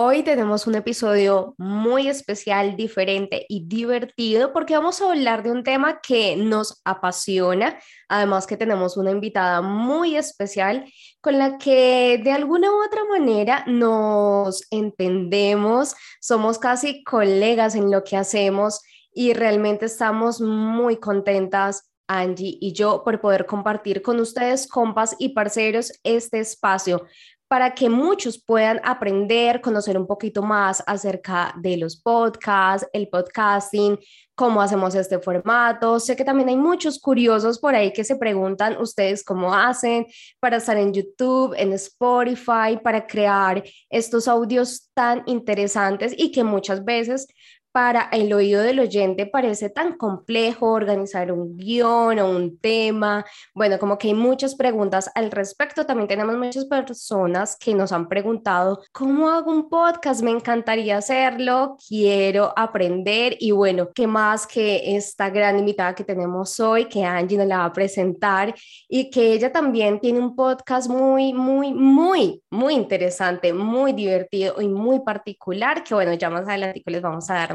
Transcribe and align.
Hoy 0.00 0.22
tenemos 0.22 0.68
un 0.68 0.76
episodio 0.76 1.56
muy 1.58 2.06
especial, 2.06 2.76
diferente 2.76 3.44
y 3.48 3.66
divertido 3.66 4.52
porque 4.52 4.76
vamos 4.76 5.02
a 5.02 5.10
hablar 5.10 5.42
de 5.42 5.50
un 5.50 5.64
tema 5.64 6.00
que 6.00 6.36
nos 6.36 6.80
apasiona. 6.84 7.80
Además 8.08 8.46
que 8.46 8.56
tenemos 8.56 8.96
una 8.96 9.10
invitada 9.10 9.60
muy 9.60 10.16
especial 10.16 10.84
con 11.20 11.36
la 11.36 11.58
que 11.58 12.20
de 12.22 12.30
alguna 12.30 12.70
u 12.70 12.84
otra 12.84 13.06
manera 13.06 13.64
nos 13.66 14.62
entendemos, 14.70 15.96
somos 16.20 16.60
casi 16.60 17.02
colegas 17.02 17.74
en 17.74 17.90
lo 17.90 18.04
que 18.04 18.16
hacemos 18.16 18.80
y 19.12 19.32
realmente 19.32 19.86
estamos 19.86 20.40
muy 20.40 20.98
contentas 20.98 21.90
Angie 22.06 22.56
y 22.60 22.72
yo 22.72 23.02
por 23.02 23.20
poder 23.20 23.46
compartir 23.46 24.00
con 24.00 24.20
ustedes, 24.20 24.68
compas 24.68 25.16
y 25.18 25.30
parceros, 25.30 25.92
este 26.04 26.38
espacio 26.38 27.02
para 27.48 27.74
que 27.74 27.88
muchos 27.88 28.38
puedan 28.38 28.80
aprender, 28.84 29.60
conocer 29.62 29.96
un 29.98 30.06
poquito 30.06 30.42
más 30.42 30.82
acerca 30.86 31.54
de 31.60 31.78
los 31.78 31.96
podcasts, 31.96 32.86
el 32.92 33.08
podcasting, 33.08 33.98
cómo 34.34 34.60
hacemos 34.60 34.94
este 34.94 35.18
formato. 35.18 35.98
Sé 35.98 36.14
que 36.14 36.24
también 36.24 36.50
hay 36.50 36.56
muchos 36.56 37.00
curiosos 37.00 37.58
por 37.58 37.74
ahí 37.74 37.92
que 37.92 38.04
se 38.04 38.16
preguntan 38.16 38.80
ustedes 38.80 39.24
cómo 39.24 39.54
hacen 39.54 40.06
para 40.38 40.58
estar 40.58 40.76
en 40.76 40.92
YouTube, 40.92 41.54
en 41.56 41.72
Spotify, 41.72 42.78
para 42.82 43.06
crear 43.06 43.64
estos 43.88 44.28
audios 44.28 44.90
tan 44.94 45.22
interesantes 45.26 46.14
y 46.16 46.30
que 46.30 46.44
muchas 46.44 46.84
veces 46.84 47.26
para 47.72 48.08
el 48.12 48.32
oído 48.32 48.62
del 48.62 48.80
oyente 48.80 49.26
parece 49.26 49.70
tan 49.70 49.96
complejo 49.96 50.72
organizar 50.72 51.32
un 51.32 51.56
guion 51.56 52.18
o 52.18 52.30
un 52.30 52.58
tema. 52.58 53.24
Bueno, 53.54 53.78
como 53.78 53.98
que 53.98 54.08
hay 54.08 54.14
muchas 54.14 54.54
preguntas 54.54 55.10
al 55.14 55.30
respecto. 55.30 55.86
También 55.86 56.08
tenemos 56.08 56.36
muchas 56.36 56.64
personas 56.64 57.56
que 57.58 57.74
nos 57.74 57.92
han 57.92 58.08
preguntado, 58.08 58.82
¿cómo 58.92 59.30
hago 59.30 59.50
un 59.50 59.68
podcast? 59.68 60.22
Me 60.22 60.30
encantaría 60.30 60.96
hacerlo, 60.96 61.76
quiero 61.88 62.52
aprender 62.56 63.36
y 63.38 63.50
bueno, 63.50 63.88
¿qué 63.94 64.06
más 64.06 64.46
que 64.46 64.96
esta 64.96 65.30
gran 65.30 65.58
invitada 65.58 65.94
que 65.94 66.04
tenemos 66.04 66.58
hoy, 66.60 66.86
que 66.86 67.04
Angie 67.04 67.38
nos 67.38 67.46
la 67.46 67.58
va 67.58 67.64
a 67.66 67.72
presentar 67.72 68.54
y 68.88 69.10
que 69.10 69.32
ella 69.32 69.52
también 69.52 70.00
tiene 70.00 70.18
un 70.18 70.34
podcast 70.34 70.88
muy, 70.88 71.32
muy, 71.32 71.72
muy, 71.72 72.42
muy 72.50 72.74
interesante, 72.74 73.52
muy 73.52 73.92
divertido 73.92 74.60
y 74.60 74.68
muy 74.68 75.00
particular, 75.00 75.84
que 75.84 75.94
bueno, 75.94 76.14
ya 76.14 76.30
más 76.30 76.48
adelante 76.48 76.82
les 76.86 77.02
vamos 77.02 77.28
a 77.30 77.34
dar 77.34 77.54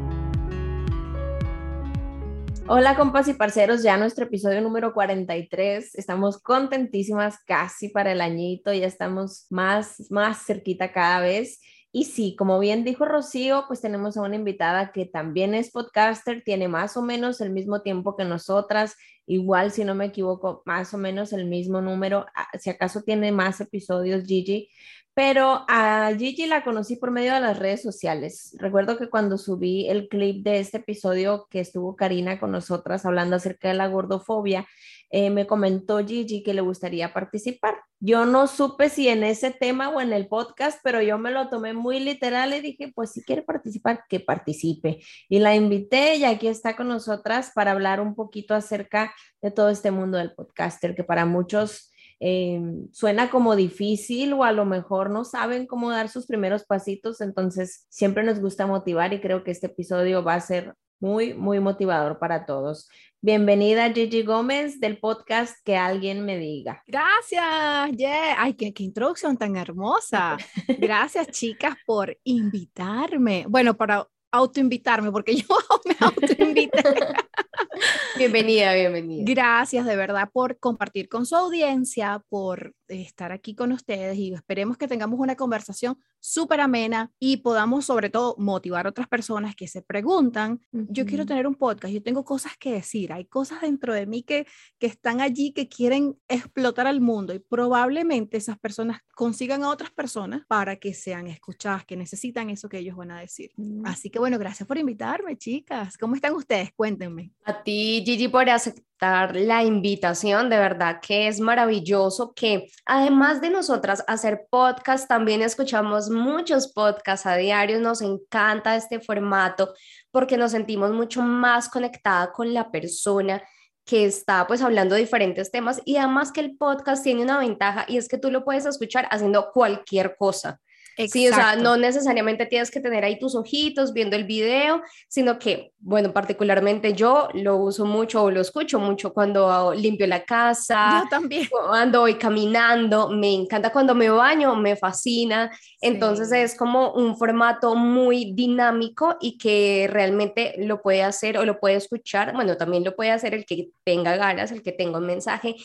Hola 2.73 2.95
compas 2.95 3.27
y 3.27 3.33
parceros, 3.33 3.83
ya 3.83 3.97
nuestro 3.97 4.23
episodio 4.23 4.61
número 4.61 4.93
43. 4.93 5.93
Estamos 5.95 6.41
contentísimas 6.41 7.37
casi 7.45 7.89
para 7.89 8.13
el 8.13 8.21
añito, 8.21 8.71
ya 8.71 8.87
estamos 8.87 9.45
más, 9.49 10.09
más 10.09 10.45
cerquita 10.45 10.93
cada 10.93 11.19
vez. 11.19 11.59
Y 11.93 12.05
sí, 12.05 12.35
como 12.37 12.57
bien 12.59 12.85
dijo 12.85 13.03
Rocío, 13.03 13.65
pues 13.67 13.81
tenemos 13.81 14.15
a 14.15 14.21
una 14.21 14.37
invitada 14.37 14.93
que 14.93 15.05
también 15.05 15.53
es 15.53 15.71
podcaster, 15.71 16.41
tiene 16.41 16.69
más 16.69 16.95
o 16.95 17.01
menos 17.01 17.41
el 17.41 17.49
mismo 17.49 17.81
tiempo 17.81 18.15
que 18.15 18.23
nosotras, 18.23 18.95
igual 19.25 19.71
si 19.71 19.83
no 19.83 19.93
me 19.93 20.05
equivoco, 20.05 20.61
más 20.65 20.93
o 20.93 20.97
menos 20.97 21.33
el 21.33 21.47
mismo 21.47 21.81
número, 21.81 22.25
ah, 22.33 22.47
si 22.57 22.69
acaso 22.69 23.01
tiene 23.01 23.33
más 23.33 23.59
episodios 23.59 24.23
Gigi, 24.23 24.69
pero 25.13 25.65
a 25.67 26.13
Gigi 26.17 26.45
la 26.45 26.63
conocí 26.63 26.95
por 26.95 27.11
medio 27.11 27.33
de 27.33 27.41
las 27.41 27.59
redes 27.59 27.81
sociales. 27.81 28.55
Recuerdo 28.57 28.97
que 28.97 29.09
cuando 29.09 29.37
subí 29.37 29.89
el 29.89 30.07
clip 30.07 30.45
de 30.45 30.59
este 30.59 30.77
episodio 30.77 31.47
que 31.49 31.59
estuvo 31.59 31.97
Karina 31.97 32.39
con 32.39 32.51
nosotras 32.51 33.05
hablando 33.05 33.35
acerca 33.35 33.67
de 33.67 33.73
la 33.73 33.87
gordofobia, 33.87 34.65
eh, 35.11 35.29
me 35.29 35.45
comentó 35.45 35.99
Gigi 36.05 36.41
que 36.41 36.53
le 36.53 36.61
gustaría 36.61 37.13
participar. 37.13 37.75
Yo 37.99 38.25
no 38.25 38.47
supe 38.47 38.89
si 38.89 39.09
en 39.09 39.23
ese 39.25 39.51
tema 39.51 39.89
o 39.89 39.99
en 39.99 40.13
el 40.13 40.27
podcast, 40.27 40.79
pero 40.83 41.01
yo 41.01 41.17
me 41.17 41.31
lo 41.31 41.49
tomé 41.49 41.73
muy 41.73 41.99
literal 41.99 42.53
y 42.53 42.61
dije, 42.61 42.91
pues 42.95 43.11
si 43.11 43.23
quiere 43.23 43.41
participar, 43.41 44.05
que 44.07 44.21
participe. 44.21 45.01
Y 45.27 45.39
la 45.39 45.53
invité 45.53 46.15
y 46.15 46.23
aquí 46.23 46.47
está 46.47 46.77
con 46.77 46.87
nosotras 46.87 47.51
para 47.53 47.71
hablar 47.71 47.99
un 47.99 48.15
poquito 48.15 48.55
acerca 48.55 49.13
de 49.41 49.51
todo 49.51 49.69
este 49.69 49.91
mundo 49.91 50.17
del 50.17 50.33
podcaster, 50.33 50.95
que 50.95 51.03
para 51.03 51.25
muchos 51.25 51.91
eh, 52.21 52.61
suena 52.93 53.29
como 53.29 53.55
difícil 53.55 54.31
o 54.33 54.43
a 54.45 54.51
lo 54.53 54.63
mejor 54.63 55.09
no 55.09 55.25
saben 55.25 55.67
cómo 55.67 55.89
dar 55.89 56.07
sus 56.07 56.25
primeros 56.27 56.63
pasitos, 56.63 57.19
entonces 57.19 57.85
siempre 57.89 58.23
nos 58.23 58.39
gusta 58.39 58.65
motivar 58.65 59.11
y 59.11 59.19
creo 59.19 59.43
que 59.43 59.51
este 59.51 59.67
episodio 59.67 60.23
va 60.23 60.35
a 60.35 60.39
ser 60.39 60.75
muy, 61.01 61.33
muy 61.33 61.59
motivador 61.59 62.19
para 62.19 62.45
todos. 62.45 62.87
Bienvenida 63.21 63.91
Gigi 63.91 64.21
Gómez 64.21 64.79
del 64.79 64.99
podcast 64.99 65.57
Que 65.65 65.75
alguien 65.75 66.23
me 66.23 66.37
diga. 66.37 66.83
Gracias, 66.85 67.91
yeah. 67.97 68.35
Ay, 68.37 68.53
qué, 68.53 68.71
qué 68.71 68.83
introducción 68.83 69.35
tan 69.35 69.57
hermosa. 69.57 70.37
Gracias 70.79 71.27
chicas 71.29 71.75
por 71.85 72.15
invitarme. 72.23 73.45
Bueno, 73.49 73.75
para 73.75 74.07
autoinvitarme, 74.31 75.11
porque 75.11 75.35
yo 75.35 75.47
me 75.85 75.95
autoinvité. 75.99 76.83
bienvenida, 78.17 78.73
bienvenida. 78.73 79.23
Gracias 79.25 79.85
de 79.85 79.95
verdad 79.95 80.29
por 80.31 80.59
compartir 80.59 81.09
con 81.09 81.25
su 81.25 81.35
audiencia, 81.35 82.23
por 82.29 82.75
estar 82.87 83.31
aquí 83.31 83.55
con 83.55 83.71
ustedes 83.71 84.17
y 84.17 84.33
esperemos 84.33 84.77
que 84.77 84.87
tengamos 84.87 85.19
una 85.19 85.35
conversación 85.35 85.97
súper 86.21 86.61
amena 86.61 87.11
y 87.19 87.37
podamos 87.37 87.85
sobre 87.85 88.09
todo 88.09 88.35
motivar 88.37 88.85
a 88.85 88.89
otras 88.89 89.07
personas 89.07 89.55
que 89.55 89.67
se 89.67 89.81
preguntan, 89.81 90.61
yo 90.71 91.05
quiero 91.05 91.25
tener 91.25 91.47
un 91.47 91.55
podcast, 91.55 91.93
yo 91.93 92.01
tengo 92.01 92.23
cosas 92.23 92.53
que 92.57 92.71
decir, 92.71 93.11
hay 93.11 93.25
cosas 93.25 93.61
dentro 93.61 93.93
de 93.93 94.05
mí 94.05 94.23
que, 94.23 94.47
que 94.79 94.87
están 94.87 95.19
allí 95.19 95.51
que 95.51 95.67
quieren 95.67 96.15
explotar 96.27 96.87
al 96.87 97.01
mundo 97.01 97.33
y 97.33 97.39
probablemente 97.39 98.37
esas 98.37 98.57
personas 98.59 99.01
consigan 99.15 99.63
a 99.63 99.69
otras 99.69 99.91
personas 99.91 100.43
para 100.47 100.77
que 100.77 100.93
sean 100.93 101.27
escuchadas, 101.27 101.85
que 101.85 101.97
necesitan 101.97 102.49
eso 102.49 102.69
que 102.69 102.77
ellos 102.77 102.95
van 102.95 103.11
a 103.11 103.19
decir. 103.19 103.51
Mm. 103.57 103.85
Así 103.85 104.09
que 104.09 104.19
bueno, 104.19 104.37
gracias 104.37 104.67
por 104.67 104.77
invitarme, 104.77 105.37
chicas. 105.37 105.97
¿Cómo 105.97 106.15
están 106.15 106.33
ustedes? 106.33 106.71
Cuéntenme. 106.73 107.31
A 107.43 107.63
ti, 107.63 108.03
Gigi, 108.05 108.27
por 108.27 108.47
aceptar 108.49 108.90
la 109.01 109.63
invitación. 109.63 110.49
De 110.49 110.57
verdad 110.57 110.99
que 111.01 111.27
es 111.27 111.39
maravilloso 111.39 112.33
que 112.35 112.69
además 112.85 113.41
de 113.41 113.49
nosotras 113.49 114.03
hacer 114.07 114.45
podcast, 114.49 115.07
también 115.07 115.41
escuchamos 115.41 116.09
muchos 116.09 116.71
podcasts 116.71 117.25
a 117.25 117.35
diario. 117.35 117.79
Nos 117.79 118.01
encanta 118.01 118.75
este 118.75 118.99
formato 118.99 119.73
porque 120.11 120.37
nos 120.37 120.51
sentimos 120.51 120.91
mucho 120.91 121.21
más 121.23 121.67
conectada 121.67 122.31
con 122.31 122.53
la 122.53 122.69
persona 122.69 123.41
que 123.85 124.05
está 124.05 124.45
pues 124.45 124.61
hablando 124.61 124.93
de 124.93 125.01
diferentes 125.01 125.49
temas 125.49 125.81
y 125.83 125.97
además 125.97 126.31
que 126.31 126.41
el 126.41 126.55
podcast 126.55 127.03
tiene 127.03 127.23
una 127.23 127.39
ventaja 127.39 127.85
y 127.87 127.97
es 127.97 128.07
que 128.07 128.19
tú 128.19 128.29
lo 128.29 128.45
puedes 128.45 128.65
escuchar 128.65 129.07
haciendo 129.09 129.51
cualquier 129.51 130.15
cosa. 130.15 130.61
Sí, 131.07 131.27
o 131.27 131.33
sea, 131.33 131.55
no 131.55 131.77
necesariamente 131.77 132.45
tienes 132.45 132.69
que 132.71 132.79
tener 132.79 133.03
ahí 133.03 133.17
tus 133.19 133.35
ojitos 133.35 133.93
viendo 133.93 134.15
el 134.15 134.25
video, 134.25 134.81
sino 135.07 135.39
que, 135.39 135.73
bueno, 135.79 136.13
particularmente 136.13 136.93
yo 136.93 137.29
lo 137.33 137.57
uso 137.57 137.85
mucho 137.85 138.23
o 138.23 138.31
lo 138.31 138.41
escucho 138.41 138.79
mucho 138.79 139.13
cuando 139.13 139.73
limpio 139.73 140.07
la 140.07 140.23
casa. 140.23 141.03
Yo 141.03 141.09
también. 141.09 141.47
Cuando 141.49 142.01
voy 142.01 142.15
caminando, 142.15 143.09
me 143.09 143.33
encanta 143.33 143.71
cuando 143.71 143.95
me 143.95 144.09
baño, 144.09 144.55
me 144.55 144.75
fascina. 144.75 145.51
Entonces 145.81 146.31
es 146.31 146.55
como 146.55 146.93
un 146.93 147.17
formato 147.17 147.75
muy 147.75 148.33
dinámico 148.33 149.17
y 149.19 149.39
que 149.39 149.87
realmente 149.89 150.53
lo 150.59 150.81
puede 150.81 151.01
hacer 151.01 151.39
o 151.39 151.45
lo 151.45 151.59
puede 151.59 151.75
escuchar. 151.75 152.33
Bueno, 152.33 152.55
también 152.55 152.83
lo 152.83 152.95
puede 152.95 153.09
hacer 153.09 153.33
el 153.33 153.45
que 153.45 153.71
tenga 153.83 154.15
ganas, 154.15 154.51
el 154.51 154.61
que 154.61 154.71
tenga 154.71 154.99
un 154.99 155.07
mensaje. 155.07 155.55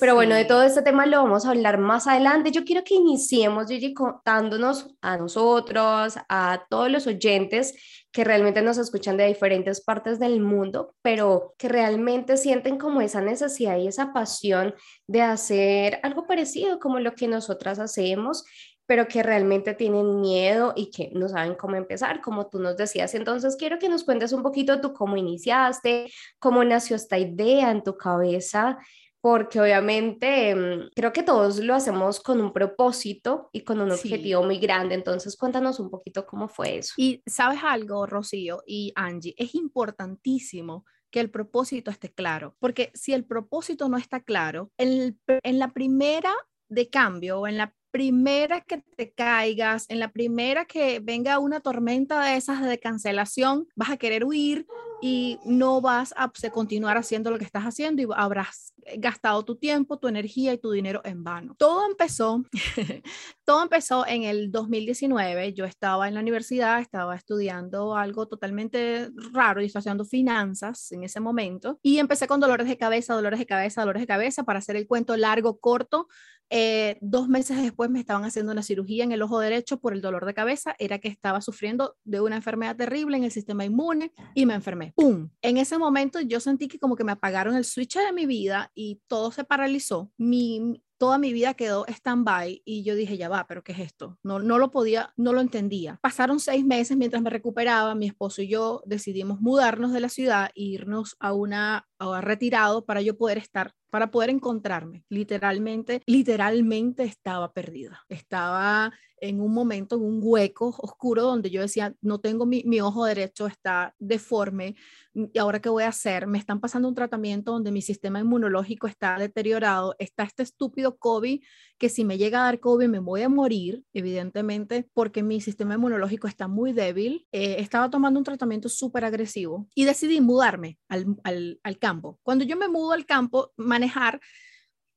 Pero 0.00 0.14
bueno, 0.14 0.34
de 0.34 0.46
todo 0.46 0.62
este 0.62 0.80
tema 0.80 1.04
lo 1.04 1.22
vamos 1.22 1.44
a 1.44 1.50
hablar 1.50 1.76
más 1.76 2.06
adelante. 2.06 2.50
Yo 2.50 2.64
quiero 2.64 2.84
que 2.84 2.94
iniciemos, 2.94 3.66
Gigi, 3.68 3.92
contándonos 3.92 4.94
a 5.02 5.18
nosotros, 5.18 6.14
a 6.28 6.64
todos 6.70 6.90
los 6.90 7.06
oyentes 7.06 7.74
que 8.12 8.24
realmente 8.24 8.62
nos 8.62 8.78
escuchan 8.78 9.18
de 9.18 9.26
diferentes 9.26 9.82
partes 9.84 10.18
del 10.18 10.40
mundo, 10.40 10.94
pero 11.02 11.54
que 11.58 11.68
realmente 11.68 12.38
sienten 12.38 12.78
como 12.78 13.02
esa 13.02 13.20
necesidad 13.20 13.76
y 13.76 13.88
esa 13.88 14.14
pasión 14.14 14.74
de 15.06 15.20
hacer 15.20 16.00
algo 16.02 16.26
parecido 16.26 16.78
como 16.78 16.98
lo 16.98 17.14
que 17.14 17.28
nosotras 17.28 17.78
hacemos 17.78 18.44
pero 18.86 19.08
que 19.08 19.22
realmente 19.22 19.74
tienen 19.74 20.20
miedo 20.20 20.72
y 20.76 20.90
que 20.90 21.10
no 21.12 21.28
saben 21.28 21.54
cómo 21.54 21.76
empezar, 21.76 22.20
como 22.20 22.48
tú 22.48 22.60
nos 22.60 22.76
decías. 22.76 23.14
Entonces, 23.14 23.56
quiero 23.56 23.78
que 23.78 23.88
nos 23.88 24.04
cuentes 24.04 24.32
un 24.32 24.42
poquito 24.42 24.80
tú 24.80 24.92
cómo 24.92 25.16
iniciaste, 25.16 26.10
cómo 26.38 26.64
nació 26.64 26.96
esta 26.96 27.18
idea 27.18 27.70
en 27.70 27.82
tu 27.82 27.96
cabeza, 27.96 28.78
porque 29.20 29.60
obviamente 29.60 30.54
mm, 30.54 30.90
creo 30.94 31.12
que 31.12 31.24
todos 31.24 31.58
lo 31.58 31.74
hacemos 31.74 32.20
con 32.20 32.40
un 32.40 32.52
propósito 32.52 33.50
y 33.52 33.62
con 33.62 33.80
un 33.80 33.90
objetivo 33.90 34.44
muy 34.44 34.58
grande. 34.58 34.94
Entonces, 34.94 35.36
cuéntanos 35.36 35.80
un 35.80 35.90
poquito 35.90 36.24
cómo 36.24 36.48
fue 36.48 36.78
eso. 36.78 36.94
Y 36.96 37.22
sabes 37.26 37.58
algo, 37.64 38.06
Rocío 38.06 38.62
y 38.66 38.92
Angie, 38.94 39.34
es 39.36 39.56
importantísimo 39.56 40.84
que 41.10 41.18
el 41.18 41.30
propósito 41.30 41.90
esté 41.90 42.12
claro, 42.12 42.54
porque 42.60 42.90
si 42.94 43.14
el 43.14 43.24
propósito 43.24 43.88
no 43.88 43.96
está 43.96 44.20
claro, 44.20 44.70
en, 44.76 45.18
en 45.26 45.58
la 45.58 45.72
primera 45.72 46.32
de 46.68 46.88
cambio 46.88 47.40
o 47.40 47.46
en 47.46 47.56
la 47.56 47.72
primera 47.90 48.60
que 48.60 48.82
te 48.96 49.12
caigas, 49.12 49.86
en 49.88 50.00
la 50.00 50.12
primera 50.12 50.66
que 50.66 51.00
venga 51.00 51.38
una 51.38 51.60
tormenta 51.60 52.22
de 52.22 52.36
esas 52.36 52.62
de 52.62 52.78
cancelación, 52.78 53.68
vas 53.74 53.90
a 53.90 53.96
querer 53.96 54.24
huir 54.24 54.66
y 55.00 55.38
no 55.44 55.80
vas 55.80 56.14
a 56.16 56.30
continuar 56.50 56.96
haciendo 56.96 57.30
lo 57.30 57.38
que 57.38 57.44
estás 57.44 57.64
haciendo 57.64 58.02
y 58.02 58.06
habrás 58.14 58.72
gastado 58.98 59.44
tu 59.44 59.56
tiempo, 59.56 59.98
tu 59.98 60.08
energía 60.08 60.52
y 60.52 60.58
tu 60.58 60.70
dinero 60.70 61.00
en 61.04 61.24
vano. 61.24 61.54
Todo 61.58 61.86
empezó, 61.88 62.42
todo 63.44 63.62
empezó 63.62 64.06
en 64.06 64.22
el 64.22 64.50
2019. 64.50 65.52
Yo 65.54 65.64
estaba 65.64 66.08
en 66.08 66.14
la 66.14 66.20
universidad, 66.20 66.80
estaba 66.80 67.14
estudiando 67.14 67.96
algo 67.96 68.26
totalmente 68.26 69.10
raro 69.32 69.60
y 69.60 69.66
estudiando 69.66 70.04
finanzas 70.04 70.92
en 70.92 71.04
ese 71.04 71.20
momento 71.20 71.78
y 71.82 71.98
empecé 71.98 72.26
con 72.26 72.40
dolores 72.40 72.68
de 72.68 72.78
cabeza, 72.78 73.14
dolores 73.14 73.38
de 73.38 73.46
cabeza, 73.46 73.80
dolores 73.82 74.02
de 74.02 74.06
cabeza 74.06 74.44
para 74.44 74.60
hacer 74.60 74.76
el 74.76 74.86
cuento 74.86 75.16
largo, 75.16 75.58
corto. 75.58 76.08
Eh, 76.50 76.98
dos 77.00 77.28
meses 77.28 77.60
después 77.60 77.90
me 77.90 78.00
estaban 78.00 78.24
haciendo 78.24 78.52
una 78.52 78.62
cirugía 78.62 79.04
en 79.04 79.12
el 79.12 79.22
ojo 79.22 79.40
derecho 79.40 79.78
por 79.78 79.92
el 79.92 80.00
dolor 80.00 80.26
de 80.26 80.34
cabeza. 80.34 80.74
Era 80.78 80.98
que 80.98 81.08
estaba 81.08 81.40
sufriendo 81.40 81.96
de 82.04 82.20
una 82.20 82.36
enfermedad 82.36 82.76
terrible 82.76 83.16
en 83.16 83.24
el 83.24 83.30
sistema 83.30 83.64
inmune 83.64 84.12
y 84.34 84.46
me 84.46 84.54
enfermé. 84.54 84.92
¡Pum! 84.96 85.30
En 85.42 85.56
ese 85.56 85.78
momento 85.78 86.20
yo 86.20 86.40
sentí 86.40 86.68
que 86.68 86.78
como 86.78 86.96
que 86.96 87.04
me 87.04 87.12
apagaron 87.12 87.56
el 87.56 87.64
switch 87.64 87.96
de 87.96 88.12
mi 88.12 88.26
vida 88.26 88.70
y 88.74 89.00
todo 89.06 89.30
se 89.32 89.44
paralizó. 89.44 90.10
Mi, 90.16 90.82
toda 90.98 91.18
mi 91.18 91.32
vida 91.32 91.54
quedó 91.54 91.84
stand-by 91.86 92.62
y 92.64 92.82
yo 92.82 92.94
dije, 92.94 93.16
ya 93.16 93.28
va, 93.28 93.46
pero 93.46 93.62
¿qué 93.62 93.72
es 93.72 93.80
esto? 93.80 94.18
No, 94.22 94.38
no 94.38 94.58
lo 94.58 94.70
podía, 94.70 95.12
no 95.16 95.32
lo 95.32 95.40
entendía. 95.40 95.98
Pasaron 96.02 96.40
seis 96.40 96.64
meses 96.64 96.96
mientras 96.96 97.22
me 97.22 97.30
recuperaba, 97.30 97.94
mi 97.94 98.06
esposo 98.06 98.42
y 98.42 98.48
yo 98.48 98.82
decidimos 98.86 99.40
mudarnos 99.40 99.92
de 99.92 100.00
la 100.00 100.08
ciudad 100.08 100.50
e 100.54 100.62
irnos 100.62 101.16
a 101.20 101.32
una 101.32 101.86
a 101.98 102.20
retirado 102.20 102.84
para 102.84 103.00
yo 103.00 103.16
poder 103.16 103.38
estar, 103.38 103.72
para 103.90 104.10
poder 104.10 104.30
encontrarme. 104.30 105.04
Literalmente, 105.08 106.02
literalmente 106.06 107.04
estaba 107.04 107.52
perdida. 107.52 108.04
Estaba 108.08 108.92
en 109.20 109.40
un 109.40 109.52
momento, 109.52 109.96
en 109.96 110.02
un 110.02 110.20
hueco 110.22 110.74
oscuro 110.78 111.22
donde 111.22 111.50
yo 111.50 111.60
decía, 111.60 111.94
no 112.00 112.20
tengo 112.20 112.46
mi, 112.46 112.62
mi 112.64 112.80
ojo 112.80 113.04
derecho, 113.04 113.46
está 113.46 113.94
deforme, 113.98 114.74
¿y 115.14 115.38
ahora 115.38 115.60
qué 115.60 115.68
voy 115.68 115.84
a 115.84 115.88
hacer? 115.88 116.26
Me 116.26 116.38
están 116.38 116.60
pasando 116.60 116.88
un 116.88 116.94
tratamiento 116.94 117.52
donde 117.52 117.72
mi 117.72 117.82
sistema 117.82 118.20
inmunológico 118.20 118.86
está 118.86 119.18
deteriorado, 119.18 119.94
está 119.98 120.24
este 120.24 120.42
estúpido 120.42 120.96
COVID 120.96 121.42
que 121.78 121.88
si 121.88 122.04
me 122.04 122.18
llega 122.18 122.40
a 122.40 122.44
dar 122.44 122.60
COVID 122.60 122.88
me 122.88 122.98
voy 122.98 123.22
a 123.22 123.28
morir, 123.28 123.82
evidentemente, 123.92 124.88
porque 124.94 125.22
mi 125.22 125.40
sistema 125.40 125.74
inmunológico 125.74 126.26
está 126.26 126.48
muy 126.48 126.72
débil. 126.72 127.26
Eh, 127.32 127.56
estaba 127.58 127.90
tomando 127.90 128.18
un 128.18 128.24
tratamiento 128.24 128.68
súper 128.68 129.04
agresivo 129.04 129.68
y 129.74 129.84
decidí 129.84 130.20
mudarme 130.20 130.78
al, 130.88 131.06
al, 131.24 131.60
al 131.62 131.78
campo. 131.78 132.18
Cuando 132.22 132.44
yo 132.44 132.56
me 132.56 132.68
mudo 132.68 132.92
al 132.92 133.06
campo, 133.06 133.52
manejar 133.56 134.20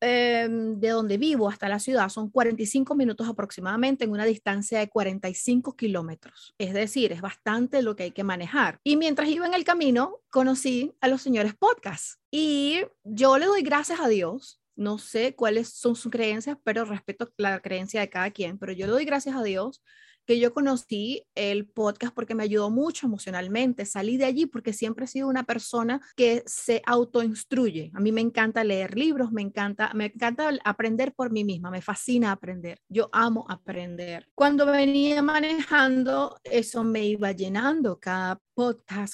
Em, 0.01 0.79
de 0.79 0.89
donde 0.89 1.17
vivo 1.17 1.49
hasta 1.49 1.67
la 1.67 1.77
ciudad 1.77 2.07
son 2.07 2.29
45 2.29 2.95
minutos 2.95 3.27
aproximadamente 3.27 4.05
en 4.05 4.11
una 4.11 4.23
distancia 4.23 4.79
de 4.79 4.87
45 4.87 5.75
kilómetros. 5.75 6.55
Es 6.57 6.73
decir, 6.73 7.11
es 7.11 7.19
bastante 7.19 7.81
lo 7.81 7.97
que 7.97 8.03
hay 8.03 8.11
que 8.11 8.23
manejar. 8.23 8.79
Y 8.85 8.95
mientras 8.95 9.27
iba 9.27 9.45
en 9.45 9.53
el 9.53 9.65
camino, 9.65 10.21
conocí 10.29 10.93
a 11.01 11.09
los 11.09 11.21
señores 11.21 11.53
podcast. 11.53 12.17
Y 12.31 12.81
yo 13.03 13.37
le 13.37 13.47
doy 13.47 13.61
gracias 13.61 13.99
a 13.99 14.07
Dios. 14.07 14.61
No 14.77 14.99
sé 14.99 15.35
cuáles 15.35 15.67
son 15.73 15.97
sus 15.97 16.09
creencias, 16.09 16.57
pero 16.63 16.85
respeto 16.85 17.29
la 17.35 17.59
creencia 17.59 17.99
de 17.99 18.09
cada 18.09 18.31
quien. 18.31 18.57
Pero 18.57 18.71
yo 18.71 18.85
le 18.85 18.93
doy 18.93 19.03
gracias 19.03 19.35
a 19.35 19.43
Dios 19.43 19.83
que 20.29 20.37
yo 20.37 20.53
conocí 20.53 21.25
el 21.33 21.65
podcast 21.65 22.13
porque 22.13 22.35
me 22.35 22.43
ayudó 22.43 22.69
mucho 22.69 23.07
emocionalmente. 23.07 23.83
Salí 23.83 24.15
de 24.15 24.25
allí 24.25 24.45
porque 24.45 24.73
siempre 24.73 25.05
he 25.05 25.07
sido 25.07 25.27
una 25.27 25.41
persona 25.41 25.99
que 26.15 26.43
se 26.45 26.83
autoinstruye. 26.85 27.89
A 27.95 27.99
mí 27.99 28.11
me 28.11 28.21
encanta 28.21 28.63
leer 28.63 28.95
libros, 28.95 29.31
me 29.31 29.41
encanta, 29.41 29.91
me 29.95 30.05
encanta 30.05 30.51
aprender 30.63 31.15
por 31.15 31.31
mí 31.31 31.43
misma, 31.43 31.71
me 31.71 31.81
fascina 31.81 32.31
aprender. 32.31 32.79
Yo 32.87 33.09
amo 33.11 33.47
aprender. 33.49 34.29
Cuando 34.35 34.67
venía 34.67 35.23
manejando, 35.23 36.37
eso 36.43 36.83
me 36.83 37.05
iba 37.05 37.31
llenando 37.31 37.97
cada 37.99 38.39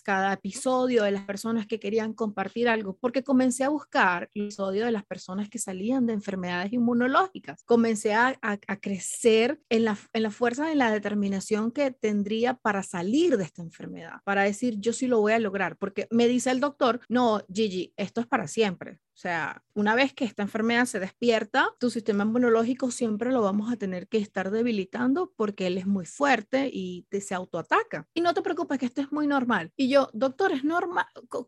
cada 0.04 0.34
episodio 0.34 1.04
de 1.04 1.12
las 1.12 1.26
personas 1.26 1.68
que 1.68 1.80
querían 1.80 2.14
compartir 2.14 2.68
algo, 2.68 2.98
porque 3.00 3.24
comencé 3.24 3.64
a 3.64 3.70
buscar 3.70 4.30
el 4.34 4.44
episodio 4.44 4.86
de 4.86 4.92
las 4.92 5.06
personas 5.06 5.50
que 5.50 5.60
salían 5.60 6.06
de 6.06 6.14
enfermedades 6.14 6.74
inmunológicas. 6.74 7.64
Comencé 7.64 8.14
a, 8.14 8.38
a, 8.42 8.80
crecer 8.80 9.60
en 9.70 9.86
la, 9.86 9.98
en 10.14 10.24
la 10.24 10.32
fuerza, 10.32 10.72
en 10.72 10.80
la 10.80 10.92
determinación 10.92 11.72
que 11.72 11.92
tendría 11.92 12.56
para 12.56 12.84
salir 12.84 13.38
de 13.38 13.44
esta 13.44 13.62
enfermedad, 13.62 14.22
para 14.24 14.44
decir, 14.44 14.80
yo 14.80 14.94
sí 14.94 15.08
lo 15.08 15.20
voy 15.20 15.34
a 15.34 15.40
lograr, 15.40 15.78
porque 15.78 16.08
me 16.12 16.28
dice 16.28 16.52
el 16.52 16.60
doctor, 16.60 17.02
no, 17.10 17.42
Gigi, 17.52 17.94
esto 17.98 18.22
es 18.22 18.28
para 18.28 18.48
siempre. 18.48 19.00
O 19.16 19.18
sea, 19.18 19.64
una 19.74 19.96
vez 19.96 20.14
que 20.14 20.26
esta 20.26 20.44
enfermedad 20.44 20.86
se 20.86 21.00
despierta, 21.00 21.70
tu 21.80 21.90
sistema 21.90 22.26
inmunológico 22.26 22.92
siempre 22.92 23.32
lo 23.32 23.42
vamos 23.42 23.72
a 23.72 23.78
tener 23.78 24.10
que 24.10 24.18
estar 24.18 24.52
debilitando 24.52 25.32
porque 25.38 25.68
él 25.68 25.78
es 25.78 25.88
muy 25.88 26.06
fuerte 26.06 26.70
y 26.72 27.08
te 27.10 27.22
se 27.22 27.34
autoataca. 27.34 28.10
Y 28.14 28.20
no 28.20 28.34
te 28.34 28.42
preocupes 28.42 28.78
que 28.78 28.88
esto 28.88 29.00
es 29.00 29.14
muy 29.14 29.26
normal. 29.26 29.72
Y 29.78 29.88
yo, 29.88 30.10
doctor, 30.12 30.52
es 30.52 30.66
normal. 30.66 31.06
¿Cómo 31.30 31.48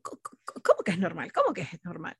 que 0.85 0.91
es 0.91 0.97
normal? 0.97 1.33
¿Cómo 1.33 1.53
que 1.53 1.63
es 1.63 1.83
normal? 1.83 2.15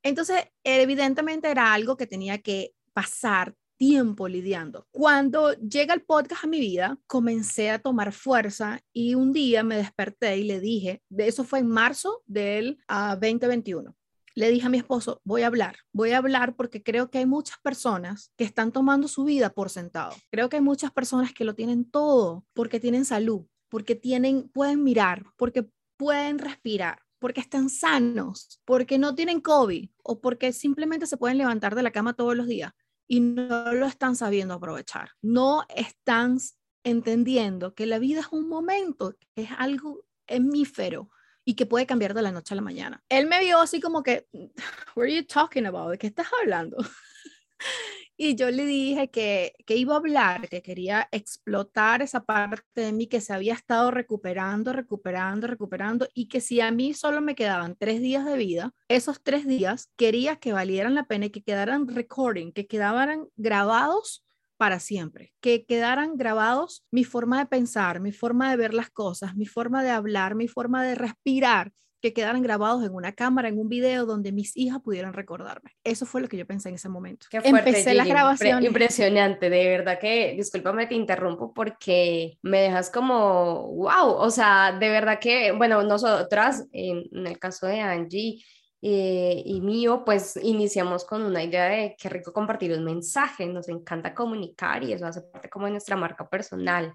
Entonces, 0.00 0.44
evidentemente 0.62 1.50
era 1.50 1.74
algo 1.74 1.96
que 1.96 2.06
tenía 2.06 2.40
que 2.40 2.76
pasar 2.92 3.56
tiempo 3.76 4.28
lidiando. 4.28 4.86
Cuando 4.92 5.54
llega 5.54 5.92
el 5.92 6.02
podcast 6.02 6.44
a 6.44 6.46
mi 6.46 6.60
vida, 6.60 7.00
comencé 7.08 7.70
a 7.70 7.80
tomar 7.80 8.12
fuerza 8.12 8.80
y 8.92 9.16
un 9.16 9.32
día 9.32 9.64
me 9.64 9.76
desperté 9.76 10.36
y 10.36 10.44
le 10.44 10.60
dije, 10.60 11.02
de 11.08 11.26
eso 11.26 11.42
fue 11.42 11.58
en 11.58 11.66
marzo 11.66 12.22
del 12.26 12.78
2021 12.88 13.90
ah, 13.90 14.03
le 14.34 14.50
dije 14.50 14.66
a 14.66 14.70
mi 14.70 14.78
esposo, 14.78 15.20
voy 15.24 15.42
a 15.42 15.46
hablar, 15.46 15.76
voy 15.92 16.10
a 16.10 16.18
hablar 16.18 16.56
porque 16.56 16.82
creo 16.82 17.10
que 17.10 17.18
hay 17.18 17.26
muchas 17.26 17.58
personas 17.62 18.32
que 18.36 18.44
están 18.44 18.72
tomando 18.72 19.08
su 19.08 19.24
vida 19.24 19.50
por 19.50 19.70
sentado. 19.70 20.14
Creo 20.30 20.48
que 20.48 20.56
hay 20.56 20.62
muchas 20.62 20.90
personas 20.90 21.32
que 21.32 21.44
lo 21.44 21.54
tienen 21.54 21.88
todo 21.88 22.44
porque 22.52 22.80
tienen 22.80 23.04
salud, 23.04 23.46
porque 23.68 23.94
tienen, 23.94 24.48
pueden 24.48 24.82
mirar, 24.82 25.24
porque 25.36 25.68
pueden 25.96 26.38
respirar, 26.38 27.00
porque 27.20 27.40
están 27.40 27.70
sanos, 27.70 28.60
porque 28.64 28.98
no 28.98 29.14
tienen 29.14 29.40
COVID 29.40 29.88
o 30.02 30.20
porque 30.20 30.52
simplemente 30.52 31.06
se 31.06 31.16
pueden 31.16 31.38
levantar 31.38 31.74
de 31.74 31.82
la 31.82 31.92
cama 31.92 32.14
todos 32.14 32.36
los 32.36 32.46
días 32.46 32.72
y 33.06 33.20
no 33.20 33.72
lo 33.72 33.86
están 33.86 34.16
sabiendo 34.16 34.54
aprovechar. 34.54 35.10
No 35.22 35.64
están 35.74 36.38
entendiendo 36.84 37.74
que 37.74 37.86
la 37.86 37.98
vida 37.98 38.20
es 38.20 38.28
un 38.30 38.48
momento, 38.48 39.14
es 39.36 39.48
algo 39.56 40.04
hemífero, 40.26 41.10
y 41.44 41.54
que 41.54 41.66
puede 41.66 41.86
cambiar 41.86 42.14
de 42.14 42.22
la 42.22 42.32
noche 42.32 42.54
a 42.54 42.56
la 42.56 42.62
mañana. 42.62 43.02
Él 43.08 43.26
me 43.26 43.40
vio 43.40 43.60
así 43.60 43.80
como 43.80 44.02
que, 44.02 44.26
what 44.96 45.04
are 45.04 45.14
you 45.14 45.24
talking 45.24 45.66
about? 45.66 45.90
¿De 45.90 45.98
qué 45.98 46.06
estás 46.06 46.26
hablando? 46.40 46.76
y 48.16 48.36
yo 48.36 48.50
le 48.50 48.64
dije 48.64 49.10
que, 49.10 49.54
que 49.66 49.76
iba 49.76 49.94
a 49.94 49.98
hablar, 49.98 50.48
que 50.48 50.62
quería 50.62 51.08
explotar 51.10 52.02
esa 52.02 52.24
parte 52.24 52.80
de 52.80 52.92
mí 52.92 53.06
que 53.06 53.20
se 53.20 53.32
había 53.32 53.54
estado 53.54 53.90
recuperando, 53.90 54.72
recuperando, 54.72 55.46
recuperando 55.46 56.08
y 56.14 56.28
que 56.28 56.40
si 56.40 56.60
a 56.60 56.70
mí 56.70 56.94
solo 56.94 57.20
me 57.20 57.34
quedaban 57.34 57.76
tres 57.76 58.00
días 58.00 58.24
de 58.24 58.36
vida, 58.36 58.72
esos 58.88 59.22
tres 59.22 59.46
días 59.46 59.90
quería 59.96 60.36
que 60.36 60.52
valieran 60.52 60.94
la 60.94 61.04
pena 61.04 61.26
y 61.26 61.30
que 61.30 61.42
quedaran 61.42 61.88
recording, 61.88 62.52
que 62.52 62.66
quedaran 62.66 63.26
grabados 63.36 64.23
para 64.56 64.80
siempre, 64.80 65.32
que 65.40 65.64
quedaran 65.64 66.16
grabados 66.16 66.84
mi 66.90 67.04
forma 67.04 67.38
de 67.38 67.46
pensar, 67.46 68.00
mi 68.00 68.12
forma 68.12 68.50
de 68.50 68.56
ver 68.56 68.74
las 68.74 68.90
cosas, 68.90 69.34
mi 69.36 69.46
forma 69.46 69.82
de 69.82 69.90
hablar, 69.90 70.34
mi 70.34 70.48
forma 70.48 70.84
de 70.84 70.94
respirar, 70.94 71.72
que 72.04 72.12
quedaran 72.12 72.42
grabados 72.42 72.84
en 72.84 72.92
una 72.92 73.12
cámara, 73.12 73.48
en 73.48 73.58
un 73.58 73.70
video 73.70 74.04
donde 74.04 74.30
mis 74.30 74.54
hijas 74.58 74.78
pudieran 74.82 75.14
recordarme. 75.14 75.70
Eso 75.84 76.04
fue 76.04 76.20
lo 76.20 76.28
que 76.28 76.36
yo 76.36 76.46
pensé 76.46 76.68
en 76.68 76.74
ese 76.74 76.90
momento. 76.90 77.26
Qué 77.30 77.40
fuerte, 77.40 77.70
Empecé 77.70 77.94
la 77.94 78.04
grabación. 78.04 78.62
Impresionante, 78.62 79.48
de 79.48 79.68
verdad 79.70 79.98
que, 79.98 80.34
discúlpame, 80.36 80.86
te 80.86 80.96
interrumpo 80.96 81.54
porque 81.54 82.36
me 82.42 82.60
dejas 82.60 82.90
como, 82.90 83.68
wow, 83.68 84.16
o 84.18 84.30
sea, 84.30 84.76
de 84.78 84.90
verdad 84.90 85.18
que, 85.18 85.52
bueno, 85.52 85.82
nosotras, 85.82 86.66
en, 86.72 87.04
en 87.10 87.26
el 87.26 87.38
caso 87.38 87.66
de 87.66 87.80
Angie, 87.80 88.44
eh, 88.86 89.42
y 89.46 89.62
mío, 89.62 90.02
pues 90.04 90.36
iniciamos 90.36 91.06
con 91.06 91.22
una 91.22 91.42
idea 91.42 91.70
de 91.70 91.96
qué 91.98 92.10
rico 92.10 92.34
compartir 92.34 92.70
un 92.76 92.84
mensaje, 92.84 93.46
nos 93.46 93.70
encanta 93.70 94.14
comunicar 94.14 94.84
y 94.84 94.92
eso 94.92 95.06
hace 95.06 95.22
parte 95.22 95.48
como 95.48 95.64
de 95.64 95.72
nuestra 95.72 95.96
marca 95.96 96.28
personal. 96.28 96.92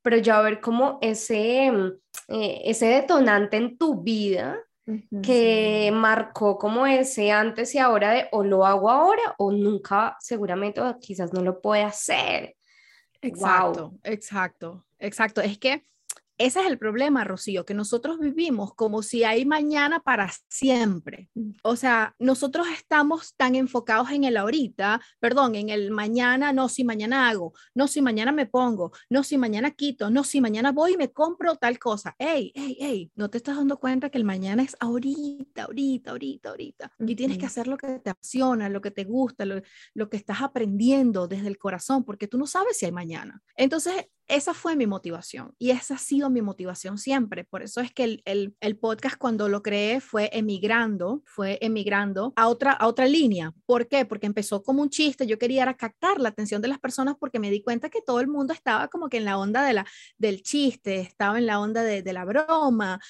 Pero 0.00 0.16
ya 0.16 0.40
ver 0.40 0.62
cómo 0.62 0.98
ese, 1.02 1.70
mm, 1.70 1.92
eh, 2.28 2.62
ese 2.64 2.86
detonante 2.86 3.58
en 3.58 3.76
tu 3.76 4.02
vida 4.02 4.58
que 5.22 5.90
marcó 5.92 6.56
como 6.56 6.86
ese 6.86 7.30
antes 7.30 7.74
y 7.74 7.78
ahora 7.78 8.12
de 8.12 8.28
o 8.32 8.42
lo 8.42 8.64
hago 8.64 8.88
ahora 8.88 9.34
o 9.36 9.52
nunca, 9.52 10.16
seguramente, 10.20 10.80
o 10.80 10.98
quizás 10.98 11.34
no 11.34 11.42
lo 11.42 11.60
puede 11.60 11.82
hacer. 11.82 12.56
Exacto, 13.20 13.92
exacto, 14.04 14.86
exacto. 14.98 15.42
Es 15.42 15.58
que 15.58 15.84
ese 16.38 16.60
es 16.60 16.66
el 16.66 16.78
problema, 16.78 17.24
Rocío, 17.24 17.64
que 17.64 17.74
nosotros 17.74 18.18
vivimos 18.18 18.74
como 18.74 19.02
si 19.02 19.24
hay 19.24 19.46
mañana 19.46 20.00
para 20.00 20.30
siempre. 20.48 21.30
O 21.62 21.76
sea, 21.76 22.14
nosotros 22.18 22.66
estamos 22.68 23.34
tan 23.36 23.54
enfocados 23.54 24.10
en 24.10 24.24
el 24.24 24.36
ahorita, 24.36 25.00
perdón, 25.18 25.54
en 25.54 25.70
el 25.70 25.90
mañana, 25.90 26.52
no 26.52 26.68
si 26.68 26.84
mañana 26.84 27.28
hago, 27.28 27.54
no 27.74 27.88
si 27.88 28.02
mañana 28.02 28.32
me 28.32 28.46
pongo, 28.46 28.92
no 29.08 29.22
si 29.22 29.38
mañana 29.38 29.70
quito, 29.70 30.10
no 30.10 30.24
si 30.24 30.40
mañana 30.40 30.72
voy 30.72 30.94
y 30.94 30.96
me 30.96 31.12
compro 31.12 31.56
tal 31.56 31.78
cosa. 31.78 32.14
Ey, 32.18 32.52
ey, 32.54 32.76
ey, 32.80 33.12
no 33.14 33.30
te 33.30 33.38
estás 33.38 33.56
dando 33.56 33.78
cuenta 33.78 34.10
que 34.10 34.18
el 34.18 34.24
mañana 34.24 34.62
es 34.62 34.76
ahorita, 34.80 35.64
ahorita, 35.64 36.10
ahorita, 36.10 36.50
ahorita. 36.50 36.92
Y 36.98 37.16
tienes 37.16 37.38
que 37.38 37.46
hacer 37.46 37.66
lo 37.66 37.76
que 37.76 37.98
te 37.98 38.10
apasiona, 38.10 38.68
lo 38.68 38.80
que 38.80 38.90
te 38.90 39.04
gusta, 39.04 39.44
lo, 39.46 39.62
lo 39.94 40.10
que 40.10 40.16
estás 40.16 40.42
aprendiendo 40.42 41.28
desde 41.28 41.48
el 41.48 41.58
corazón, 41.58 42.04
porque 42.04 42.28
tú 42.28 42.36
no 42.36 42.46
sabes 42.46 42.76
si 42.76 42.86
hay 42.86 42.92
mañana. 42.92 43.42
Entonces, 43.56 44.06
esa 44.28 44.54
fue 44.54 44.76
mi 44.76 44.86
motivación 44.86 45.54
y 45.58 45.70
esa 45.70 45.94
ha 45.94 45.98
sido 45.98 46.30
mi 46.30 46.42
motivación 46.42 46.98
siempre. 46.98 47.44
Por 47.44 47.62
eso 47.62 47.80
es 47.80 47.92
que 47.92 48.22
el, 48.24 48.78
podcast 48.80 49.16
cuando 49.16 49.48
lo 49.48 49.62
creé 49.62 50.00
fue 50.00 50.30
emigrando, 50.32 51.22
fue 51.24 51.58
emigrando 51.60 52.32
a 52.36 52.48
otra, 52.48 52.72
a 52.72 52.86
otra 52.86 53.06
línea. 53.06 53.52
¿Por 53.66 53.88
qué? 53.88 54.04
Porque 54.04 54.26
empezó 54.26 54.62
como 54.62 54.82
un 54.82 54.90
chiste. 54.90 55.26
Yo 55.26 55.38
quería 55.38 55.72
captar 55.74 56.20
la 56.20 56.28
atención 56.28 56.60
de 56.62 56.68
las 56.68 56.78
personas 56.78 57.16
porque 57.18 57.38
me 57.38 57.50
di 57.50 57.62
cuenta 57.62 57.88
que 57.88 58.02
todo 58.04 58.20
el 58.20 58.28
mundo 58.28 58.52
estaba 58.52 58.88
como 58.88 59.08
que 59.08 59.18
en 59.18 59.24
la 59.24 59.38
onda 59.38 59.64
de 59.64 59.72
la, 59.72 59.86
del 60.18 60.42
chiste, 60.42 61.00
estaba 61.00 61.38
en 61.38 61.46
la 61.46 61.60
onda 61.60 61.82
de 61.82 62.12
la 62.12 62.24
broma 62.24 63.00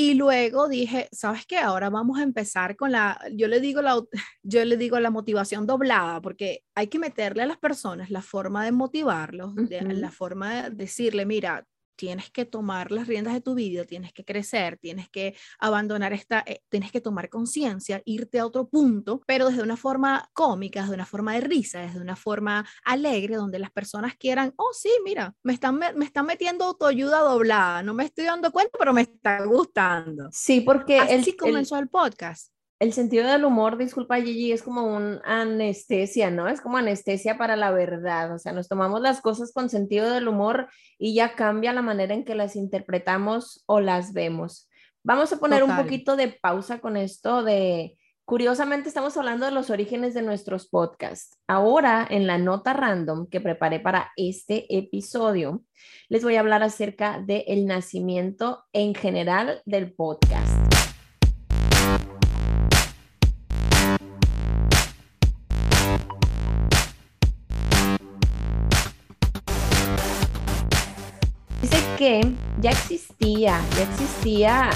y 0.00 0.14
luego 0.14 0.66
dije, 0.66 1.10
¿sabes 1.12 1.44
qué? 1.44 1.58
Ahora 1.58 1.90
vamos 1.90 2.18
a 2.18 2.22
empezar 2.22 2.74
con 2.74 2.90
la, 2.90 3.20
yo 3.34 3.48
le 3.48 3.60
digo 3.60 3.82
la, 3.82 4.00
yo 4.42 4.64
le 4.64 4.78
digo 4.78 4.98
la 4.98 5.10
motivación 5.10 5.66
doblada, 5.66 6.22
porque 6.22 6.64
hay 6.74 6.86
que 6.86 6.98
meterle 6.98 7.42
a 7.42 7.46
las 7.46 7.58
personas 7.58 8.08
la 8.08 8.22
forma 8.22 8.64
de 8.64 8.72
motivarlos, 8.72 9.52
la 9.68 10.10
forma 10.10 10.62
de 10.62 10.70
decirle, 10.70 11.26
mira, 11.26 11.66
tienes 12.00 12.30
que 12.30 12.46
tomar 12.46 12.92
las 12.92 13.06
riendas 13.06 13.34
de 13.34 13.42
tu 13.42 13.54
vida, 13.54 13.84
tienes 13.84 14.14
que 14.14 14.24
crecer, 14.24 14.78
tienes 14.78 15.10
que 15.10 15.36
abandonar 15.58 16.14
esta, 16.14 16.42
eh, 16.46 16.62
tienes 16.70 16.90
que 16.90 17.02
tomar 17.02 17.28
conciencia, 17.28 18.00
irte 18.06 18.38
a 18.38 18.46
otro 18.46 18.68
punto, 18.68 19.20
pero 19.26 19.48
desde 19.48 19.62
una 19.62 19.76
forma 19.76 20.30
cómica, 20.32 20.80
desde 20.80 20.94
una 20.94 21.04
forma 21.04 21.34
de 21.34 21.42
risa, 21.42 21.80
desde 21.80 22.00
una 22.00 22.16
forma 22.16 22.66
alegre, 22.84 23.36
donde 23.36 23.58
las 23.58 23.70
personas 23.70 24.16
quieran, 24.16 24.54
oh 24.56 24.70
sí, 24.72 24.88
mira, 25.04 25.34
me 25.42 25.52
están, 25.52 25.76
me, 25.76 26.06
están 26.06 26.24
metiendo 26.24 26.64
autoayuda 26.64 27.20
doblada, 27.20 27.82
no 27.82 27.92
me 27.92 28.06
estoy 28.06 28.24
dando 28.24 28.50
cuenta, 28.50 28.78
pero 28.78 28.94
me 28.94 29.02
está 29.02 29.44
gustando. 29.44 30.30
Sí, 30.32 30.62
porque 30.62 30.98
así 30.98 31.36
comenzó 31.36 31.78
el 31.78 31.90
podcast 31.90 32.50
el 32.80 32.94
sentido 32.94 33.30
del 33.30 33.44
humor, 33.44 33.76
disculpa 33.76 34.16
Gigi, 34.16 34.52
es 34.52 34.62
como 34.62 34.84
un 34.84 35.20
anestesia, 35.24 36.30
¿no? 36.30 36.48
Es 36.48 36.62
como 36.62 36.78
anestesia 36.78 37.36
para 37.36 37.54
la 37.54 37.70
verdad, 37.70 38.34
o 38.34 38.38
sea, 38.38 38.52
nos 38.52 38.68
tomamos 38.68 39.02
las 39.02 39.20
cosas 39.20 39.52
con 39.52 39.68
sentido 39.68 40.10
del 40.10 40.28
humor 40.28 40.66
y 40.98 41.14
ya 41.14 41.34
cambia 41.34 41.74
la 41.74 41.82
manera 41.82 42.14
en 42.14 42.24
que 42.24 42.34
las 42.34 42.56
interpretamos 42.56 43.62
o 43.66 43.80
las 43.80 44.14
vemos. 44.14 44.68
Vamos 45.04 45.30
a 45.32 45.36
poner 45.36 45.62
un 45.62 45.76
poquito 45.76 46.16
de 46.16 46.28
pausa 46.28 46.80
con 46.80 46.96
esto 46.96 47.42
de, 47.42 47.98
curiosamente 48.24 48.88
estamos 48.88 49.14
hablando 49.18 49.44
de 49.44 49.52
los 49.52 49.68
orígenes 49.68 50.14
de 50.14 50.22
nuestros 50.22 50.66
podcasts. 50.66 51.38
Ahora, 51.46 52.06
en 52.08 52.26
la 52.26 52.38
nota 52.38 52.72
random 52.72 53.26
que 53.28 53.42
preparé 53.42 53.80
para 53.80 54.10
este 54.16 54.74
episodio, 54.74 55.62
les 56.08 56.24
voy 56.24 56.36
a 56.36 56.40
hablar 56.40 56.62
acerca 56.62 57.20
del 57.20 57.66
nacimiento 57.66 58.64
en 58.72 58.94
general 58.94 59.60
del 59.66 59.92
podcast. 59.92 60.59
Que 72.00 72.22
ya 72.62 72.70
existía, 72.70 73.60
ya 73.76 73.82
existía 73.82 74.70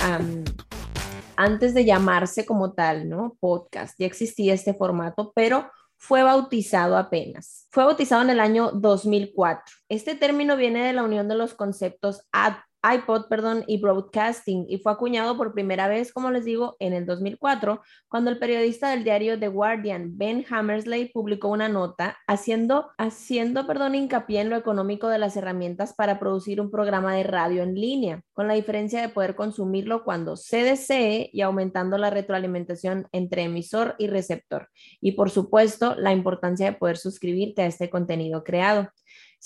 antes 1.37 1.73
de 1.73 1.87
llamarse 1.87 2.45
como 2.45 2.75
tal, 2.75 3.09
¿no? 3.09 3.39
Podcast, 3.41 3.99
ya 3.99 4.05
existía 4.05 4.53
este 4.53 4.75
formato, 4.75 5.33
pero 5.35 5.71
fue 5.97 6.23
bautizado 6.23 6.99
apenas. 6.99 7.67
Fue 7.71 7.83
bautizado 7.83 8.21
en 8.21 8.29
el 8.29 8.41
año 8.41 8.73
2004. 8.73 9.75
Este 9.89 10.15
término 10.15 10.55
viene 10.59 10.85
de 10.85 10.93
la 10.93 11.03
unión 11.03 11.27
de 11.27 11.37
los 11.37 11.55
conceptos 11.55 12.29
ad 12.31 12.57
iPod, 12.85 13.29
perdón, 13.29 13.65
y 13.67 13.81
broadcasting, 13.81 14.67
y 14.69 14.79
fue 14.79 14.93
acuñado 14.93 15.37
por 15.37 15.55
primera 15.55 15.89
vez, 15.89 16.13
como 16.13 16.31
les 16.31 16.45
digo, 16.45 16.77
en 16.81 16.93
el 16.93 17.07
2004, 17.07 17.81
cuando 18.09 18.31
el 18.31 18.39
periodista 18.39 18.91
del 18.91 19.05
diario 19.05 19.39
The 19.39 19.49
Guardian, 19.49 20.19
Ben 20.19 20.45
Hammersley, 20.51 21.11
publicó 21.13 21.49
una 21.49 21.69
nota 21.69 22.19
haciendo, 22.27 22.91
haciendo, 22.99 23.67
perdón, 23.67 23.95
hincapié 23.95 24.41
en 24.41 24.51
lo 24.51 24.57
económico 24.57 25.09
de 25.09 25.19
las 25.19 25.37
herramientas 25.37 25.95
para 25.95 26.19
producir 26.19 26.61
un 26.61 26.71
programa 26.71 27.15
de 27.15 27.23
radio 27.23 27.63
en 27.63 27.75
línea, 27.75 28.23
con 28.33 28.49
la 28.49 28.55
diferencia 28.55 29.01
de 29.01 29.09
poder 29.09 29.35
consumirlo 29.35 30.05
cuando 30.05 30.37
se 30.37 30.63
desee 30.63 31.31
y 31.33 31.41
aumentando 31.41 31.99
la 31.99 32.11
retroalimentación 32.11 33.09
entre 33.13 33.45
emisor 33.45 33.95
y 33.99 34.09
receptor. 34.09 34.69
Y 35.01 35.13
por 35.13 35.31
supuesto, 35.31 35.95
la 35.97 36.13
importancia 36.13 36.67
de 36.67 36.77
poder 36.77 36.97
suscribirte 36.97 37.63
a 37.63 37.67
este 37.67 37.91
contenido 37.91 38.45
creado. 38.45 38.89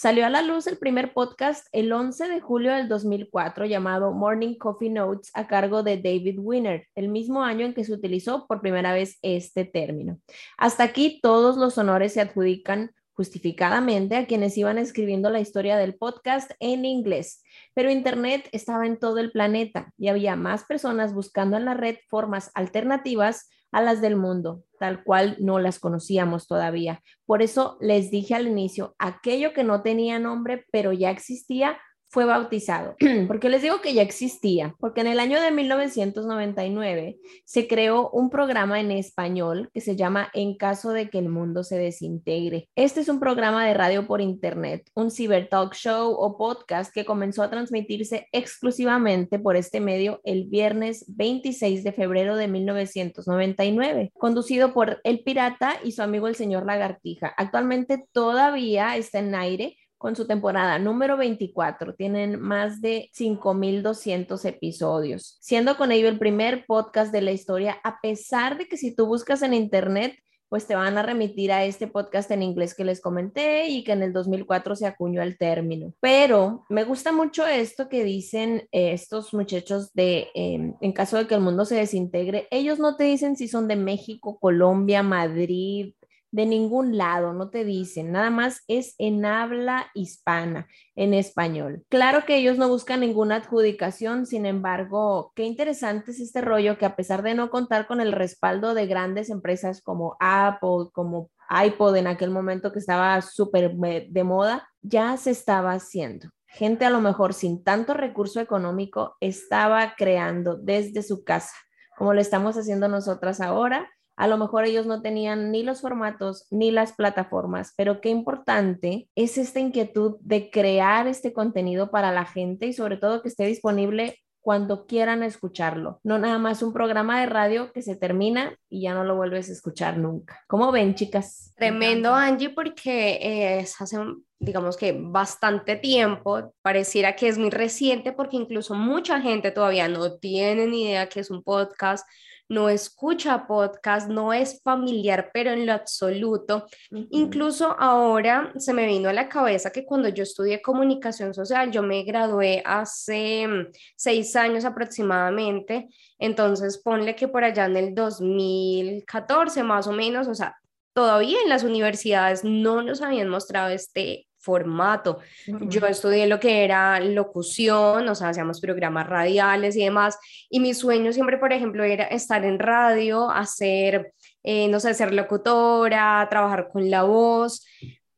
Salió 0.01 0.27
a 0.27 0.31
la 0.31 0.43
luz 0.43 0.69
el 0.69 0.79
primer 0.79 1.13
podcast 1.13 1.67
el 1.73 1.93
11 1.93 2.29
de 2.29 2.41
julio 2.41 2.73
del 2.73 2.87
2004 2.87 3.67
llamado 3.67 4.13
Morning 4.13 4.55
Coffee 4.55 4.91
Notes 4.91 5.33
a 5.35 5.49
cargo 5.49 5.83
de 5.83 5.97
David 5.97 6.39
Winner, 6.39 6.87
el 6.95 7.09
mismo 7.09 7.43
año 7.43 7.67
en 7.67 7.75
que 7.75 7.83
se 7.83 7.93
utilizó 7.93 8.47
por 8.47 8.61
primera 8.61 8.93
vez 8.93 9.19
este 9.23 9.65
término. 9.65 10.21
Hasta 10.57 10.85
aquí 10.85 11.19
todos 11.21 11.57
los 11.57 11.79
honores 11.79 12.13
se 12.13 12.21
adjudican 12.21 12.93
justificadamente 13.11 14.15
a 14.15 14.29
quienes 14.29 14.57
iban 14.57 14.79
escribiendo 14.79 15.31
la 15.31 15.41
historia 15.41 15.77
del 15.77 15.97
podcast 15.97 16.53
en 16.61 16.85
inglés, 16.85 17.43
pero 17.75 17.91
Internet 17.91 18.49
estaba 18.53 18.87
en 18.87 19.01
todo 19.01 19.19
el 19.19 19.33
planeta 19.33 19.93
y 19.99 20.07
había 20.07 20.37
más 20.37 20.63
personas 20.63 21.13
buscando 21.13 21.57
en 21.57 21.65
la 21.65 21.75
red 21.75 21.97
formas 22.07 22.53
alternativas 22.55 23.49
a 23.73 23.83
las 23.83 24.01
del 24.01 24.17
mundo, 24.17 24.65
tal 24.79 25.05
cual 25.05 25.37
no 25.41 25.59
las 25.59 25.79
conocíamos 25.79 26.47
todavía. 26.47 27.03
Por 27.27 27.43
eso 27.43 27.77
les 27.81 28.11
dije 28.11 28.35
al 28.35 28.47
inicio, 28.47 28.95
aquello 28.99 29.53
que 29.53 29.65
no 29.65 29.83
tenía 29.83 30.19
nombre, 30.19 30.65
pero 30.71 30.93
ya 30.93 31.11
existía, 31.11 31.79
fue 32.09 32.25
bautizado. 32.25 32.97
porque 33.29 33.49
les 33.49 33.63
digo 33.63 33.81
que 33.81 33.95
ya 33.95 34.03
existía? 34.03 34.75
Porque 34.79 35.01
en 35.01 35.07
el 35.09 35.21
año 35.21 35.41
de 35.41 35.51
1999 35.51 37.19
se 37.45 37.69
creó 37.69 38.11
un 38.11 38.31
programa 38.31 38.81
en 38.81 38.91
español 38.91 39.71
que 39.73 39.81
se 39.81 39.97
llama 39.97 40.31
En 40.35 40.57
caso 40.57 40.93
de 40.93 41.11
que 41.11 41.19
el 41.19 41.29
mundo 41.29 41.65
se 41.65 41.79
desintegre. 41.79 42.69
Este 42.75 43.01
es 43.01 43.09
un 43.09 43.21
programa 43.21 43.67
de 43.67 43.75
radio 43.75 44.07
por 44.07 44.21
internet, 44.21 44.89
un 44.95 45.11
ciber 45.11 45.49
talk 45.49 45.75
show 45.75 46.13
o 46.13 46.37
podcast 46.37 46.93
que 46.93 47.05
comenzó 47.05 47.43
a 47.43 47.51
transmitirse 47.51 48.27
exclusivamente 48.33 49.39
por 49.39 49.57
este 49.57 49.81
medio 49.81 50.21
el 50.25 50.47
viernes 50.47 51.05
26 51.09 51.85
de 51.85 51.93
febrero 51.93 52.37
de 52.37 52.49
1999, 52.49 54.13
conducido 54.19 54.73
por 54.73 55.01
El 55.05 55.21
Pirata 55.21 55.77
y 55.85 55.93
su 55.93 56.03
amigo 56.03 56.29
el 56.29 56.35
señor 56.35 56.67
Lagartija. 56.67 57.35
Actualmente 57.37 58.05
todavía 58.13 58.97
está 58.97 59.19
en 59.19 59.35
aire 59.35 59.77
con 59.99 60.17
su 60.17 60.27
temporada 60.27 60.79
número 60.79 61.17
24. 61.17 61.95
Tienen 61.95 62.41
más 62.41 62.81
de 62.81 63.11
5.200 63.17 64.45
episodios, 64.45 65.37
siendo 65.41 65.77
con 65.77 65.93
ello 65.93 66.09
el 66.09 66.19
primer 66.19 66.65
podcast 66.67 67.13
de 67.13 67.23
la 67.23 67.33
historia, 67.33 67.79
a 67.85 68.01
pesar 68.01 68.57
de 68.57 68.67
que 68.67 68.77
si 68.77 68.95
tú 68.95 69.07
buscas 69.07 69.43
en 69.43 69.55
internet, 69.55 70.15
pues 70.49 70.67
te 70.67 70.75
van 70.75 70.97
a 70.97 71.03
remitir 71.03 71.53
a 71.53 71.65
este 71.65 71.87
podcast 71.87 72.31
en 72.31 72.43
inglés 72.43 72.75
que 72.75 72.85
les 72.85 73.01
comenté 73.01 73.69
y 73.69 73.85
que 73.85 73.93
en 73.93 74.03
el 74.03 74.13
2004 74.13 74.77
se 74.77 74.87
acuñó 74.87 75.23
el 75.23 75.37
término. 75.37 75.93
Pero 76.01 76.65
me 76.69 76.85
gusta 76.85 77.13
mucho 77.13 77.47
esto 77.47 77.89
que 77.89 78.03
dicen 78.03 78.67
eh, 78.73 78.93
estos 78.93 79.35
muchachos 79.35 79.93
de, 79.93 80.29
em, 80.35 80.75
en 80.81 80.93
caso 80.93 81.19
de 81.19 81.27
que 81.27 81.35
el 81.35 81.41
mundo 81.41 81.65
se 81.65 81.77
desintegre, 81.77 82.49
ellos 82.51 82.79
no 82.79 82.97
te 82.97 83.05
dicen 83.05 83.37
si 83.37 83.47
son 83.49 83.69
de 83.69 83.77
México, 83.77 84.39
Colombia, 84.41 85.03
Madrid, 85.03 85.93
de 86.31 86.47
ningún 86.47 86.97
lado, 86.97 87.33
no 87.33 87.49
te 87.51 87.65
dicen, 87.65 88.13
nada 88.13 88.31
más 88.31 88.63
es 88.69 88.95
en 88.99 89.25
habla 89.25 89.91
hispana, 89.95 90.69
en 90.95 91.15
español. 91.15 91.85
Claro 91.89 92.25
que 92.27 92.37
ellos 92.37 92.59
no 92.59 92.69
buscan 92.69 93.01
ninguna 93.01 93.37
adjudicación, 93.37 94.27
sin 94.27 94.45
embargo, 94.45 95.33
qué 95.35 95.45
interesante 95.45 96.11
es 96.11 96.21
este 96.21 96.41
rollo 96.41 96.77
que 96.77 96.87
a 96.87 96.97
pesar 96.97 97.23
de 97.23 97.35
no 97.35 97.51
contar 97.51 97.87
con 97.87 98.01
el 98.01 98.13
respaldo 98.13 98.75
de 98.75 98.87
grandes 98.87 99.31
empresas 99.31 99.81
como 99.81 100.17
Apple, 100.21 100.91
como 100.93 101.31
iPod 101.51 101.97
en 101.97 102.07
aquel 102.07 102.31
momento 102.31 102.73
que 102.73 102.79
estaba 102.79 103.21
súper 103.23 103.75
de 103.75 104.25
moda, 104.25 104.69
ya 104.83 105.17
se 105.17 105.31
estaba 105.31 105.73
haciendo. 105.73 106.29
Gente 106.47 106.85
a 106.85 106.91
lo 106.91 107.01
mejor 107.01 107.33
sin 107.33 107.63
tanto 107.63 107.95
recurso 107.95 108.41
económico 108.41 109.17
estaba 109.21 109.95
creando 109.97 110.57
desde 110.57 111.03
su 111.03 111.25
casa, 111.25 111.55
como 111.97 112.13
lo 112.13 112.21
estamos 112.21 112.57
haciendo 112.57 112.89
nosotras 112.89 113.41
ahora 113.41 113.89
a 114.19 114.27
lo 114.27 114.37
mejor 114.37 114.65
ellos 114.65 114.85
no 114.85 115.01
tenían 115.01 115.53
ni 115.53 115.63
los 115.63 115.81
formatos 115.81 116.49
ni 116.51 116.73
las 116.73 116.93
plataformas, 116.93 117.73
pero 117.77 118.01
qué 118.01 118.09
importante 118.09 119.09
es 119.15 119.39
esta 119.39 119.61
inquietud 119.61 120.17
de 120.21 120.51
crear 120.51 121.07
este 121.07 121.33
contenido 121.33 121.93
para 121.93 122.11
la 122.11 122.25
gente 122.25 122.67
y 122.67 122.73
sobre 122.73 122.97
todo 122.97 123.23
que 123.23 123.29
esté 123.29 123.47
disponible 123.47 124.17
cuando 124.41 124.87
quieran 124.87 125.23
escucharlo. 125.23 126.01
No 126.03 126.19
nada 126.19 126.39
más 126.39 126.65
un 126.65 126.73
programa 126.73 127.21
de 127.21 127.27
radio 127.27 127.71
que 127.73 127.81
se 127.83 127.95
termina 127.95 128.57
y 128.69 128.83
ya 128.83 128.95
no 128.95 129.05
lo 129.05 129.15
vuelves 129.15 129.51
a 129.51 129.53
escuchar 129.53 129.99
nunca. 129.99 130.43
¿Cómo 130.49 130.73
ven, 130.73 130.97
chicas? 130.97 131.53
Tremendo, 131.57 132.13
Angie, 132.13 132.51
porque 132.51 133.19
eh, 133.23 133.61
es 133.61 133.81
hace, 133.81 133.99
digamos 134.41 134.77
que 134.77 134.99
bastante 134.99 135.77
tiempo, 135.77 136.55
pareciera 136.61 137.15
que 137.15 137.29
es 137.29 137.39
muy 137.39 137.51
reciente 137.51 138.13
porque 138.13 138.37
incluso 138.37 138.75
mucha 138.75 139.21
gente 139.21 139.53
todavía 139.53 139.87
no 139.87 140.19
tiene 140.19 140.67
ni 140.67 140.87
idea 140.87 141.09
que 141.09 141.21
es 141.21 141.31
un 141.31 141.45
podcast, 141.45 142.05
no 142.49 142.69
escucha 142.69 143.47
podcast, 143.47 144.09
no 144.09 144.33
es 144.33 144.63
familiar, 144.63 145.31
pero 145.33 145.51
en 145.51 145.67
lo 145.67 145.73
absoluto. 145.73 146.67
Incluso 147.11 147.77
ahora 147.79 148.53
se 148.57 148.73
me 148.73 148.87
vino 148.87 149.09
a 149.09 149.13
la 149.13 149.29
cabeza 149.29 149.71
que 149.71 149.85
cuando 149.85 150.09
yo 150.09 150.23
estudié 150.23 150.63
comunicación 150.63 151.35
social, 151.35 151.71
yo 151.71 151.83
me 151.83 152.03
gradué 152.05 152.63
hace 152.65 153.47
mm, 153.47 153.67
seis 153.97 154.35
años 154.37 154.65
aproximadamente, 154.65 155.89
entonces 156.19 156.79
ponle 156.79 157.15
que 157.15 157.29
por 157.29 157.45
allá 157.45 157.67
en 157.67 157.77
el 157.77 157.95
2014 157.95 159.63
más 159.63 159.87
o 159.87 159.93
menos, 159.93 160.29
o 160.29 160.35
sea, 160.35 160.57
todavía 160.93 161.39
en 161.43 161.49
las 161.49 161.65
universidades 161.65 162.45
no 162.45 162.83
nos 162.83 163.03
habían 163.03 163.29
mostrado 163.29 163.71
este 163.71 164.28
formato. 164.39 165.19
Yo 165.47 165.87
estudié 165.87 166.27
lo 166.27 166.41
que 166.41 166.65
era 166.65 167.01
locución, 167.01 168.09
o 168.09 168.15
sea, 168.15 168.31
hacíamos 168.31 168.61
programas 168.61 169.07
radiales 169.07 169.77
y 169.77 169.85
demás, 169.85 170.19
y 170.49 170.61
mi 170.61 170.75
sueño 170.75 171.13
siempre, 171.13 171.39
por 171.39 171.53
ejemplo, 171.53 171.85
era 171.85 172.05
estar 172.05 172.45
en 172.45 172.59
radio, 172.59 173.31
hacer, 173.31 174.15
eh, 174.43 174.69
no 174.69 174.81
sé, 174.81 174.95
ser 174.95 175.13
locutora, 175.13 176.27
trabajar 176.31 176.69
con 176.73 176.91
la 176.91 177.03
voz, 177.03 177.67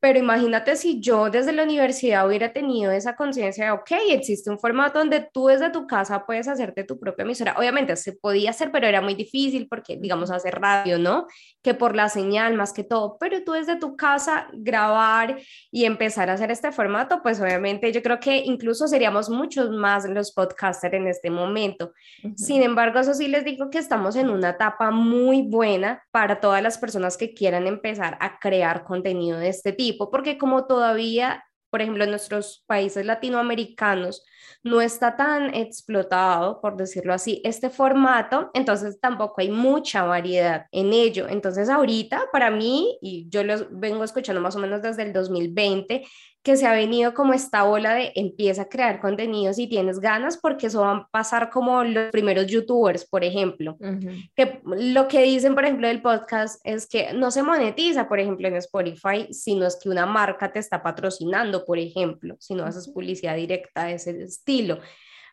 pero 0.01 0.17
imagínate 0.17 0.75
si 0.77 0.99
yo 0.99 1.29
desde 1.29 1.51
la 1.51 1.61
universidad 1.61 2.27
hubiera 2.27 2.51
tenido 2.51 2.91
esa 2.91 3.15
conciencia 3.15 3.65
de, 3.65 3.71
ok, 3.71 3.91
existe 4.09 4.49
un 4.49 4.57
formato 4.57 4.97
donde 4.97 5.29
tú 5.31 5.45
desde 5.45 5.69
tu 5.69 5.85
casa 5.85 6.25
puedes 6.25 6.47
hacerte 6.47 6.83
tu 6.83 6.99
propia 6.99 7.21
emisora. 7.21 7.53
Obviamente 7.55 7.95
se 7.95 8.13
podía 8.13 8.49
hacer, 8.49 8.71
pero 8.71 8.87
era 8.87 8.99
muy 8.99 9.13
difícil 9.13 9.67
porque, 9.69 9.97
digamos, 9.97 10.31
hacer 10.31 10.59
radio, 10.59 10.97
¿no? 10.97 11.27
Que 11.61 11.75
por 11.75 11.95
la 11.95 12.09
señal 12.09 12.55
más 12.55 12.73
que 12.73 12.83
todo, 12.83 13.17
pero 13.19 13.43
tú 13.43 13.51
desde 13.51 13.75
tu 13.75 13.95
casa 13.95 14.47
grabar 14.53 15.37
y 15.69 15.85
empezar 15.85 16.31
a 16.31 16.33
hacer 16.33 16.49
este 16.49 16.71
formato, 16.71 17.21
pues 17.21 17.39
obviamente 17.39 17.91
yo 17.91 18.01
creo 18.01 18.19
que 18.19 18.37
incluso 18.37 18.87
seríamos 18.87 19.29
muchos 19.29 19.69
más 19.69 20.09
los 20.09 20.31
podcasters 20.31 20.95
en 20.95 21.07
este 21.09 21.29
momento. 21.29 21.93
Sin 22.35 22.63
embargo, 22.63 22.97
eso 22.97 23.13
sí 23.13 23.27
les 23.27 23.45
digo 23.45 23.69
que 23.69 23.77
estamos 23.77 24.15
en 24.15 24.31
una 24.31 24.49
etapa 24.49 24.89
muy 24.89 25.43
buena 25.43 26.01
para 26.09 26.39
todas 26.39 26.63
las 26.63 26.79
personas 26.79 27.17
que 27.17 27.35
quieran 27.35 27.67
empezar 27.67 28.17
a 28.19 28.39
crear 28.39 28.83
contenido 28.83 29.37
de 29.37 29.49
este 29.49 29.71
tipo 29.73 29.90
porque 29.97 30.37
como 30.37 30.65
todavía, 30.65 31.43
por 31.69 31.81
ejemplo, 31.81 32.03
en 32.03 32.09
nuestros 32.09 32.63
países 32.67 33.05
latinoamericanos 33.05 34.23
no 34.63 34.81
está 34.81 35.15
tan 35.15 35.53
explotado, 35.55 36.61
por 36.61 36.77
decirlo 36.77 37.13
así, 37.13 37.41
este 37.43 37.69
formato, 37.69 38.51
entonces 38.53 38.99
tampoco 38.99 39.41
hay 39.41 39.49
mucha 39.49 40.03
variedad 40.03 40.67
en 40.71 40.93
ello. 40.93 41.27
Entonces 41.27 41.69
ahorita, 41.69 42.25
para 42.31 42.51
mí, 42.51 42.97
y 43.01 43.27
yo 43.29 43.43
los 43.43 43.67
vengo 43.71 44.03
escuchando 44.03 44.41
más 44.41 44.55
o 44.55 44.59
menos 44.59 44.81
desde 44.81 45.03
el 45.03 45.13
2020, 45.13 46.05
que 46.43 46.57
se 46.57 46.65
ha 46.65 46.73
venido 46.73 47.13
como 47.13 47.33
esta 47.33 47.65
ola 47.65 47.93
de 47.93 48.11
empieza 48.15 48.63
a 48.63 48.69
crear 48.69 48.99
contenidos 48.99 49.59
y 49.59 49.67
tienes 49.67 49.99
ganas, 49.99 50.37
porque 50.37 50.67
eso 50.67 50.81
va 50.81 50.91
a 50.91 51.07
pasar 51.11 51.51
como 51.51 51.83
los 51.83 52.11
primeros 52.11 52.47
youtubers, 52.47 53.05
por 53.05 53.23
ejemplo, 53.23 53.77
que 54.35 54.61
lo 54.63 55.07
que 55.07 55.21
dicen, 55.21 55.53
por 55.53 55.65
ejemplo, 55.65 55.87
del 55.87 56.01
podcast 56.01 56.59
es 56.63 56.87
que 56.87 57.13
no 57.13 57.29
se 57.29 57.43
monetiza, 57.43 58.07
por 58.07 58.19
ejemplo, 58.19 58.47
en 58.47 58.55
Spotify, 58.55 59.27
sino 59.31 59.67
es 59.67 59.77
que 59.81 59.89
una 59.89 60.07
marca 60.07 60.51
te 60.51 60.59
está 60.59 60.81
patrocinando, 60.81 61.63
por 61.63 61.77
ejemplo, 61.77 62.35
si 62.39 62.55
no 62.55 62.65
haces 62.65 62.89
publicidad 62.89 63.35
directa 63.35 63.85
de 63.85 63.93
ese 63.93 64.23
estilo. 64.23 64.79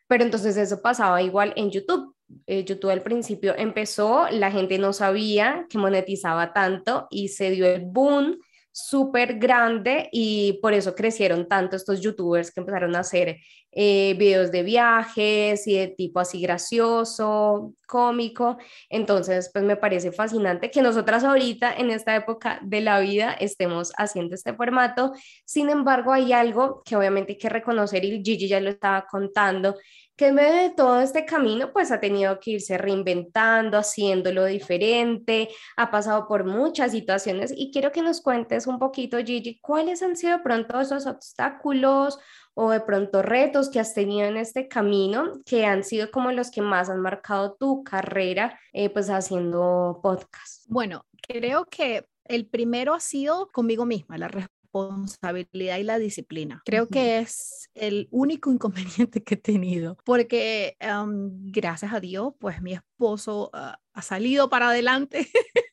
Pero 0.08 0.24
entonces 0.24 0.56
eso 0.56 0.82
pasaba 0.82 1.22
igual 1.22 1.52
en 1.56 1.70
YouTube. 1.70 2.14
Eh, 2.46 2.64
YouTube 2.64 2.90
al 2.90 3.02
principio 3.02 3.54
empezó, 3.56 4.26
la 4.30 4.50
gente 4.50 4.78
no 4.78 4.92
sabía 4.92 5.66
que 5.70 5.78
monetizaba 5.78 6.52
tanto 6.52 7.06
y 7.10 7.28
se 7.28 7.50
dio 7.50 7.66
el 7.66 7.82
boom 7.86 8.38
súper 8.72 9.38
grande 9.38 10.08
y 10.12 10.58
por 10.62 10.72
eso 10.72 10.94
crecieron 10.94 11.48
tanto 11.48 11.76
estos 11.76 12.00
youtubers 12.00 12.52
que 12.52 12.60
empezaron 12.60 12.94
a 12.96 13.00
hacer 13.00 13.38
eh, 13.72 14.14
videos 14.18 14.50
de 14.50 14.62
viajes 14.62 15.66
y 15.66 15.76
de 15.76 15.88
tipo 15.88 16.20
así 16.20 16.40
gracioso, 16.40 17.74
cómico. 17.86 18.56
Entonces, 18.88 19.50
pues 19.52 19.64
me 19.64 19.76
parece 19.76 20.10
fascinante 20.10 20.70
que 20.70 20.82
nosotras 20.82 21.22
ahorita 21.24 21.74
en 21.74 21.90
esta 21.90 22.16
época 22.16 22.60
de 22.62 22.80
la 22.80 23.00
vida 23.00 23.32
estemos 23.32 23.92
haciendo 23.96 24.34
este 24.34 24.54
formato. 24.54 25.12
Sin 25.44 25.70
embargo, 25.70 26.12
hay 26.12 26.32
algo 26.32 26.82
que 26.84 26.96
obviamente 26.96 27.32
hay 27.32 27.38
que 27.38 27.48
reconocer 27.48 28.04
y 28.04 28.22
Gigi 28.24 28.48
ya 28.48 28.60
lo 28.60 28.70
estaba 28.70 29.06
contando 29.06 29.76
que 30.18 30.26
en 30.26 30.34
medio 30.34 30.62
de 30.62 30.70
todo 30.70 31.00
este 31.00 31.24
camino, 31.24 31.72
pues 31.72 31.92
ha 31.92 32.00
tenido 32.00 32.40
que 32.40 32.50
irse 32.50 32.76
reinventando, 32.76 33.78
haciéndolo 33.78 34.44
diferente, 34.46 35.48
ha 35.76 35.92
pasado 35.92 36.26
por 36.26 36.44
muchas 36.44 36.90
situaciones 36.90 37.54
y 37.56 37.70
quiero 37.70 37.92
que 37.92 38.02
nos 38.02 38.20
cuentes 38.20 38.66
un 38.66 38.80
poquito, 38.80 39.18
Gigi, 39.18 39.60
cuáles 39.60 40.02
han 40.02 40.16
sido 40.16 40.42
pronto 40.42 40.80
esos 40.80 41.06
obstáculos 41.06 42.18
o 42.54 42.72
de 42.72 42.80
pronto 42.80 43.22
retos 43.22 43.70
que 43.70 43.78
has 43.78 43.94
tenido 43.94 44.26
en 44.26 44.36
este 44.36 44.66
camino 44.66 45.34
que 45.46 45.64
han 45.64 45.84
sido 45.84 46.10
como 46.10 46.32
los 46.32 46.50
que 46.50 46.62
más 46.62 46.90
han 46.90 47.00
marcado 47.00 47.54
tu 47.54 47.84
carrera, 47.84 48.58
eh, 48.72 48.90
pues 48.90 49.10
haciendo 49.10 50.00
podcast. 50.02 50.64
Bueno, 50.66 51.06
creo 51.22 51.64
que 51.66 52.08
el 52.24 52.48
primero 52.48 52.92
ha 52.92 53.00
sido 53.00 53.50
conmigo 53.52 53.86
misma, 53.86 54.18
la 54.18 54.26
responsabilidad 54.68 55.78
y 55.78 55.82
la 55.82 55.98
disciplina. 55.98 56.62
Creo 56.64 56.88
que 56.88 57.18
es 57.18 57.70
el 57.74 58.08
único 58.10 58.50
inconveniente 58.52 59.22
que 59.22 59.34
he 59.34 59.38
tenido, 59.38 59.96
porque 60.04 60.76
gracias 60.80 61.92
a 61.92 62.00
Dios, 62.00 62.34
pues 62.38 62.62
mi 62.62 62.74
esposo 62.74 63.50
ah, 63.52 63.78
ha 63.92 64.02
salido 64.02 64.48
para 64.48 64.70
adelante 64.70 65.28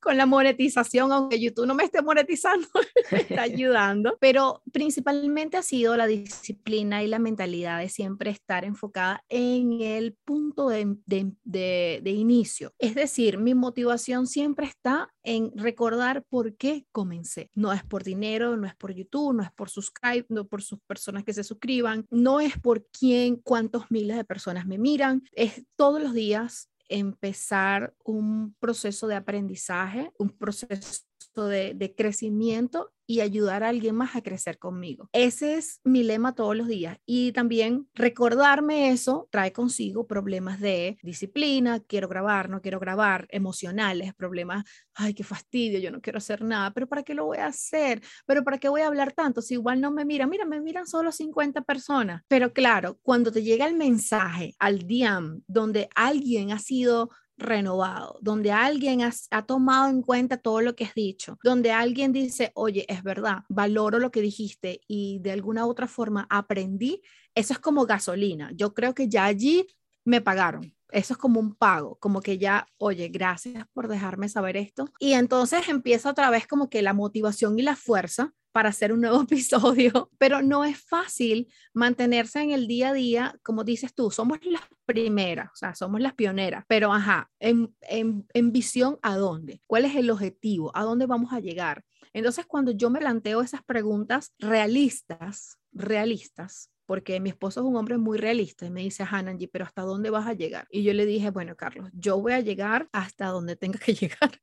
con 0.00 0.16
la 0.16 0.26
monetización, 0.26 1.12
aunque 1.12 1.40
YouTube 1.40 1.66
no 1.66 1.74
me 1.74 1.84
esté 1.84 2.02
monetizando, 2.02 2.66
me 3.12 3.18
está 3.18 3.42
ayudando, 3.42 4.16
pero 4.20 4.62
principalmente 4.72 5.56
ha 5.56 5.62
sido 5.62 5.96
la 5.96 6.06
disciplina 6.06 7.02
y 7.02 7.06
la 7.06 7.18
mentalidad 7.18 7.78
de 7.80 7.88
siempre 7.88 8.30
estar 8.30 8.64
enfocada 8.64 9.24
en 9.28 9.80
el 9.80 10.16
punto 10.24 10.68
de, 10.68 10.96
de, 11.04 12.00
de, 12.02 12.10
inicio. 12.10 12.72
Es 12.78 12.94
decir, 12.94 13.38
mi 13.38 13.54
motivación 13.54 14.26
siempre 14.26 14.66
está 14.66 15.12
en 15.22 15.52
recordar 15.56 16.24
por 16.28 16.56
qué 16.56 16.86
comencé. 16.92 17.50
No 17.54 17.72
es 17.72 17.84
por 17.84 18.04
dinero, 18.04 18.56
no 18.56 18.66
es 18.66 18.74
por 18.74 18.94
YouTube, 18.94 19.34
no 19.34 19.42
es 19.42 19.52
por 19.52 19.70
subscribe, 19.70 20.26
no 20.28 20.46
por 20.46 20.62
sus 20.62 20.80
personas 20.86 21.24
que 21.24 21.32
se 21.32 21.44
suscriban, 21.44 22.06
no 22.10 22.40
es 22.40 22.58
por 22.58 22.86
quién, 22.86 23.36
cuántos 23.36 23.90
miles 23.90 24.16
de 24.16 24.24
personas 24.24 24.66
me 24.66 24.78
miran, 24.78 25.22
es 25.32 25.64
todos 25.76 26.02
los 26.02 26.14
días 26.14 26.70
empezar 26.88 27.94
un 28.04 28.54
proceso 28.58 29.06
de 29.06 29.16
aprendizaje, 29.16 30.12
un 30.18 30.30
proceso 30.30 31.07
de, 31.36 31.94
crecimiento 31.96 32.92
y 33.06 33.20
ayudar 33.20 33.64
a 33.64 33.70
alguien 33.70 33.94
más 33.94 34.16
a 34.16 34.22
crecer 34.22 34.58
conmigo. 34.58 35.08
Ese 35.12 35.54
es 35.54 35.80
mi 35.82 36.02
lema 36.02 36.34
todos 36.34 36.54
los 36.54 36.68
días. 36.68 36.98
Y 37.06 37.32
también 37.32 37.88
recordarme 37.94 38.90
eso 38.90 39.28
trae 39.30 39.50
consigo 39.50 40.06
problemas 40.06 40.60
de 40.60 40.98
disciplina, 41.02 41.80
quiero 41.80 42.06
grabar, 42.06 42.50
no 42.50 42.60
quiero 42.60 42.78
grabar, 42.78 43.26
emocionales, 43.30 44.12
problemas, 44.14 44.64
ay, 44.94 45.14
qué 45.14 45.24
fastidio, 45.24 45.78
yo 45.78 45.90
no 45.90 46.02
quiero 46.02 46.18
hacer 46.18 46.42
nada, 46.42 46.72
pero 46.74 46.86
¿para 46.86 47.02
qué 47.02 47.14
lo 47.14 47.24
voy 47.24 47.38
a 47.38 47.46
hacer? 47.46 48.02
¿Pero 48.26 48.44
para 48.44 48.58
qué 48.58 48.68
voy 48.68 48.82
a 48.82 48.88
hablar 48.88 49.12
tanto? 49.12 49.40
Si 49.40 49.54
igual 49.54 49.80
no 49.80 49.90
me 49.90 50.04
miran, 50.04 50.28
mira, 50.28 50.44
me 50.44 50.60
miran 50.60 50.86
solo 50.86 51.10
50 51.10 51.62
personas. 51.62 52.22
Pero 52.28 52.52
claro, 52.52 52.98
cuando 53.02 53.32
te 53.32 53.42
llega 53.42 53.66
el 53.66 53.74
mensaje 53.74 54.54
al 54.58 54.86
DM 54.86 55.40
donde 55.46 55.88
alguien 55.94 56.52
ha 56.52 56.58
sido 56.58 57.10
renovado, 57.38 58.18
donde 58.20 58.50
alguien 58.52 59.00
ha, 59.02 59.46
tomado 59.46 59.88
en 59.88 60.02
cuenta 60.02 60.36
todo 60.36 60.60
lo 60.60 60.74
que 60.74 60.84
has 60.84 60.94
dicho, 60.94 61.38
donde 61.42 61.70
alguien 61.70 62.12
dice, 62.12 62.50
oye, 62.54 62.84
es 62.88 63.02
verdad, 63.02 63.44
valoro 63.48 63.98
lo 63.98 64.10
que 64.10 64.20
dijiste 64.20 64.80
y 64.88 65.20
de 65.20 65.30
alguna 65.30 65.66
otra 65.66 65.86
forma 65.86 66.26
aprendí, 66.28 67.00
eso 67.34 67.52
es 67.52 67.58
como 67.60 67.86
gasolina. 67.86 68.50
Yo 68.54 68.74
creo 68.74 68.94
que 68.94 69.08
ya 69.08 69.24
allí 69.24 69.66
me 70.04 70.20
pagaron. 70.20 70.74
Eso 70.90 71.12
es 71.12 71.18
como 71.18 71.38
un 71.38 71.54
pago, 71.54 71.98
como 72.00 72.22
que 72.22 72.38
ya, 72.38 72.66
oye, 72.78 73.08
gracias 73.08 73.66
por 73.74 73.88
dejarme 73.88 74.28
saber 74.28 74.56
esto. 74.56 74.86
Y 74.98 75.12
entonces 75.12 75.68
empieza 75.68 76.10
otra 76.10 76.30
vez 76.30 76.46
como 76.46 76.70
que 76.70 76.82
la 76.82 76.94
motivación 76.94 77.58
y 77.58 77.62
la 77.62 77.76
fuerza 77.76 78.32
para 78.52 78.70
hacer 78.70 78.92
un 78.92 79.00
nuevo 79.00 79.22
episodio, 79.22 80.10
pero 80.18 80.42
no 80.42 80.64
es 80.64 80.78
fácil 80.78 81.52
mantenerse 81.72 82.40
en 82.40 82.50
el 82.50 82.66
día 82.66 82.90
a 82.90 82.92
día, 82.92 83.38
como 83.42 83.64
dices 83.64 83.94
tú, 83.94 84.10
somos 84.10 84.38
las 84.44 84.62
primeras, 84.84 85.50
o 85.52 85.56
sea, 85.56 85.74
somos 85.74 86.00
las 86.00 86.14
pioneras, 86.14 86.64
pero 86.66 86.92
ajá, 86.92 87.30
en, 87.38 87.74
en, 87.82 88.26
en 88.32 88.52
visión 88.52 88.98
a 89.02 89.16
dónde, 89.16 89.62
cuál 89.66 89.84
es 89.84 89.94
el 89.96 90.10
objetivo, 90.10 90.70
a 90.74 90.82
dónde 90.82 91.06
vamos 91.06 91.32
a 91.32 91.40
llegar. 91.40 91.84
Entonces, 92.12 92.46
cuando 92.46 92.72
yo 92.72 92.90
me 92.90 92.98
planteo 92.98 93.42
esas 93.42 93.62
preguntas 93.62 94.32
realistas, 94.38 95.58
realistas, 95.72 96.70
porque 96.88 97.20
mi 97.20 97.28
esposo 97.28 97.60
es 97.60 97.66
un 97.66 97.76
hombre 97.76 97.98
muy 97.98 98.16
realista 98.16 98.64
y 98.64 98.70
me 98.70 98.80
dice, 98.80 99.04
Hananji, 99.08 99.46
pero 99.46 99.66
¿hasta 99.66 99.82
dónde 99.82 100.08
vas 100.08 100.26
a 100.26 100.32
llegar? 100.32 100.66
Y 100.70 100.84
yo 100.84 100.94
le 100.94 101.04
dije, 101.04 101.28
bueno, 101.28 101.54
Carlos, 101.54 101.90
yo 101.92 102.18
voy 102.18 102.32
a 102.32 102.40
llegar 102.40 102.88
hasta 102.92 103.26
donde 103.26 103.56
tenga 103.56 103.78
que 103.78 103.92
llegar, 103.94 104.40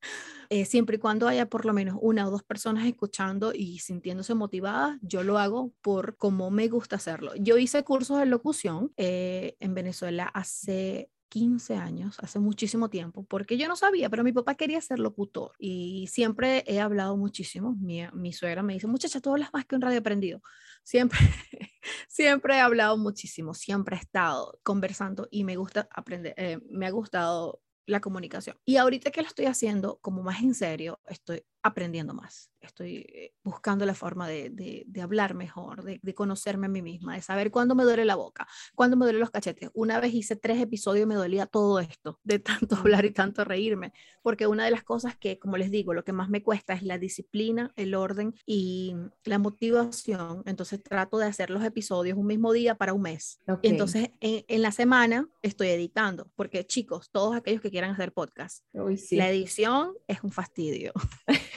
eh, 0.49 0.65
siempre 0.65 0.97
y 0.97 0.99
cuando 0.99 1.27
haya 1.27 1.47
por 1.49 1.65
lo 1.65 1.73
menos 1.73 1.97
una 1.99 2.27
o 2.27 2.29
dos 2.29 2.43
personas 2.43 2.85
escuchando 2.85 3.51
y 3.51 3.79
sintiéndose 3.79 4.35
motivadas, 4.35 4.99
yo 5.01 5.23
lo 5.23 5.39
hago 5.39 5.73
por 5.81 6.17
cómo 6.17 6.51
me 6.51 6.67
gusta 6.67 6.97
hacerlo. 6.97 7.31
Yo 7.35 7.57
hice 7.57 7.83
cursos 7.83 8.19
de 8.19 8.27
locución 8.27 8.93
eh, 8.95 9.55
en 9.59 9.73
Venezuela 9.73 10.25
hace 10.25 11.09
15 11.35 11.75
años, 11.75 12.17
hace 12.21 12.39
muchísimo 12.39 12.89
tiempo, 12.89 13.25
porque 13.25 13.57
yo 13.57 13.67
no 13.67 13.75
sabía, 13.75 14.09
pero 14.09 14.23
mi 14.23 14.31
papá 14.31 14.55
quería 14.55 14.79
ser 14.79 14.99
locutor 14.99 15.51
y 15.59 16.07
siempre 16.07 16.63
he 16.65 16.79
hablado 16.79 17.17
muchísimo. 17.17 17.75
Mi, 17.75 18.31
suegra 18.31 18.63
me 18.63 18.71
dice, 18.71 18.87
muchacha, 18.87 19.19
tú 19.19 19.31
hablas 19.31 19.49
más 19.51 19.65
que 19.65 19.75
un 19.75 19.81
radio 19.81 19.99
aprendido. 19.99 20.41
Siempre, 20.81 21.19
siempre 22.07 22.55
he 22.55 22.61
hablado 22.61 22.97
muchísimo, 22.97 23.53
siempre 23.53 23.97
he 23.97 23.99
estado 23.99 24.57
conversando 24.63 25.27
y 25.29 25.43
me 25.43 25.57
gusta 25.57 25.89
aprender, 25.91 26.35
eh, 26.37 26.57
me 26.69 26.85
ha 26.85 26.91
gustado 26.91 27.59
la 27.85 27.99
comunicación. 27.99 28.57
Y 28.63 28.77
ahorita 28.77 29.11
que 29.11 29.21
lo 29.21 29.27
estoy 29.27 29.47
haciendo 29.47 29.99
como 29.99 30.23
más 30.23 30.41
en 30.41 30.53
serio, 30.53 31.01
estoy 31.05 31.43
aprendiendo 31.65 32.13
más. 32.13 32.51
Estoy 32.61 32.97
eh, 32.97 33.33
buscando 33.43 33.87
la 33.87 33.95
forma 33.95 34.27
de, 34.27 34.51
de, 34.51 35.01
hablar 35.01 35.33
mejor, 35.33 35.83
de, 35.83 35.99
de, 36.01 36.13
conocerme 36.13 36.67
a 36.67 36.69
mí 36.69 36.83
misma, 36.83 37.15
de 37.15 37.21
saber 37.23 37.49
cuándo 37.49 37.73
me 37.73 37.83
duele 37.83 38.05
la 38.05 38.15
boca, 38.15 38.47
cuándo 38.75 38.95
me 38.97 39.05
duelen 39.05 39.19
los 39.19 39.31
cachetes. 39.31 39.71
Una 39.73 39.99
vez 39.99 40.13
hice 40.13 40.35
tres 40.35 40.61
episodios 40.61 41.05
y 41.05 41.07
me 41.07 41.15
dolía 41.15 41.47
todo 41.47 41.79
esto, 41.79 42.19
de 42.23 42.37
tanto 42.39 42.75
hablar 42.75 43.05
y 43.05 43.11
tanto 43.11 43.43
reírme, 43.43 43.93
porque 44.21 44.45
una 44.45 44.65
de 44.65 44.71
las 44.71 44.83
cosas 44.83 45.17
que, 45.17 45.39
como 45.39 45.57
les 45.57 45.71
digo, 45.71 45.95
lo 45.95 46.03
que 46.03 46.13
más 46.13 46.29
me 46.29 46.43
cuesta 46.43 46.73
es 46.73 46.83
la 46.83 46.99
disciplina, 46.99 47.71
el 47.75 47.95
orden 47.95 48.35
y 48.45 48.95
la 49.23 49.39
motivación. 49.39 50.43
Entonces 50.45 50.83
trato 50.83 51.17
de 51.17 51.25
hacer 51.25 51.49
los 51.49 51.63
episodios 51.63 52.15
un 52.15 52.27
mismo 52.27 52.53
día 52.53 52.75
para 52.75 52.93
un 52.93 53.01
mes. 53.01 53.39
Okay. 53.47 53.71
Entonces 53.71 54.11
en, 54.19 54.45
en, 54.47 54.61
la 54.61 54.71
semana 54.71 55.27
estoy 55.41 55.69
editando, 55.69 56.31
porque 56.35 56.65
chicos, 56.65 57.09
todos 57.11 57.35
aquellos 57.35 57.61
que 57.61 57.71
quieran 57.71 57.91
hacer 57.91 58.13
podcast, 58.13 58.63
Uy, 58.73 58.97
sí. 58.97 59.15
la 59.15 59.29
edición 59.29 59.93
es 60.07 60.23
un 60.23 60.31
fastidio. 60.31 60.93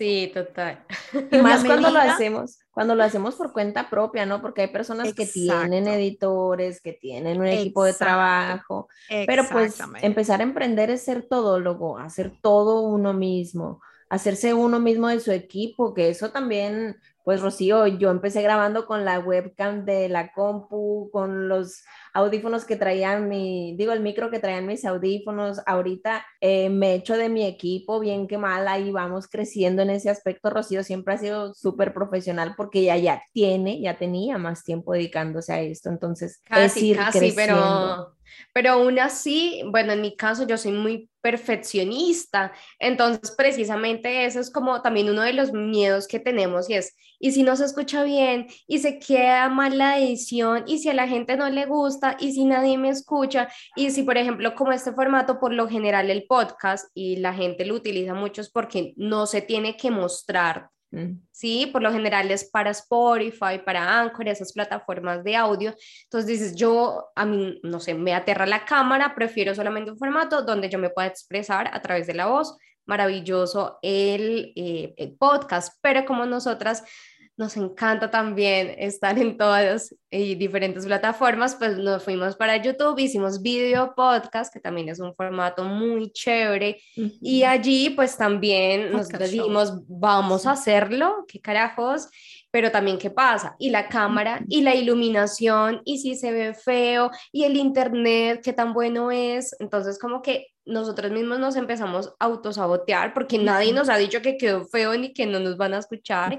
Sí, 0.00 0.30
total. 0.32 0.82
Y 1.30 1.36
más 1.42 1.62
cuando 1.62 1.90
lo 1.90 1.98
hacemos, 1.98 2.58
cuando 2.70 2.94
lo 2.94 3.04
hacemos 3.04 3.34
por 3.34 3.52
cuenta 3.52 3.90
propia, 3.90 4.24
¿no? 4.24 4.40
Porque 4.40 4.62
hay 4.62 4.68
personas 4.68 5.08
Exacto. 5.08 5.24
que 5.24 5.30
tienen 5.30 5.86
editores, 5.88 6.80
que 6.80 6.94
tienen 6.94 7.38
un 7.38 7.46
equipo 7.46 7.84
de 7.84 7.92
trabajo, 7.92 8.88
pero 9.26 9.44
pues 9.52 9.78
empezar 10.00 10.40
a 10.40 10.44
emprender 10.44 10.88
es 10.88 11.02
ser 11.02 11.28
todólogo, 11.28 11.98
hacer 11.98 12.32
todo 12.40 12.80
uno 12.80 13.12
mismo, 13.12 13.82
hacerse 14.08 14.54
uno 14.54 14.80
mismo 14.80 15.08
de 15.08 15.20
su 15.20 15.32
equipo, 15.32 15.92
que 15.92 16.08
eso 16.08 16.30
también 16.30 16.96
pues 17.30 17.42
Rocío, 17.42 17.86
yo 17.86 18.10
empecé 18.10 18.42
grabando 18.42 18.86
con 18.86 19.04
la 19.04 19.20
webcam 19.20 19.84
de 19.84 20.08
la 20.08 20.32
compu, 20.32 21.10
con 21.12 21.48
los 21.48 21.84
audífonos 22.12 22.64
que 22.64 22.74
traían 22.74 23.28
mi, 23.28 23.76
digo, 23.76 23.92
el 23.92 24.00
micro 24.00 24.32
que 24.32 24.40
traían 24.40 24.66
mis 24.66 24.84
audífonos. 24.84 25.60
Ahorita 25.64 26.26
eh, 26.40 26.70
me 26.70 26.94
echo 26.94 27.16
de 27.16 27.28
mi 27.28 27.46
equipo, 27.46 28.00
bien 28.00 28.26
que 28.26 28.36
mal, 28.36 28.66
ahí 28.66 28.90
vamos 28.90 29.28
creciendo 29.28 29.82
en 29.82 29.90
ese 29.90 30.10
aspecto. 30.10 30.50
Rocío 30.50 30.82
siempre 30.82 31.14
ha 31.14 31.18
sido 31.18 31.54
súper 31.54 31.94
profesional 31.94 32.54
porque 32.56 32.82
ya, 32.82 32.96
ya 32.96 33.22
tiene, 33.32 33.80
ya 33.80 33.96
tenía 33.96 34.36
más 34.36 34.64
tiempo 34.64 34.92
dedicándose 34.94 35.52
a 35.52 35.60
esto. 35.60 35.88
Entonces, 35.88 36.42
casi, 36.42 36.64
es 36.64 36.76
ir 36.82 36.96
casi, 36.96 37.18
creciendo. 37.20 37.36
pero 37.36 38.19
pero 38.52 38.72
aún 38.72 38.98
así, 38.98 39.62
bueno, 39.70 39.92
en 39.92 40.00
mi 40.00 40.16
caso 40.16 40.46
yo 40.46 40.56
soy 40.56 40.72
muy 40.72 41.10
perfeccionista, 41.20 42.52
entonces 42.78 43.34
precisamente 43.36 44.24
eso 44.24 44.40
es 44.40 44.50
como 44.50 44.80
también 44.82 45.10
uno 45.10 45.22
de 45.22 45.34
los 45.34 45.52
miedos 45.52 46.08
que 46.08 46.18
tenemos 46.18 46.70
y 46.70 46.74
es, 46.74 46.96
y 47.18 47.32
si 47.32 47.42
no 47.42 47.54
se 47.56 47.66
escucha 47.66 48.02
bien, 48.02 48.46
y 48.66 48.78
se 48.78 48.98
queda 48.98 49.48
mal 49.48 49.76
la 49.76 49.98
edición, 49.98 50.64
y 50.66 50.78
si 50.78 50.88
a 50.88 50.94
la 50.94 51.06
gente 51.06 51.36
no 51.36 51.48
le 51.50 51.66
gusta, 51.66 52.16
y 52.18 52.32
si 52.32 52.44
nadie 52.44 52.78
me 52.78 52.88
escucha, 52.88 53.48
y 53.76 53.90
si 53.90 54.02
por 54.02 54.16
ejemplo 54.16 54.54
como 54.54 54.72
este 54.72 54.92
formato 54.92 55.38
por 55.38 55.52
lo 55.52 55.68
general 55.68 56.10
el 56.10 56.24
podcast 56.24 56.88
y 56.94 57.16
la 57.16 57.34
gente 57.34 57.64
lo 57.66 57.74
utiliza 57.74 58.14
mucho 58.14 58.40
es 58.40 58.50
porque 58.50 58.94
no 58.96 59.26
se 59.26 59.42
tiene 59.42 59.76
que 59.76 59.90
mostrar. 59.90 60.70
Sí, 61.30 61.68
por 61.72 61.82
lo 61.82 61.92
general 61.92 62.30
es 62.30 62.50
para 62.50 62.70
Spotify, 62.70 63.60
para 63.64 64.00
Anchor, 64.00 64.28
esas 64.28 64.52
plataformas 64.52 65.22
de 65.22 65.36
audio. 65.36 65.74
Entonces 66.04 66.26
dices, 66.26 66.56
yo, 66.56 67.10
a 67.14 67.24
mí, 67.24 67.60
no 67.62 67.78
sé, 67.78 67.94
me 67.94 68.12
aterra 68.12 68.44
la 68.46 68.64
cámara, 68.64 69.14
prefiero 69.14 69.54
solamente 69.54 69.92
un 69.92 69.98
formato 69.98 70.42
donde 70.42 70.68
yo 70.68 70.78
me 70.78 70.90
pueda 70.90 71.08
expresar 71.08 71.70
a 71.72 71.80
través 71.80 72.06
de 72.06 72.14
la 72.14 72.26
voz. 72.26 72.56
Maravilloso 72.86 73.78
el, 73.82 74.52
eh, 74.56 74.94
el 74.96 75.14
podcast, 75.14 75.78
pero 75.80 76.04
como 76.04 76.26
nosotras 76.26 76.82
nos 77.40 77.56
encanta 77.56 78.10
también 78.10 78.74
estar 78.76 79.18
en 79.18 79.38
todas 79.38 79.96
y 80.10 80.34
diferentes 80.34 80.84
plataformas, 80.84 81.54
pues 81.54 81.78
nos 81.78 82.04
fuimos 82.04 82.36
para 82.36 82.58
YouTube, 82.58 82.98
hicimos 82.98 83.40
video 83.40 83.94
podcast, 83.94 84.52
que 84.52 84.60
también 84.60 84.90
es 84.90 85.00
un 85.00 85.14
formato 85.14 85.64
muy 85.64 86.10
chévere, 86.12 86.76
uh 86.98 87.00
-huh. 87.00 87.18
y 87.22 87.44
allí 87.44 87.88
pues 87.90 88.18
también 88.18 88.92
nos 88.92 89.08
dijimos, 89.08 89.72
vamos 89.88 90.44
a 90.44 90.50
hacerlo, 90.50 91.24
qué 91.26 91.40
carajos, 91.40 92.10
pero 92.50 92.70
también 92.70 92.98
qué 92.98 93.08
pasa, 93.08 93.56
y 93.58 93.70
la 93.70 93.88
cámara, 93.88 94.44
y 94.46 94.60
la 94.60 94.74
iluminación, 94.74 95.80
y 95.86 95.98
si 95.98 96.16
se 96.16 96.32
ve 96.32 96.52
feo, 96.52 97.10
y 97.32 97.44
el 97.44 97.56
internet, 97.56 98.42
qué 98.44 98.52
tan 98.52 98.74
bueno 98.74 99.10
es, 99.10 99.56
entonces 99.60 99.98
como 99.98 100.20
que 100.20 100.48
nosotros 100.70 101.10
mismos 101.10 101.38
nos 101.38 101.56
empezamos 101.56 102.14
a 102.18 102.24
autosabotear 102.24 103.12
porque 103.12 103.38
nadie 103.38 103.72
nos 103.72 103.88
ha 103.88 103.96
dicho 103.96 104.22
que 104.22 104.36
quedó 104.36 104.64
feo 104.64 104.96
ni 104.96 105.12
que 105.12 105.26
no 105.26 105.40
nos 105.40 105.56
van 105.56 105.74
a 105.74 105.78
escuchar, 105.78 106.38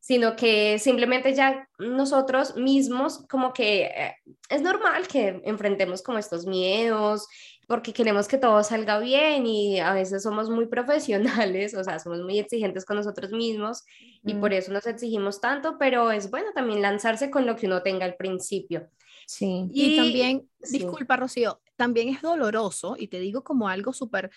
sino 0.00 0.36
que 0.36 0.78
simplemente 0.78 1.34
ya 1.34 1.68
nosotros 1.78 2.56
mismos 2.56 3.24
como 3.28 3.52
que 3.52 3.84
eh, 3.84 4.14
es 4.48 4.62
normal 4.62 5.06
que 5.08 5.40
enfrentemos 5.44 6.02
como 6.02 6.18
estos 6.18 6.46
miedos 6.46 7.28
porque 7.66 7.94
queremos 7.94 8.28
que 8.28 8.36
todo 8.36 8.62
salga 8.62 8.98
bien 8.98 9.46
y 9.46 9.80
a 9.80 9.94
veces 9.94 10.22
somos 10.22 10.50
muy 10.50 10.66
profesionales, 10.66 11.74
o 11.74 11.82
sea, 11.82 11.98
somos 11.98 12.20
muy 12.20 12.38
exigentes 12.38 12.84
con 12.84 12.96
nosotros 12.96 13.32
mismos 13.32 13.84
y 14.24 14.34
mm. 14.34 14.40
por 14.40 14.52
eso 14.52 14.72
nos 14.72 14.86
exigimos 14.86 15.40
tanto, 15.40 15.76
pero 15.78 16.10
es 16.10 16.30
bueno 16.30 16.48
también 16.54 16.82
lanzarse 16.82 17.30
con 17.30 17.46
lo 17.46 17.56
que 17.56 17.66
uno 17.66 17.82
tenga 17.82 18.04
al 18.04 18.16
principio. 18.16 18.90
Sí. 19.26 19.68
Y, 19.72 19.94
y 19.94 19.96
también, 19.96 20.48
sí. 20.62 20.80
disculpa 20.80 21.16
Rocío, 21.16 21.61
también 21.82 22.10
es 22.10 22.22
doloroso 22.22 22.94
y 22.96 23.08
te 23.08 23.18
digo 23.18 23.42
como 23.42 23.66
algo 23.68 23.92
súper, 23.92 24.30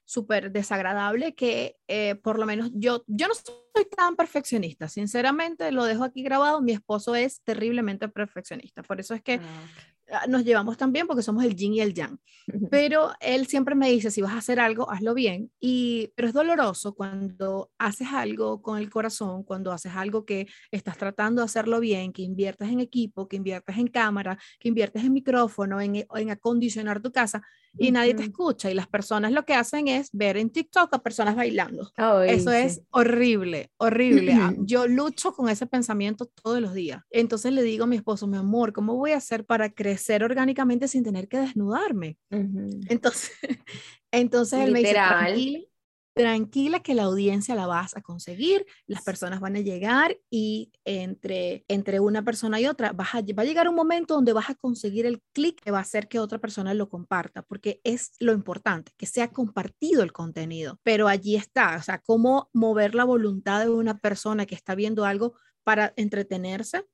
desagradable 0.51 1.35
que 1.35 1.77
eh, 1.87 2.15
por 2.15 2.39
lo 2.39 2.47
menos 2.47 2.71
yo, 2.73 3.03
yo 3.05 3.27
no 3.27 3.35
soy 3.35 3.85
tan 3.95 4.15
perfeccionista, 4.15 4.87
sinceramente 4.87 5.71
lo 5.71 5.83
dejo 5.83 6.03
aquí 6.03 6.23
grabado, 6.23 6.59
mi 6.63 6.71
esposo 6.71 7.13
es 7.13 7.43
terriblemente 7.43 8.09
perfeccionista, 8.09 8.81
por 8.81 8.99
eso 8.99 9.13
es 9.13 9.21
que... 9.21 9.35
Ah, 9.35 9.67
nos 10.27 10.43
llevamos 10.43 10.77
tan 10.77 10.91
bien 10.91 11.07
porque 11.07 11.23
somos 11.23 11.43
el 11.43 11.55
yin 11.55 11.73
y 11.73 11.81
el 11.81 11.93
yang. 11.93 12.17
Pero 12.69 13.11
él 13.19 13.47
siempre 13.47 13.75
me 13.75 13.89
dice, 13.89 14.11
si 14.11 14.21
vas 14.21 14.33
a 14.33 14.37
hacer 14.37 14.59
algo, 14.59 14.89
hazlo 14.91 15.13
bien. 15.13 15.51
Y, 15.59 16.13
pero 16.15 16.27
es 16.27 16.33
doloroso 16.33 16.93
cuando 16.93 17.71
haces 17.77 18.07
algo 18.11 18.61
con 18.61 18.77
el 18.77 18.89
corazón, 18.89 19.43
cuando 19.43 19.71
haces 19.71 19.93
algo 19.95 20.25
que 20.25 20.47
estás 20.71 20.97
tratando 20.97 21.41
de 21.41 21.45
hacerlo 21.45 21.79
bien, 21.79 22.13
que 22.13 22.21
inviertes 22.21 22.69
en 22.69 22.79
equipo, 22.79 23.27
que 23.27 23.37
inviertes 23.37 23.77
en 23.77 23.87
cámara, 23.87 24.37
que 24.59 24.69
inviertes 24.69 25.03
en 25.03 25.13
micrófono, 25.13 25.81
en, 25.81 26.05
en 26.13 26.29
acondicionar 26.29 27.01
tu 27.01 27.11
casa 27.11 27.41
y 27.77 27.85
uh 27.85 27.89
-huh. 27.89 27.93
nadie 27.93 28.13
te 28.13 28.23
escucha. 28.23 28.69
Y 28.71 28.73
las 28.73 28.87
personas 28.87 29.31
lo 29.31 29.43
que 29.45 29.53
hacen 29.53 29.87
es 29.87 30.09
ver 30.13 30.37
en 30.37 30.49
TikTok 30.49 30.93
a 30.93 31.03
personas 31.03 31.35
bailando. 31.35 31.91
Oh, 31.97 32.21
Eso 32.21 32.51
sí. 32.51 32.57
es 32.57 32.81
horrible, 32.91 33.71
horrible. 33.77 34.33
Uh 34.33 34.37
-huh. 34.37 34.55
Yo 34.65 34.87
lucho 34.87 35.33
con 35.33 35.49
ese 35.49 35.65
pensamiento 35.67 36.25
todos 36.25 36.61
los 36.61 36.73
días. 36.73 37.01
Entonces 37.09 37.51
le 37.53 37.63
digo 37.63 37.83
a 37.83 37.87
mi 37.87 37.95
esposo, 37.95 38.27
mi 38.27 38.37
amor, 38.37 38.73
¿cómo 38.73 38.95
voy 38.95 39.11
a 39.11 39.17
hacer 39.17 39.45
para 39.45 39.69
crecer 39.69 40.23
orgánicamente 40.23 40.87
sin 40.87 41.03
tener 41.03 41.27
que 41.27 41.39
desnudarme? 41.39 42.17
Uh 42.31 42.37
-huh. 42.37 42.85
Entonces, 42.89 43.31
entonces 44.11 44.59
él 44.59 44.73
Literal. 44.73 45.31
me 45.33 45.37
dice, 45.37 45.67
tranquila 46.15 46.79
que 46.79 46.93
la 46.93 47.03
audiencia 47.03 47.55
la 47.55 47.67
vas 47.67 47.95
a 47.97 48.01
conseguir, 48.01 48.65
las 48.87 49.03
personas 49.03 49.41
van 49.41 49.57
a 49.57 49.59
llegar 49.59 50.17
y 50.29 50.71
entre, 50.85 51.65
entre 51.67 51.99
una 51.99 52.23
persona 52.23 52.59
y 52.59 52.67
otra 52.67 52.93
vas 52.93 53.15
a, 53.15 53.21
va 53.21 53.43
a 53.43 53.45
llegar 53.45 53.67
un 53.67 53.75
momento 53.75 54.15
donde 54.15 54.31
vas 54.31 54.49
a 54.49 54.55
conseguir 54.55 55.05
el 55.05 55.21
clic 55.33 55.59
que 55.61 55.71
va 55.71 55.79
a 55.79 55.81
hacer 55.81 56.07
que 56.07 56.19
otra 56.19 56.39
persona 56.39 56.73
lo 56.73 56.87
comparta, 56.87 57.41
porque 57.41 57.81
es 57.83 58.13
lo 58.19 58.31
importante, 58.31 58.93
que 58.97 59.05
sea 59.05 59.31
compartido 59.31 60.03
el 60.03 60.13
contenido. 60.13 60.79
Pero 60.83 61.09
allí 61.09 61.35
está, 61.35 61.75
o 61.75 61.83
sea, 61.83 61.99
cómo 61.99 62.49
mover 62.53 62.95
la 62.95 63.03
voluntad 63.03 63.59
de 63.59 63.69
una 63.69 63.99
persona 63.99 64.45
que 64.45 64.55
está 64.55 64.73
viendo 64.73 65.03
algo 65.03 65.33
para 65.65 65.93
entretenerse 65.97 66.85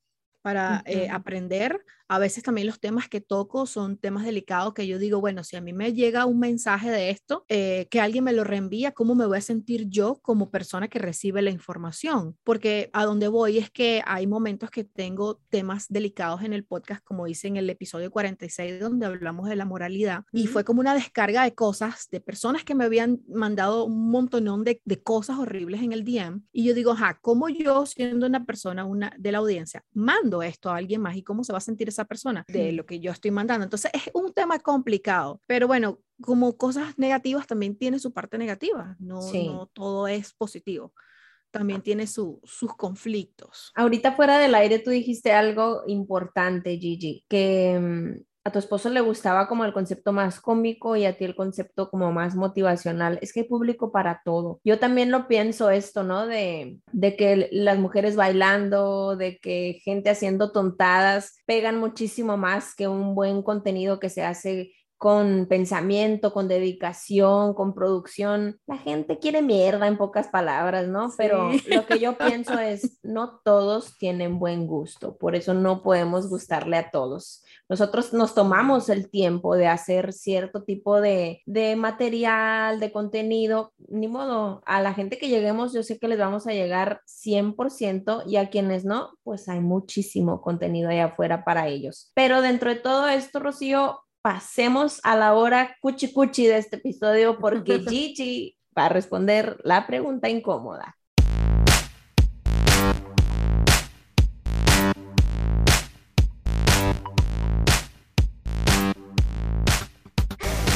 para 0.42 0.82
uh 0.84 0.88
-huh. 0.88 1.04
eh, 1.04 1.08
aprender. 1.08 1.84
A 2.12 2.18
veces 2.18 2.42
también 2.42 2.66
los 2.66 2.78
temas 2.78 3.08
que 3.08 3.22
toco 3.22 3.64
son 3.64 3.96
temas 3.96 4.26
delicados 4.26 4.74
que 4.74 4.86
yo 4.86 4.98
digo, 4.98 5.18
bueno, 5.18 5.44
si 5.44 5.56
a 5.56 5.62
mí 5.62 5.72
me 5.72 5.94
llega 5.94 6.26
un 6.26 6.38
mensaje 6.38 6.90
de 6.90 7.08
esto, 7.08 7.46
eh, 7.48 7.88
que 7.90 8.00
alguien 8.00 8.22
me 8.22 8.34
lo 8.34 8.44
reenvía, 8.44 8.92
¿cómo 8.92 9.14
me 9.14 9.24
voy 9.24 9.38
a 9.38 9.40
sentir 9.40 9.88
yo 9.88 10.18
como 10.20 10.50
persona 10.50 10.88
que 10.88 10.98
recibe 10.98 11.40
la 11.40 11.48
información? 11.48 12.36
Porque 12.44 12.90
a 12.92 13.06
donde 13.06 13.28
voy 13.28 13.56
es 13.56 13.70
que 13.70 14.02
hay 14.04 14.26
momentos 14.26 14.70
que 14.70 14.84
tengo 14.84 15.40
temas 15.48 15.86
delicados 15.88 16.42
en 16.42 16.52
el 16.52 16.66
podcast, 16.66 17.02
como 17.02 17.26
hice 17.28 17.48
en 17.48 17.56
el 17.56 17.70
episodio 17.70 18.10
46, 18.10 18.78
donde 18.78 19.06
hablamos 19.06 19.48
de 19.48 19.56
la 19.56 19.64
moralidad, 19.64 20.24
y 20.32 20.48
fue 20.48 20.64
como 20.64 20.80
una 20.80 20.92
descarga 20.92 21.44
de 21.44 21.54
cosas, 21.54 22.08
de 22.10 22.20
personas 22.20 22.62
que 22.62 22.74
me 22.74 22.84
habían 22.84 23.22
mandado 23.26 23.86
un 23.86 24.10
montonón 24.10 24.64
de, 24.64 24.82
de 24.84 25.02
cosas 25.02 25.38
horribles 25.38 25.80
en 25.80 25.92
el 25.92 26.04
DM, 26.04 26.42
y 26.52 26.64
yo 26.64 26.74
digo, 26.74 26.92
ajá, 26.92 27.18
¿cómo 27.22 27.48
yo, 27.48 27.86
siendo 27.86 28.26
una 28.26 28.44
persona 28.44 28.84
una, 28.84 29.14
de 29.18 29.32
la 29.32 29.38
audiencia, 29.38 29.82
mando 29.94 30.42
esto 30.42 30.68
a 30.68 30.76
alguien 30.76 31.00
más 31.00 31.16
y 31.16 31.22
cómo 31.22 31.42
se 31.42 31.52
va 31.52 31.56
a 31.56 31.62
sentir 31.62 31.88
esa 31.88 32.01
esa 32.02 32.08
persona 32.08 32.44
de 32.48 32.72
lo 32.72 32.86
que 32.86 33.00
yo 33.00 33.12
estoy 33.12 33.30
mandando. 33.30 33.64
Entonces 33.64 33.90
es 33.94 34.10
un 34.14 34.32
tema 34.32 34.58
complicado, 34.58 35.40
pero 35.46 35.66
bueno, 35.66 36.00
como 36.20 36.56
cosas 36.56 36.98
negativas 36.98 37.46
también 37.46 37.76
tiene 37.76 37.98
su 37.98 38.12
parte 38.12 38.38
negativa, 38.38 38.96
no, 38.98 39.20
no 39.32 39.70
todo 39.72 40.08
es 40.08 40.32
positivo 40.32 40.92
también 41.52 41.82
tiene 41.82 42.06
sus 42.06 42.40
conflictos. 42.76 43.72
Ahorita 43.76 44.12
fuera 44.12 44.38
del 44.38 44.54
aire 44.54 44.78
tú 44.78 44.90
dijiste 44.90 45.32
algo 45.32 45.82
importante, 45.86 46.78
Gigi, 46.78 47.24
que 47.28 47.78
mm, 47.78 48.24
a 48.44 48.50
tu 48.50 48.58
esposo 48.58 48.90
le 48.90 49.00
gustaba 49.00 49.46
como 49.46 49.64
el 49.64 49.72
concepto 49.72 50.12
más 50.12 50.40
cómico 50.40 50.96
y 50.96 51.04
a 51.04 51.16
ti 51.16 51.24
el 51.24 51.36
concepto 51.36 51.90
como 51.90 52.12
más 52.12 52.34
motivacional. 52.34 53.18
Es 53.22 53.32
que 53.32 53.40
hay 53.40 53.46
público 53.46 53.92
para 53.92 54.20
todo. 54.24 54.60
Yo 54.64 54.78
también 54.78 55.10
lo 55.10 55.28
pienso 55.28 55.70
esto, 55.70 56.02
¿no? 56.02 56.26
De, 56.26 56.78
de 56.92 57.16
que 57.16 57.48
las 57.52 57.78
mujeres 57.78 58.16
bailando, 58.16 59.16
de 59.16 59.38
que 59.38 59.80
gente 59.84 60.10
haciendo 60.10 60.50
tontadas 60.50 61.36
pegan 61.46 61.78
muchísimo 61.78 62.36
más 62.36 62.74
que 62.74 62.88
un 62.88 63.14
buen 63.14 63.42
contenido 63.42 64.00
que 64.00 64.08
se 64.08 64.24
hace 64.24 64.72
con 65.02 65.46
pensamiento, 65.46 66.32
con 66.32 66.46
dedicación, 66.46 67.54
con 67.54 67.74
producción. 67.74 68.60
La 68.68 68.78
gente 68.78 69.18
quiere 69.18 69.42
mierda 69.42 69.88
en 69.88 69.98
pocas 69.98 70.28
palabras, 70.28 70.86
¿no? 70.86 71.10
Pero 71.16 71.50
lo 71.66 71.86
que 71.86 71.98
yo 71.98 72.16
pienso 72.18 72.56
es, 72.60 73.00
no 73.02 73.40
todos 73.44 73.98
tienen 73.98 74.38
buen 74.38 74.68
gusto, 74.68 75.16
por 75.16 75.34
eso 75.34 75.54
no 75.54 75.82
podemos 75.82 76.28
gustarle 76.28 76.76
a 76.76 76.92
todos. 76.92 77.42
Nosotros 77.72 78.12
nos 78.12 78.34
tomamos 78.34 78.90
el 78.90 79.08
tiempo 79.08 79.56
de 79.56 79.66
hacer 79.66 80.12
cierto 80.12 80.62
tipo 80.62 81.00
de, 81.00 81.40
de 81.46 81.74
material, 81.74 82.78
de 82.80 82.92
contenido, 82.92 83.72
ni 83.88 84.08
modo, 84.08 84.62
a 84.66 84.82
la 84.82 84.92
gente 84.92 85.16
que 85.16 85.30
lleguemos 85.30 85.72
yo 85.72 85.82
sé 85.82 85.98
que 85.98 86.06
les 86.06 86.18
vamos 86.18 86.46
a 86.46 86.52
llegar 86.52 87.00
100% 87.06 88.24
y 88.26 88.36
a 88.36 88.50
quienes 88.50 88.84
no, 88.84 89.14
pues 89.22 89.48
hay 89.48 89.60
muchísimo 89.60 90.42
contenido 90.42 90.90
allá 90.90 91.06
afuera 91.06 91.44
para 91.44 91.66
ellos. 91.66 92.12
Pero 92.14 92.42
dentro 92.42 92.68
de 92.68 92.76
todo 92.76 93.08
esto, 93.08 93.40
Rocío, 93.40 94.00
pasemos 94.20 95.00
a 95.02 95.16
la 95.16 95.32
hora 95.32 95.74
cuchi 95.80 96.12
cuchi 96.12 96.46
de 96.46 96.58
este 96.58 96.76
episodio 96.76 97.38
porque 97.38 97.78
Gigi 97.88 98.54
va 98.76 98.84
a 98.84 98.90
responder 98.90 99.56
la 99.64 99.86
pregunta 99.86 100.28
incómoda. 100.28 100.94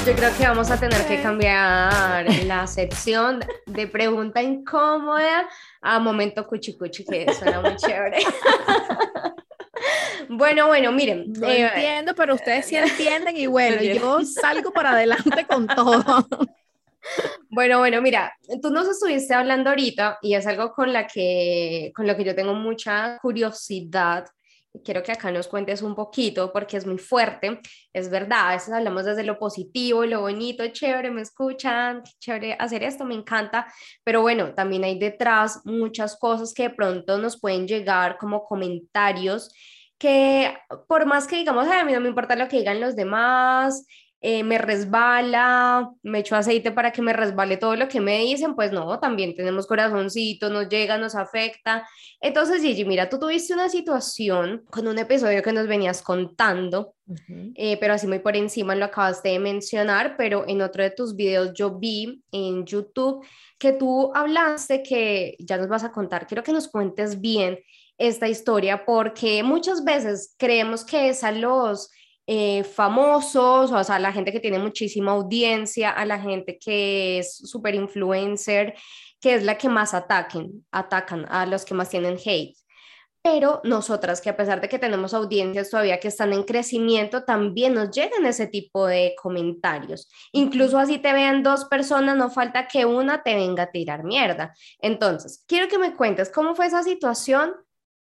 Yo 0.07 0.14
creo 0.14 0.31
que 0.38 0.45
vamos 0.45 0.71
a 0.71 0.79
tener 0.79 1.05
que 1.09 1.21
cambiar 1.21 2.25
la 2.45 2.64
sección 2.69 3.40
de 3.66 3.88
pregunta 3.88 4.40
incómoda 4.40 5.49
a 5.81 5.99
momento 5.99 6.47
cuchi 6.47 6.79
cuchi, 6.79 7.05
que 7.05 7.35
suena 7.35 7.61
muy 7.61 7.75
chévere. 7.75 8.19
Bueno, 10.29 10.66
bueno, 10.66 10.90
miren. 10.90 11.33
No 11.33 11.49
eh, 11.49 11.61
entiendo, 11.61 12.14
pero 12.14 12.35
ustedes 12.35 12.66
sí 12.66 12.77
entienden 12.77 13.37
y 13.37 13.47
bueno, 13.47 13.81
yo 13.81 14.25
salgo 14.25 14.73
para 14.73 14.90
adelante 14.90 15.47
con 15.47 15.69
todo. 15.69 16.27
Bueno, 17.49 17.79
bueno, 17.79 18.03
mira, 18.03 18.37
tú 18.61 18.71
nos 18.71 18.88
estuviste 18.88 19.35
hablando 19.35 19.71
ahorita 19.71 20.19
y 20.23 20.35
es 20.35 20.47
algo 20.47 20.73
con, 20.73 20.92
la 20.92 21.07
que, 21.07 21.92
con 21.95 22.07
lo 22.07 22.16
que 22.16 22.25
yo 22.25 22.35
tengo 22.35 22.55
mucha 22.55 23.19
curiosidad. 23.19 24.27
Quiero 24.85 25.03
que 25.03 25.12
acá 25.12 25.31
nos 25.31 25.49
cuentes 25.49 25.83
un 25.83 25.95
poquito 25.95 26.53
porque 26.53 26.77
es 26.77 26.87
muy 26.87 26.99
fuerte. 26.99 27.61
Es 27.93 28.11
verdad, 28.11 28.49
a 28.49 28.53
veces 28.53 28.73
hablamos 28.73 29.05
desde 29.05 29.23
lo 29.23 29.39
positivo, 29.39 30.05
lo 30.05 30.21
bonito, 30.21 30.67
chévere, 30.69 31.11
me 31.11 31.23
escuchan, 31.23 32.03
chévere 32.19 32.57
hacer 32.59 32.83
esto, 32.83 33.05
me 33.05 33.15
encanta. 33.15 33.67
Pero 34.05 34.23
bueno, 34.23 34.55
también 34.55 34.85
hay 34.85 34.99
detrás 34.99 35.61
muchas 35.65 36.19
cosas 36.19 36.53
que 36.55 36.65
de 36.65 36.71
pronto 36.71 37.19
nos 37.19 37.41
pueden 37.41 37.67
llegar 37.67 38.19
como 38.19 38.45
comentarios 38.45 39.53
que 39.99 40.55
por 40.89 41.07
más 41.07 41.27
que 41.27 41.37
digamos, 41.37 41.67
a 41.69 41.85
mí 41.85 41.93
no 41.93 42.01
me 42.01 42.09
importa 42.09 42.37
lo 42.37 42.49
que 42.49 42.59
digan 42.59 42.81
los 42.81 42.97
demás, 42.97 43.87
eh, 44.29 44.43
me 44.43 44.59
resbala, 44.59 45.89
me 46.03 46.19
echo 46.19 46.35
aceite 46.35 46.73
para 46.73 46.91
que 46.91 47.01
me 47.01 47.12
resbale 47.12 47.59
todo 47.59 47.77
lo 47.77 47.87
que 47.87 48.01
me 48.01 48.19
dicen, 48.19 48.57
pues 48.57 48.73
no, 48.73 48.99
también 48.99 49.37
tenemos 49.37 49.69
corazoncito, 49.69 50.51
nos 50.51 50.69
llega, 50.69 50.99
nos 50.99 51.15
afecta. 51.15 51.87
Entonces, 52.21 52.61
Gigi, 52.61 52.85
mira, 52.85 53.09
tú 53.09 53.21
tuviste 53.21 53.55
una 53.55 53.69
situación 53.69 54.65
con 54.69 54.89
un 54.89 54.99
episodio 54.99 55.45
que 55.45 55.53
nos 55.53 55.69
venías 55.69 56.03
contando, 56.03 56.97
eh, 57.55 57.77
pero 57.79 57.95
así 57.95 58.09
muy 58.09 58.19
por 58.19 58.35
encima 58.35 58.75
lo 58.75 58.87
acabaste 58.87 59.29
de 59.29 59.39
mencionar, 59.39 60.17
pero 60.17 60.45
en 60.49 60.61
otro 60.61 60.83
de 60.83 60.91
tus 60.91 61.15
videos 61.15 61.53
yo 61.55 61.79
vi 61.79 62.21
en 62.33 62.67
YouTube 62.67 63.25
que 63.61 63.75
tú 63.75 64.11
hablaste 64.12 64.83
que 64.83 65.37
ya 65.39 65.57
nos 65.57 65.69
vas 65.69 65.85
a 65.85 65.93
contar, 65.93 66.27
quiero 66.27 66.43
que 66.43 66.53
nos 66.53 66.67
cuentes 66.67 67.21
bien 67.21 67.61
esta 67.97 68.27
historia 68.27 68.85
porque 68.85 69.45
muchas 69.45 69.85
veces 69.85 70.35
creemos 70.37 70.85
que 70.85 71.11
es 71.11 71.23
a 71.23 71.31
los 71.31 71.93
eh, 72.27 72.65
famosos, 72.65 73.71
o 73.71 73.85
sea, 73.85 73.97
a 73.97 74.01
la 74.01 74.12
gente 74.12 74.33
que 74.33 74.41
tiene 74.41 74.59
muchísima 74.59 75.12
audiencia, 75.12 75.91
a 75.91 76.05
la 76.05 76.19
gente 76.19 76.59
que 76.59 77.21
es 77.21 77.37
super 77.37 77.75
influencer, 77.75 78.75
que 79.21 79.35
es 79.35 79.45
la 79.45 79.57
que 79.57 79.69
más 79.69 79.95
ataquen, 79.95 80.67
atacan, 80.73 81.27
a 81.29 81.47
los 81.47 81.65
que 81.65 81.75
más 81.75 81.89
tienen 81.89 82.19
hate. 82.25 82.57
Pero 83.23 83.61
nosotras, 83.65 84.21
que 84.21 84.31
a 84.31 84.37
pesar 84.37 84.61
de 84.61 84.69
que 84.69 84.79
tenemos 84.79 85.12
audiencias 85.12 85.71
todavía 85.71 85.99
que 85.99 86.07
están 86.09 86.33
en 86.33 86.45
crecimiento, 86.45 87.25
también 87.25 87.75
nos 87.75 87.91
llegan 87.91 88.25
ese 88.25 88.47
tipo 88.47 88.87
de 88.87 89.17
comentarios. 89.21 90.09
Incluso 90.31 90.79
así 90.79 90.99
te 90.99 91.12
vean 91.12 91.43
dos 91.43 91.65
personas, 91.65 92.17
no 92.17 92.31
falta 92.31 92.69
que 92.69 92.85
una 92.85 93.25
te 93.25 93.35
venga 93.35 93.65
a 93.65 93.71
tirar 93.73 94.05
mierda. 94.05 94.55
Entonces, 94.79 95.43
quiero 95.49 95.67
que 95.67 95.79
me 95.79 95.97
cuentes 95.97 96.31
cómo 96.31 96.55
fue 96.55 96.67
esa 96.67 96.85
situación 96.85 97.53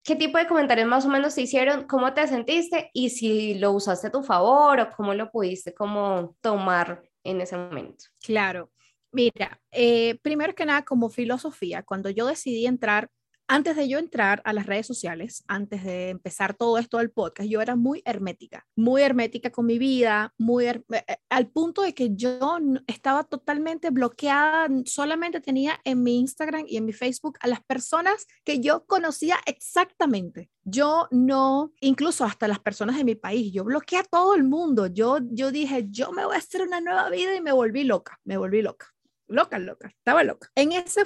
¿Qué 0.05 0.17
tipo 0.17 0.37
de 0.37 0.47
comentarios 0.47 0.87
más 0.87 1.07
o 1.07 1.09
menos 1.09 1.35
te 1.35 1.40
hicieron? 1.40 1.87
¿Cómo 1.87 2.12
te 2.12 2.27
sentiste? 2.29 2.90
Y 2.93 3.09
si 3.09 3.55
lo 3.55 3.73
usaste 3.73 4.09
a 4.09 4.12
tu 4.12 4.23
favor 4.23 4.79
o 4.79 4.90
cómo 4.95 5.14
lo 5.14 5.31
pudiste 5.31 5.73
como 5.73 6.37
tomar 6.43 7.03
en 7.25 7.40
ese 7.40 7.57
momento. 7.57 8.05
Claro. 8.21 8.71
Mira, 9.12 9.62
eh, 9.71 10.19
primero 10.21 10.55
que 10.55 10.67
nada, 10.67 10.85
como 10.85 11.09
filosofía, 11.09 11.83
cuando 11.85 12.11
yo 12.11 12.27
decidí 12.27 12.67
entrar 12.67 13.09
antes 13.46 13.76
de 13.76 13.88
yo 13.88 13.98
entrar 13.98 14.40
a 14.44 14.52
las 14.52 14.66
redes 14.66 14.87
sociales, 14.87 15.44
antes 15.46 15.85
de 15.85 16.11
empezar 16.11 16.54
todo 16.54 16.78
esto 16.78 16.98
del 16.98 17.11
podcast, 17.11 17.48
yo 17.48 17.61
era 17.61 17.76
muy 17.76 18.02
hermética, 18.04 18.66
muy 18.76 19.02
hermética 19.02 19.50
con 19.50 19.66
mi 19.66 19.78
vida, 19.78 20.33
muy 20.38 20.66
eh, 20.66 20.83
eh, 20.90 21.16
al 21.28 21.48
punto 21.48 21.83
de 21.83 21.94
que 21.94 22.14
yo 22.14 22.59
estaba 22.87 23.24
totalmente 23.24 23.90
bloqueada, 23.90 24.68
solamente 24.87 25.40
tenía 25.40 25.78
en 25.85 26.02
mi 26.02 26.18
Instagram 26.18 26.64
y 26.66 26.76
en 26.76 26.87
mi 26.87 26.92
Facebook 26.92 27.38
a 27.40 27.48
las 27.48 27.62
personas 27.62 28.26
que 28.44 28.61
yo 28.61 28.87
conocía 28.87 29.38
exactamente. 29.46 30.50
Yo 30.62 31.09
no, 31.11 31.72
incluso 31.80 32.24
hasta 32.24 32.48
las 32.48 32.61
personas 32.61 32.96
de 32.96 33.04
mi 33.04 33.14
país, 33.14 33.52
yo 33.52 33.64
bloqueé 33.64 33.98
a 33.98 34.04
todo 34.04 34.35
el 34.35 34.44
mundo. 34.44 34.87
Yo, 34.87 35.18
yo 35.30 35.50
dije, 35.50 35.87
yo 35.90 36.12
me 36.12 36.24
voy 36.24 36.37
a 36.37 36.38
hacer 36.38 36.62
una 36.62 36.80
nueva 36.80 37.11
vida 37.11 37.35
y 37.35 37.40
me 37.42 37.52
volví 37.52 37.85
loca, 37.85 38.18
me 38.24 38.38
volví 38.38 38.62
loca 38.62 38.94
loca, 39.26 39.58
loca, 39.58 39.88
estaba 39.88 40.24
loca. 40.24 40.50
En 40.54 40.72
ese 40.72 41.02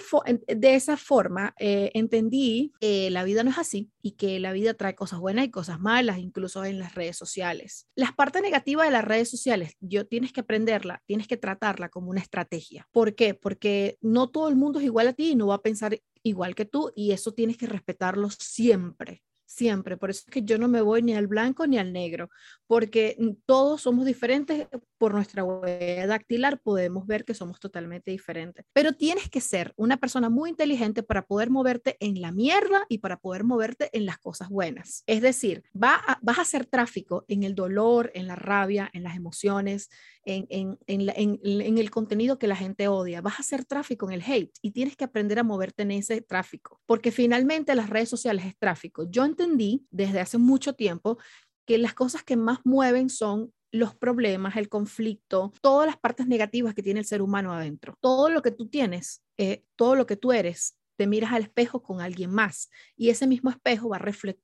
de 0.47 0.75
esa 0.75 0.97
forma 0.97 1.55
eh, 1.59 1.91
entendí 1.95 2.73
que 2.81 3.11
la 3.11 3.25
vida 3.25 3.43
no 3.43 3.51
es 3.51 3.59
así 3.59 3.91
y 4.03 4.13
que 4.13 4.41
la 4.41 4.53
vida 4.53 4.75
trae 4.75 4.95
cosas 4.95 5.21
buenas 5.21 5.45
y 5.45 5.51
cosas 5.51 5.81
malas, 5.81 6.19
incluso 6.19 6.65
en 6.65 6.79
las 6.79 6.95
redes 6.95 7.17
sociales. 7.17 7.87
Las 7.95 8.13
partes 8.13 8.43
negativas 8.43 8.87
de 8.87 8.93
las 8.93 9.05
redes 9.05 9.31
sociales, 9.31 9.77
yo 9.81 10.07
tienes 10.07 10.33
que 10.33 10.41
aprenderla, 10.41 11.03
tienes 11.07 11.27
que 11.27 11.37
tratarla 11.37 11.89
como 11.89 12.11
una 12.11 12.21
estrategia. 12.21 12.89
¿Por 12.93 13.15
qué? 13.15 13.35
Porque 13.35 13.99
no 14.01 14.31
todo 14.31 14.49
el 14.49 14.57
mundo 14.57 14.79
es 14.79 14.85
igual 14.85 15.09
a 15.09 15.13
ti 15.13 15.31
y 15.31 15.37
no 15.37 15.49
va 15.49 15.57
a 15.57 15.63
pensar 15.63 15.99
igual 16.23 16.55
que 16.55 16.65
tú 16.65 16.93
y 16.95 17.13
eso 17.13 17.33
tienes 17.33 17.57
que 17.57 17.67
respetarlo 17.67 18.29
siempre 18.31 19.23
siempre. 19.49 19.97
Por 19.97 20.11
eso 20.11 20.25
es 20.27 20.33
que 20.33 20.43
yo 20.43 20.59
no 20.59 20.69
me 20.69 20.83
voy 20.83 21.03
ni 21.03 21.15
al 21.15 21.27
blanco 21.27 21.67
ni 21.67 21.79
al 21.79 21.93
negro, 21.93 22.29
porque 22.67 23.17
todos 23.47 23.81
somos 23.81 24.05
diferentes 24.05 24.69
por 24.99 25.15
nuestra 25.15 25.43
huella 25.43 26.07
dactilar, 26.07 26.61
podemos 26.61 27.07
ver 27.07 27.25
que 27.25 27.33
somos 27.33 27.59
totalmente 27.59 28.11
diferentes. 28.11 28.67
Pero 28.73 28.93
tienes 28.93 29.31
que 29.31 29.41
ser 29.41 29.73
una 29.77 29.97
persona 29.97 30.29
muy 30.29 30.51
inteligente 30.51 31.03
para 31.03 31.25
poder 31.25 31.51
moverte 31.51 31.97
en 32.01 32.21
la 32.21 32.31
mierda 32.31 32.85
y 32.89 32.99
para 32.99 33.19
poder 33.19 33.45
moverte 33.45 33.89
en 33.93 34.05
las 34.05 34.19
cosas 34.19 34.51
buenas. 34.51 35.03
Es 35.07 35.23
decir, 35.23 35.65
vas 35.73 36.03
a 36.05 36.43
hacer 36.43 36.67
tráfico 36.67 37.25
en 37.29 37.43
el 37.43 37.55
dolor, 37.55 38.11
en 38.15 38.27
la 38.27 38.37
rabia, 38.37 38.91
en 38.93 39.03
las 39.03 39.17
emociones, 39.17 39.89
en, 40.25 40.47
en, 40.51 40.79
en, 40.87 41.41
en, 41.43 41.79
el 41.79 41.91
contenido 41.91 42.39
que 42.39 42.49
la 42.49 42.57
gente 42.57 42.89
odia. 42.89 43.23
Vas 43.23 43.39
a 43.39 43.43
hacer 43.43 43.65
tráfico 43.65 44.07
en 44.07 44.13
el 44.13 44.23
hate 44.23 44.53
y 44.61 44.73
tienes 44.73 44.95
que 44.97 45.05
aprender 45.05 45.39
a 45.39 45.43
moverte 45.43 45.85
en 45.85 45.93
ese 45.93 46.21
tráfico, 46.21 46.81
porque 46.85 47.11
finalmente 47.11 47.75
las 47.75 47.89
redes 47.89 48.11
sociales 48.11 48.45
es 48.45 48.59
tráfico. 48.59 49.09
Yo 49.09 49.25
entendí 49.39 49.87
desde 49.91 50.21
hace 50.21 50.39
mucho 50.39 50.75
tiempo 50.75 51.19
que 51.67 51.79
las 51.79 51.95
cosas 51.95 52.23
que 52.23 52.37
más 52.37 52.61
mueven 52.65 53.11
son 53.11 53.53
los 53.71 53.95
problemas, 53.95 54.57
el 54.57 54.69
conflicto, 54.69 55.53
todas 55.61 55.87
las 55.87 55.99
partes 55.99 56.27
negativas 56.27 56.75
que 56.75 56.83
tiene 56.83 57.01
el 57.01 57.07
ser 57.07 57.23
humano 57.23 57.53
adentro. 57.53 57.95
Todo 58.01 58.31
lo 58.31 58.43
que 58.43 58.51
tú 58.51 58.69
tienes, 58.69 59.23
eh, 59.37 59.65
todo 59.77 59.95
lo 59.95 60.07
que 60.07 60.17
tú 60.17 60.33
eres, 60.33 60.77
te 60.97 61.07
miras 61.07 61.33
al 61.33 61.43
espejo 61.43 61.83
con 61.83 62.01
alguien 62.01 62.31
más 62.31 62.71
y 62.97 63.11
ese 63.11 63.27
mismo 63.27 63.51
espejo 63.51 63.91
va 63.91 64.01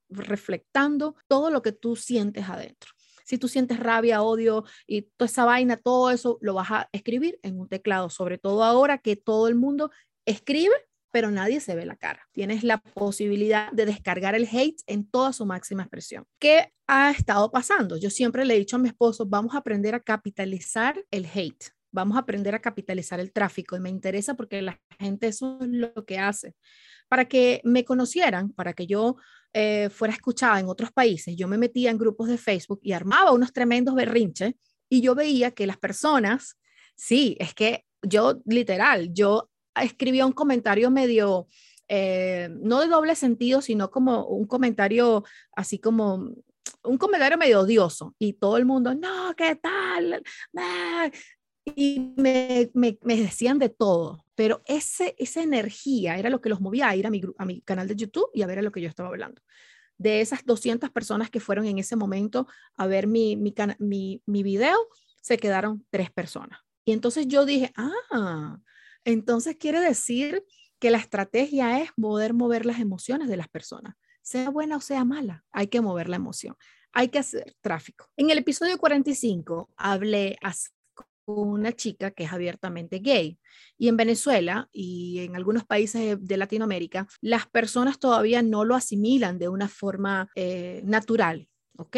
reflectando 0.08 1.16
todo 1.26 1.50
lo 1.50 1.62
que 1.62 1.72
tú 1.72 1.96
sientes 1.96 2.48
adentro. 2.48 2.92
Si 3.24 3.38
tú 3.38 3.48
sientes 3.48 3.80
rabia, 3.80 4.22
odio 4.22 4.64
y 4.86 5.02
toda 5.16 5.26
esa 5.26 5.46
vaina, 5.46 5.78
todo 5.78 6.10
eso 6.10 6.38
lo 6.42 6.54
vas 6.54 6.70
a 6.70 6.88
escribir 6.92 7.40
en 7.42 7.58
un 7.58 7.68
teclado, 7.68 8.10
sobre 8.10 8.38
todo 8.38 8.62
ahora 8.62 8.98
que 8.98 9.16
todo 9.16 9.48
el 9.48 9.54
mundo 9.54 9.90
escribe 10.26 10.74
pero 11.14 11.30
nadie 11.30 11.60
se 11.60 11.76
ve 11.76 11.86
la 11.86 11.94
cara. 11.94 12.28
Tienes 12.32 12.64
la 12.64 12.78
posibilidad 12.78 13.70
de 13.70 13.86
descargar 13.86 14.34
el 14.34 14.48
hate 14.50 14.82
en 14.88 15.08
toda 15.08 15.32
su 15.32 15.46
máxima 15.46 15.84
expresión. 15.84 16.26
¿Qué 16.40 16.72
ha 16.88 17.12
estado 17.12 17.52
pasando? 17.52 17.96
Yo 17.96 18.10
siempre 18.10 18.44
le 18.44 18.56
he 18.56 18.58
dicho 18.58 18.74
a 18.74 18.78
mi 18.80 18.88
esposo, 18.88 19.24
vamos 19.24 19.54
a 19.54 19.58
aprender 19.58 19.94
a 19.94 20.00
capitalizar 20.00 21.00
el 21.12 21.24
hate. 21.32 21.66
Vamos 21.92 22.16
a 22.16 22.20
aprender 22.22 22.56
a 22.56 22.58
capitalizar 22.58 23.20
el 23.20 23.30
tráfico 23.30 23.76
y 23.76 23.80
me 23.80 23.90
interesa 23.90 24.34
porque 24.34 24.60
la 24.60 24.80
gente 24.98 25.28
eso 25.28 25.56
es 25.60 25.68
lo 25.68 26.04
que 26.04 26.18
hace. 26.18 26.56
Para 27.06 27.26
que 27.26 27.60
me 27.62 27.84
conocieran, 27.84 28.50
para 28.50 28.72
que 28.72 28.88
yo 28.88 29.14
eh, 29.52 29.90
fuera 29.90 30.14
escuchada 30.14 30.58
en 30.58 30.66
otros 30.66 30.90
países, 30.90 31.36
yo 31.36 31.46
me 31.46 31.58
metía 31.58 31.92
en 31.92 31.98
grupos 31.98 32.26
de 32.26 32.38
Facebook 32.38 32.80
y 32.82 32.90
armaba 32.90 33.30
unos 33.30 33.52
tremendos 33.52 33.94
berrinches 33.94 34.54
y 34.88 35.00
yo 35.00 35.14
veía 35.14 35.52
que 35.52 35.68
las 35.68 35.78
personas, 35.78 36.58
sí, 36.96 37.36
es 37.38 37.54
que 37.54 37.84
yo 38.02 38.42
literal, 38.46 39.14
yo 39.14 39.48
escribía 39.82 40.26
un 40.26 40.32
comentario 40.32 40.90
medio, 40.90 41.48
eh, 41.88 42.48
no 42.50 42.80
de 42.80 42.88
doble 42.88 43.14
sentido, 43.14 43.60
sino 43.60 43.90
como 43.90 44.26
un 44.26 44.46
comentario 44.46 45.24
así 45.52 45.78
como 45.78 46.30
un 46.82 46.98
comentario 46.98 47.38
medio 47.38 47.60
odioso 47.60 48.14
y 48.18 48.34
todo 48.34 48.56
el 48.56 48.64
mundo, 48.64 48.94
no, 48.94 49.34
¿qué 49.36 49.56
tal? 49.56 50.22
Y 51.64 52.12
me, 52.16 52.70
me, 52.74 52.98
me, 53.02 53.16
decían 53.16 53.58
de 53.58 53.70
todo, 53.70 54.24
pero 54.34 54.62
ese, 54.66 55.14
esa 55.18 55.42
energía 55.42 56.18
era 56.18 56.28
lo 56.28 56.40
que 56.40 56.50
los 56.50 56.60
movía 56.60 56.88
a 56.88 56.96
ir 56.96 57.06
a 57.06 57.10
mi, 57.10 57.22
a 57.38 57.44
mi 57.46 57.62
canal 57.62 57.88
de 57.88 57.96
YouTube 57.96 58.30
y 58.34 58.42
a 58.42 58.46
ver 58.46 58.58
a 58.58 58.62
lo 58.62 58.70
que 58.70 58.82
yo 58.82 58.88
estaba 58.88 59.08
hablando. 59.08 59.40
De 59.96 60.20
esas 60.20 60.44
200 60.44 60.90
personas 60.90 61.30
que 61.30 61.40
fueron 61.40 61.66
en 61.66 61.78
ese 61.78 61.96
momento 61.96 62.46
a 62.76 62.86
ver 62.86 63.06
mi, 63.06 63.36
mi, 63.36 63.54
mi, 63.78 64.22
mi 64.26 64.42
video, 64.42 64.76
se 65.22 65.38
quedaron 65.38 65.86
tres 65.88 66.10
personas. 66.10 66.60
Y 66.84 66.92
entonces 66.92 67.26
yo 67.26 67.46
dije, 67.46 67.72
ah, 67.76 68.58
entonces 69.04 69.56
quiere 69.56 69.80
decir 69.80 70.44
que 70.78 70.90
la 70.90 70.98
estrategia 70.98 71.80
es 71.80 71.90
poder 71.92 72.34
mover 72.34 72.66
las 72.66 72.80
emociones 72.80 73.28
de 73.28 73.36
las 73.36 73.48
personas, 73.48 73.94
sea 74.22 74.50
buena 74.50 74.76
o 74.76 74.80
sea 74.80 75.04
mala, 75.04 75.44
hay 75.52 75.68
que 75.68 75.80
mover 75.80 76.08
la 76.08 76.16
emoción, 76.16 76.56
hay 76.92 77.08
que 77.08 77.18
hacer 77.18 77.54
tráfico. 77.60 78.06
En 78.16 78.30
el 78.30 78.38
episodio 78.38 78.78
45 78.78 79.70
hablé 79.76 80.38
con 81.24 81.48
una 81.48 81.72
chica 81.72 82.10
que 82.10 82.24
es 82.24 82.32
abiertamente 82.32 82.98
gay 82.98 83.38
y 83.78 83.88
en 83.88 83.96
Venezuela 83.96 84.68
y 84.72 85.20
en 85.20 85.36
algunos 85.36 85.64
países 85.64 86.18
de 86.20 86.36
Latinoamérica 86.36 87.08
las 87.20 87.46
personas 87.46 87.98
todavía 87.98 88.42
no 88.42 88.64
lo 88.64 88.74
asimilan 88.74 89.38
de 89.38 89.48
una 89.48 89.68
forma 89.68 90.28
eh, 90.34 90.82
natural, 90.84 91.48
¿ok? 91.76 91.96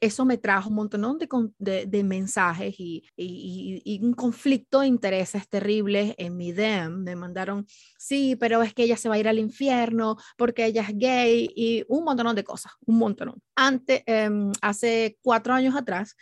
Eso 0.00 0.24
me 0.24 0.38
trajo 0.38 0.68
un 0.68 0.76
montón 0.76 1.18
de, 1.58 2.04
mensajes 2.04 2.74
y, 2.78 4.00
un 4.02 4.12
conflicto 4.12 4.80
de 4.80 4.86
intereses 4.88 5.48
terribles 5.48 6.14
en 6.18 6.36
mi 6.36 6.52
DM. 6.52 7.02
Me 7.02 7.16
mandaron, 7.16 7.66
sí, 7.98 8.36
pero 8.36 8.62
es 8.62 8.74
que 8.74 8.84
ella 8.84 8.96
se 8.96 9.08
va 9.08 9.16
a 9.16 9.18
ir 9.18 9.28
al 9.28 9.38
infierno 9.38 10.16
porque 10.36 10.66
ella 10.66 10.82
es 10.82 10.96
gay 10.96 11.50
y 11.54 11.84
un 11.88 12.04
montón 12.04 12.34
de 12.34 12.44
cosas, 12.44 12.72
un 12.86 12.98
montón. 12.98 13.34
Antes, 13.54 14.02
em, 14.06 14.52
hace 14.62 15.18
cuatro 15.22 15.54
años 15.54 15.74
atrás, 15.74 16.16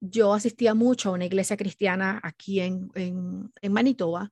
yo 0.00 0.34
asistía 0.34 0.74
mucho 0.74 1.10
a 1.10 1.12
una 1.12 1.24
iglesia 1.24 1.56
cristiana 1.56 2.20
aquí 2.22 2.60
en, 2.60 2.90
en 2.94 3.72
Manitoba 3.72 4.30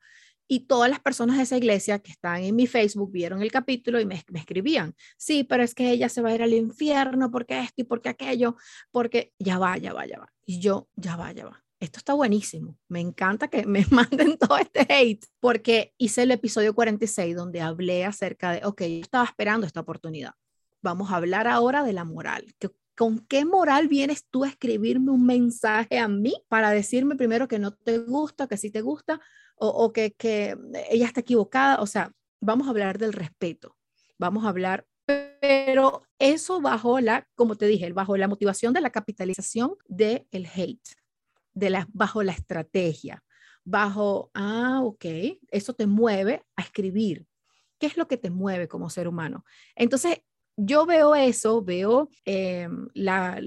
y 0.53 0.61
todas 0.67 0.91
las 0.91 1.01
personas 1.01 1.39
de 1.39 1.45
esa 1.45 1.57
iglesia 1.57 1.99
que 2.01 2.11
están 2.11 2.43
en 2.43 2.55
mi 2.55 2.67
Facebook 2.67 3.11
vieron 3.11 3.41
el 3.41 3.51
capítulo 3.51 3.99
y 4.01 4.05
me, 4.05 4.23
escribían, 4.35 4.95
sí, 5.17 5.45
pero 5.45 5.63
es 5.63 5.75
que 5.75 5.91
ella 5.91 6.11
se 6.11 6.21
va 6.21 6.29
a 6.29 6.35
ir 6.35 6.43
al 6.43 6.53
infierno 6.53 7.31
porque 7.31 7.59
esto 7.59 7.81
y 7.81 7.85
porque 7.85 8.11
aquello, 8.11 8.57
porque 8.91 9.33
ya 9.39 9.57
va, 9.57 9.79
ya 9.79 9.95
va, 9.95 10.05
ya 10.05 10.19
va. 10.19 10.31
Y 10.45 10.61
yo, 10.61 10.91
ya 10.95 11.17
va, 11.17 11.33
ya 11.33 11.47
va. 11.47 11.65
Esto 11.81 12.01
está 12.01 12.13
buenísimo. 12.13 12.77
Me 12.87 13.01
encanta 13.01 13.49
que 13.49 13.65
me 13.65 13.87
manden 13.91 14.37
todo 14.37 14.59
este 14.59 14.87
hate 14.91 15.25
porque 15.41 15.95
hice 15.97 16.25
el 16.25 16.33
episodio 16.33 16.75
46 16.75 17.35
donde 17.35 17.63
hablé 17.63 18.05
acerca 18.05 18.53
de, 18.53 18.67
ok, 18.67 18.83
yo 18.83 19.01
estaba 19.01 19.25
esperando 19.25 19.67
esta 19.67 19.81
oportunidad. 19.81 20.35
Vamos 20.83 21.13
a 21.13 21.17
hablar 21.17 21.49
ahora 21.49 21.83
de 21.83 21.95
la 21.95 22.05
moral. 22.05 22.55
¿Con 22.97 23.21
qué 23.21 23.45
moral 23.45 23.89
vienes 23.89 24.27
tú 24.31 24.45
a 24.45 24.49
escribirme 24.49 25.11
un 25.11 25.25
mensaje 25.25 25.99
a 25.99 26.09
mí 26.09 26.35
para 26.49 26.71
decirme 26.71 27.17
primero 27.17 27.49
que 27.49 27.59
no 27.59 27.73
te 27.73 27.99
gusta, 27.99 28.47
que 28.47 28.57
sí 28.57 28.71
te 28.71 28.83
gusta, 28.83 29.21
o, 29.57 29.93
que, 29.93 30.15
ella 30.91 31.07
está 31.07 31.21
equivocada. 31.21 31.81
O 31.81 31.87
sea, 31.87 32.13
vamos 32.41 32.67
a 32.67 32.71
hablar 32.71 32.99
del 32.99 33.13
respeto, 33.13 33.77
vamos 34.19 34.45
a 34.45 34.49
hablar, 34.49 34.87
pero 35.07 36.03
eso 36.19 36.61
bajo 36.61 37.01
la, 37.01 37.29
como 37.35 37.57
te 37.57 37.67
dije, 37.67 37.93
bajo 37.93 38.17
la 38.17 38.29
motivación 38.29 38.73
de 38.73 38.81
la 38.81 38.91
capitalización 38.91 39.75
del 39.87 40.27
el 40.31 40.47
hate, 40.47 40.89
de 41.55 41.71
la, 41.71 41.89
bajo 41.93 42.23
la 42.23 42.33
estrategia, 42.33 43.23
bajo, 43.65 44.31
ah, 44.35 44.81
ok, 44.83 45.05
eso 45.51 45.75
te 45.75 45.87
mueve 45.87 46.45
a 46.57 46.63
escribir. 46.63 47.27
¿Qué 47.79 47.87
es 47.87 47.97
lo 47.97 48.07
que 48.07 48.17
te 48.17 48.31
mueve 48.31 48.69
como 48.69 48.91
ser 48.91 49.09
humano? 49.09 49.45
Entonces, 49.75 50.23
yo 50.65 50.87
veo 50.87 51.15
eso, 51.15 51.63
veo 51.63 52.09
eh, 52.25 52.69
la, 52.95 53.41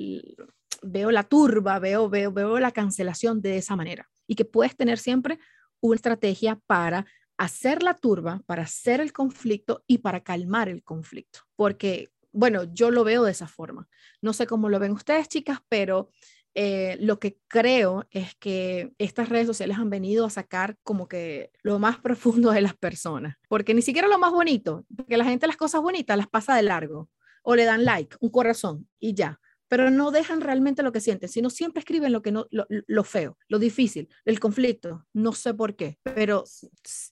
veo 0.81 1.11
la 1.11 1.23
turba, 1.23 1.79
veo, 1.79 2.09
veo, 2.09 2.31
veo 2.31 2.59
la 2.59 2.71
cancelación 2.71 3.41
de 3.41 3.57
esa 3.57 3.75
manera 3.75 4.09
y 4.27 4.35
que 4.35 4.45
puedes 4.45 4.75
tener 4.75 4.97
siempre 4.97 5.39
una 5.81 5.95
estrategia 5.95 6.59
para 6.67 7.05
hacer 7.37 7.83
la 7.83 7.93
turba, 7.93 8.41
para 8.45 8.63
hacer 8.63 9.01
el 9.01 9.13
conflicto 9.13 9.83
y 9.87 9.99
para 9.99 10.21
calmar 10.21 10.69
el 10.69 10.83
conflicto. 10.83 11.39
Porque, 11.55 12.09
bueno, 12.31 12.63
yo 12.73 12.91
lo 12.91 13.03
veo 13.03 13.23
de 13.23 13.31
esa 13.31 13.47
forma. 13.47 13.87
No 14.21 14.33
sé 14.33 14.47
cómo 14.47 14.69
lo 14.69 14.79
ven 14.79 14.91
ustedes, 14.91 15.27
chicas, 15.27 15.59
pero 15.69 16.09
eh, 16.55 16.97
lo 17.01 17.19
que 17.19 17.37
creo 17.47 18.07
es 18.11 18.33
que 18.35 18.93
estas 18.97 19.29
redes 19.29 19.45
sociales 19.45 19.77
han 19.77 19.89
venido 19.89 20.25
a 20.25 20.29
sacar 20.29 20.77
como 20.83 21.07
que 21.07 21.51
lo 21.61 21.79
más 21.79 21.99
profundo 22.01 22.51
de 22.51 22.61
las 22.61 22.75
personas, 22.75 23.35
porque 23.49 23.73
ni 23.73 23.81
siquiera 23.81 24.07
lo 24.07 24.17
más 24.17 24.31
bonito, 24.31 24.85
porque 24.95 25.17
la 25.17 25.25
gente 25.25 25.47
las 25.47 25.57
cosas 25.57 25.81
bonitas 25.81 26.17
las 26.17 26.27
pasa 26.27 26.55
de 26.55 26.63
largo 26.63 27.09
o 27.43 27.55
le 27.55 27.65
dan 27.65 27.85
like, 27.85 28.15
un 28.21 28.29
corazón 28.29 28.87
y 28.99 29.13
ya 29.13 29.39
pero 29.67 29.89
no 29.89 30.11
dejan 30.11 30.41
realmente 30.41 30.83
lo 30.83 30.91
que 30.91 31.01
sienten, 31.01 31.27
sino 31.27 31.49
siempre 31.49 31.79
escriben 31.79 32.13
lo 32.13 32.21
que 32.21 32.31
no, 32.31 32.47
lo, 32.51 33.03
feo, 33.03 33.37
lo 33.47 33.59
difícil, 33.59 34.07
el 34.23 34.39
conflicto, 34.39 35.05
no 35.11 35.33
sé 35.33 35.53
por 35.53 35.75
qué, 35.75 35.97
pero 36.03 36.43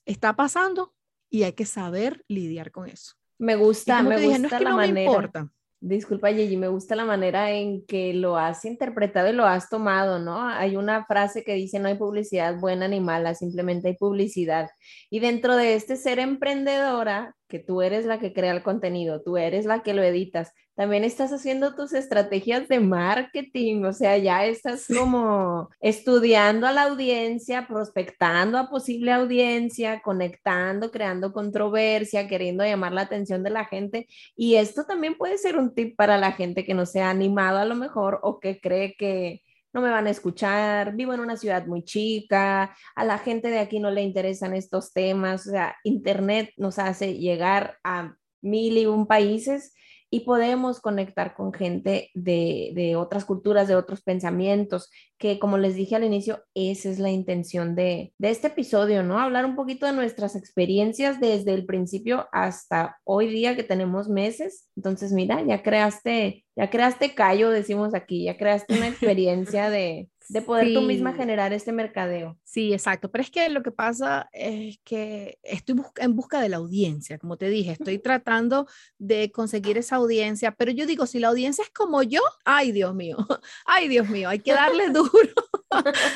está 0.05 0.35
pasando 0.35 0.93
y 1.29 1.43
hay 1.43 1.53
que 1.53 1.65
saber 1.65 2.23
lidiar 2.27 2.71
con 2.71 2.87
eso. 2.87 3.13
Me 3.39 3.55
gusta, 3.55 4.03
me 4.03 4.27
gusta 4.27 4.59
la 4.59 4.75
manera. 4.75 5.11
importa. 5.11 5.51
Disculpa, 5.85 6.31
Gigi, 6.31 6.55
me 6.55 6.69
gusta 6.69 6.95
la 6.95 7.03
manera 7.03 7.51
en 7.51 7.85
que 7.85 8.13
lo 8.13 8.37
has 8.37 8.63
interpretado 8.63 9.27
y 9.29 9.33
lo 9.33 9.45
has 9.45 9.67
tomado, 9.67 10.17
¿no? 10.17 10.47
Hay 10.47 10.77
una 10.77 11.05
frase 11.05 11.43
que 11.43 11.55
dice, 11.55 11.77
no 11.77 11.89
hay 11.89 11.95
publicidad 11.95 12.57
buena 12.57 12.87
ni 12.87 13.01
mala, 13.01 13.35
simplemente 13.35 13.89
hay 13.89 13.97
publicidad. 13.97 14.69
Y 15.09 15.19
dentro 15.19 15.57
de 15.57 15.75
este 15.75 15.97
ser 15.97 16.19
emprendedora, 16.19 17.35
que 17.53 17.59
tú 17.59 17.83
eres 17.83 18.07
la 18.07 18.17
que 18.17 18.33
crea 18.33 18.51
el 18.51 18.63
contenido, 18.63 19.21
tú 19.21 19.37
eres 19.37 19.67
la 19.67 19.83
que 19.83 19.93
lo 19.93 20.01
editas, 20.01 20.51
también 20.73 21.03
estás 21.03 21.31
haciendo 21.31 21.75
tus 21.75 21.93
estrategias 21.93 22.67
de 22.67 22.79
marketing, 22.79 23.83
o 23.83 23.93
sea, 23.93 24.17
ya 24.17 24.43
estás 24.47 24.87
como 24.87 25.69
estudiando 25.79 26.65
a 26.65 26.71
la 26.71 26.85
audiencia, 26.85 27.67
prospectando 27.67 28.57
a 28.57 28.71
posible 28.71 29.11
audiencia, 29.11 30.01
conectando, 30.03 30.89
creando 30.89 31.31
controversia, 31.31 32.27
queriendo 32.27 32.65
llamar 32.65 32.93
la 32.93 33.01
atención 33.01 33.43
de 33.43 33.51
la 33.51 33.65
gente. 33.65 34.07
Y 34.35 34.55
esto 34.55 34.85
también 34.87 35.15
puede 35.15 35.37
ser 35.37 35.55
un 35.55 35.75
tip 35.75 35.95
para 35.95 36.17
la 36.17 36.31
gente 36.31 36.65
que 36.65 36.73
no 36.73 36.87
se 36.87 37.01
ha 37.01 37.11
animado 37.11 37.59
a 37.59 37.65
lo 37.65 37.75
mejor 37.75 38.19
o 38.23 38.39
que 38.39 38.59
cree 38.59 38.95
que 38.97 39.43
no 39.73 39.81
me 39.81 39.89
van 39.89 40.07
a 40.07 40.11
escuchar, 40.11 40.95
vivo 40.95 41.13
en 41.13 41.19
una 41.19 41.35
ciudad 41.35 41.65
muy 41.65 41.83
chica, 41.83 42.75
a 42.95 43.05
la 43.05 43.17
gente 43.17 43.49
de 43.49 43.59
aquí 43.59 43.79
no 43.79 43.91
le 43.91 44.03
interesan 44.03 44.53
estos 44.53 44.93
temas, 44.93 45.47
o 45.47 45.51
sea, 45.51 45.75
Internet 45.83 46.51
nos 46.57 46.79
hace 46.79 47.17
llegar 47.17 47.79
a 47.83 48.15
mil 48.41 48.77
y 48.77 48.85
un 48.85 49.07
países 49.07 49.73
y 50.13 50.19
podemos 50.19 50.79
conectar 50.79 51.33
con 51.33 51.51
gente 51.51 52.11
de, 52.13 52.93
otras 52.95 53.25
culturas, 53.25 53.67
de 53.67 53.75
otros 53.75 54.03
pensamientos, 54.03 54.91
que 55.17 55.39
como 55.39 55.57
les 55.57 55.73
dije 55.73 55.95
al 55.95 56.03
inicio, 56.03 56.43
esa 56.53 56.89
es 56.89 56.99
la 56.99 57.09
intención 57.09 57.73
de, 57.73 58.13
de 58.19 58.29
este 58.29 58.49
episodio, 58.49 59.01
¿no? 59.01 59.17
Hablar 59.17 59.43
un 59.43 59.55
poquito 59.55 59.87
de 59.87 59.93
nuestras 59.93 60.35
experiencias 60.35 61.19
desde 61.19 61.55
el 61.55 61.65
principio 61.65 62.27
hasta 62.31 62.99
hoy 63.03 63.27
día 63.27 63.55
que 63.55 63.63
tenemos 63.63 64.07
meses. 64.07 64.69
Entonces, 64.75 65.13
mira, 65.13 65.41
ya 65.41 65.63
creaste, 65.63 66.45
ya 66.55 66.69
creaste 66.69 67.15
callo, 67.15 67.49
decimos 67.49 67.95
aquí, 67.95 68.25
ya 68.25 68.37
creaste 68.37 68.77
una 68.77 68.87
experiencia 68.89 69.71
de, 69.71 70.09
de 70.29 70.41
poder 70.41 70.73
tú 70.73 70.81
misma 70.81 71.13
generar 71.13 71.53
este 71.53 71.71
mercadeo. 71.71 72.37
Sí, 72.43 72.73
exacto. 72.73 73.11
Pero 73.11 73.23
es 73.23 73.31
que 73.31 73.49
lo 73.49 73.63
que 73.63 73.71
pasa 73.71 74.29
es 74.31 74.79
que 74.83 75.37
estoy 75.43 75.81
en 75.97 76.15
busca 76.15 76.39
de 76.41 76.49
la 76.49 76.57
audiencia, 76.57 77.17
como 77.17 77.37
te 77.37 77.49
dije, 77.49 77.71
estoy 77.71 77.99
tratando 77.99 78.67
de 78.97 79.31
conseguir 79.31 79.77
esa 79.77 79.97
audiencia, 79.97 80.51
pero 80.51 80.71
yo 80.71 80.85
digo, 80.85 81.05
si 81.05 81.19
la 81.19 81.29
audiencia 81.29 81.63
es 81.63 81.71
como 81.71 82.03
yo, 82.03 82.21
ay 82.45 82.71
Dios 82.71 82.95
mío, 82.95 83.17
ay 83.65 83.87
Dios 83.87 84.09
mío, 84.09 84.29
hay 84.29 84.39
que 84.39 84.53
darle 84.53 84.89
duro, 84.91 85.33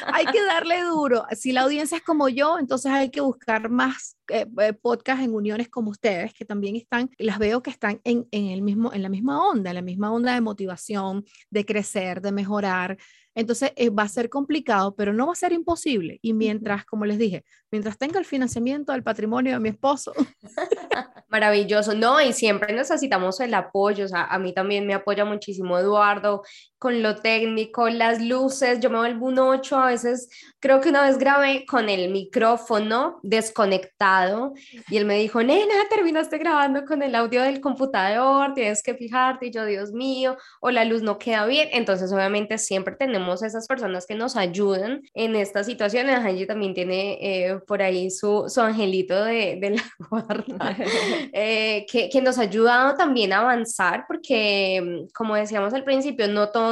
hay 0.06 0.26
que 0.26 0.44
darle 0.44 0.84
duro. 0.84 1.26
Si 1.36 1.52
la 1.52 1.62
audiencia 1.62 1.98
es 1.98 2.04
como 2.04 2.30
yo, 2.30 2.60
entonces 2.60 2.92
hay 2.92 3.10
que 3.10 3.22
buscar 3.22 3.70
más 3.70 4.18
eh, 4.30 4.46
eh, 4.60 4.74
podcasts 4.74 5.24
en 5.24 5.34
uniones 5.34 5.70
como 5.70 5.92
ustedes, 5.92 6.34
que 6.34 6.46
también 6.46 6.76
están, 6.76 7.10
las 7.18 7.40
veo 7.40 7.62
que 7.62 7.70
están 7.70 8.02
en, 8.04 8.28
en, 8.32 8.48
el 8.48 8.62
mismo, 8.62 8.94
en 8.94 9.02
la 9.02 9.10
misma 9.10 9.48
onda, 9.48 9.72
en 9.72 9.76
la 9.76 9.82
misma 9.82 10.12
onda 10.12 10.34
de 10.34 10.42
motivación, 10.42 11.26
de 11.50 11.66
crecer, 11.66 12.22
de 12.22 12.32
mejorar 12.32 12.98
Entonces 13.38 13.72
eh, 13.76 13.92
va 13.92 14.02
a 14.02 14.10
ser 14.10 14.32
complicado, 14.32 14.96
pero 14.96 15.14
no 15.14 15.28
va 15.28 15.34
a 15.34 15.36
ser 15.36 15.54
imposible. 15.54 16.18
Y 16.24 16.34
mientras, 16.34 16.86
como 16.86 17.06
les 17.06 17.20
dije, 17.20 17.46
mientras 17.70 17.96
tenga 17.96 18.18
el 18.18 18.26
financiamiento 18.26 18.94
del 18.94 19.04
patrimonio 19.04 19.54
de 19.54 19.60
mi 19.60 19.70
esposo. 19.70 20.12
Maravilloso, 21.30 21.94
no, 21.94 22.20
y 22.20 22.34
siempre 22.34 22.74
necesitamos 22.74 23.40
el 23.40 23.54
apoyo, 23.54 24.06
o 24.06 24.08
sea, 24.08 24.24
a 24.24 24.40
mí 24.40 24.54
también 24.56 24.88
me 24.88 24.96
apoya 24.96 25.24
muchísimo 25.24 25.78
Eduardo 25.78 26.42
con 26.80 27.02
lo 27.02 27.16
técnico, 27.16 27.90
las 27.90 28.22
luces, 28.22 28.80
yo 28.80 28.90
me 28.90 28.98
vuelvo 28.98 29.28
un 29.28 29.40
8, 29.40 29.78
a 29.78 29.88
veces 29.88 30.30
creo 30.60 30.80
que 30.80 30.90
una 30.90 31.04
vez 31.04 31.18
grabé 31.18 31.66
con 31.66 31.90
el 31.90 32.12
micrófono 32.12 33.20
desconectado 33.24 34.54
y 34.90 34.98
él 34.98 35.06
me 35.06 35.18
dijo, 35.18 35.42
nena, 35.42 35.74
terminaste 35.90 36.38
grabando 36.38 36.86
con 36.86 37.02
el 37.02 37.16
audio 37.16 37.42
del 37.42 37.62
computador, 37.62 38.54
tienes 38.54 38.84
que 38.84 38.94
fijarte, 38.94 39.48
y 39.48 39.52
yo, 39.52 39.66
Dios 39.66 39.92
mío, 39.92 40.38
o 40.62 40.70
la 40.70 40.86
luz 40.86 41.02
no 41.02 41.18
queda 41.18 41.46
bien, 41.48 41.70
entonces 41.72 42.12
obviamente 42.14 42.58
siempre 42.60 42.96
tenemos 42.96 43.42
esas 43.42 43.68
personas 43.68 44.06
que 44.06 44.16
nos 44.16 44.36
ayudan 44.36 45.02
en 45.16 45.36
estas 45.36 45.66
situaciones, 45.66 46.18
Angie 46.18 46.46
también 46.46 46.76
tiene 46.76 47.18
eh, 47.22 47.60
por 47.66 47.82
ahí 47.82 48.12
su, 48.12 48.46
su 48.50 48.62
angelito 48.62 49.24
de, 49.24 49.58
de 49.60 49.70
la 49.72 49.84
guarda. 50.10 50.78
Eh, 51.34 51.86
que, 51.92 52.10
que, 52.10 52.22
nos 52.22 52.38
ha 52.38 52.44
ayudado 52.44 52.96
también 52.96 53.32
a 53.32 53.40
avanzar, 53.40 54.06
porque 54.08 55.06
como 55.14 55.36
decíamos 55.36 55.74
al 55.74 55.84
principio, 55.84 56.28
no 56.28 56.50
todo 56.50 56.67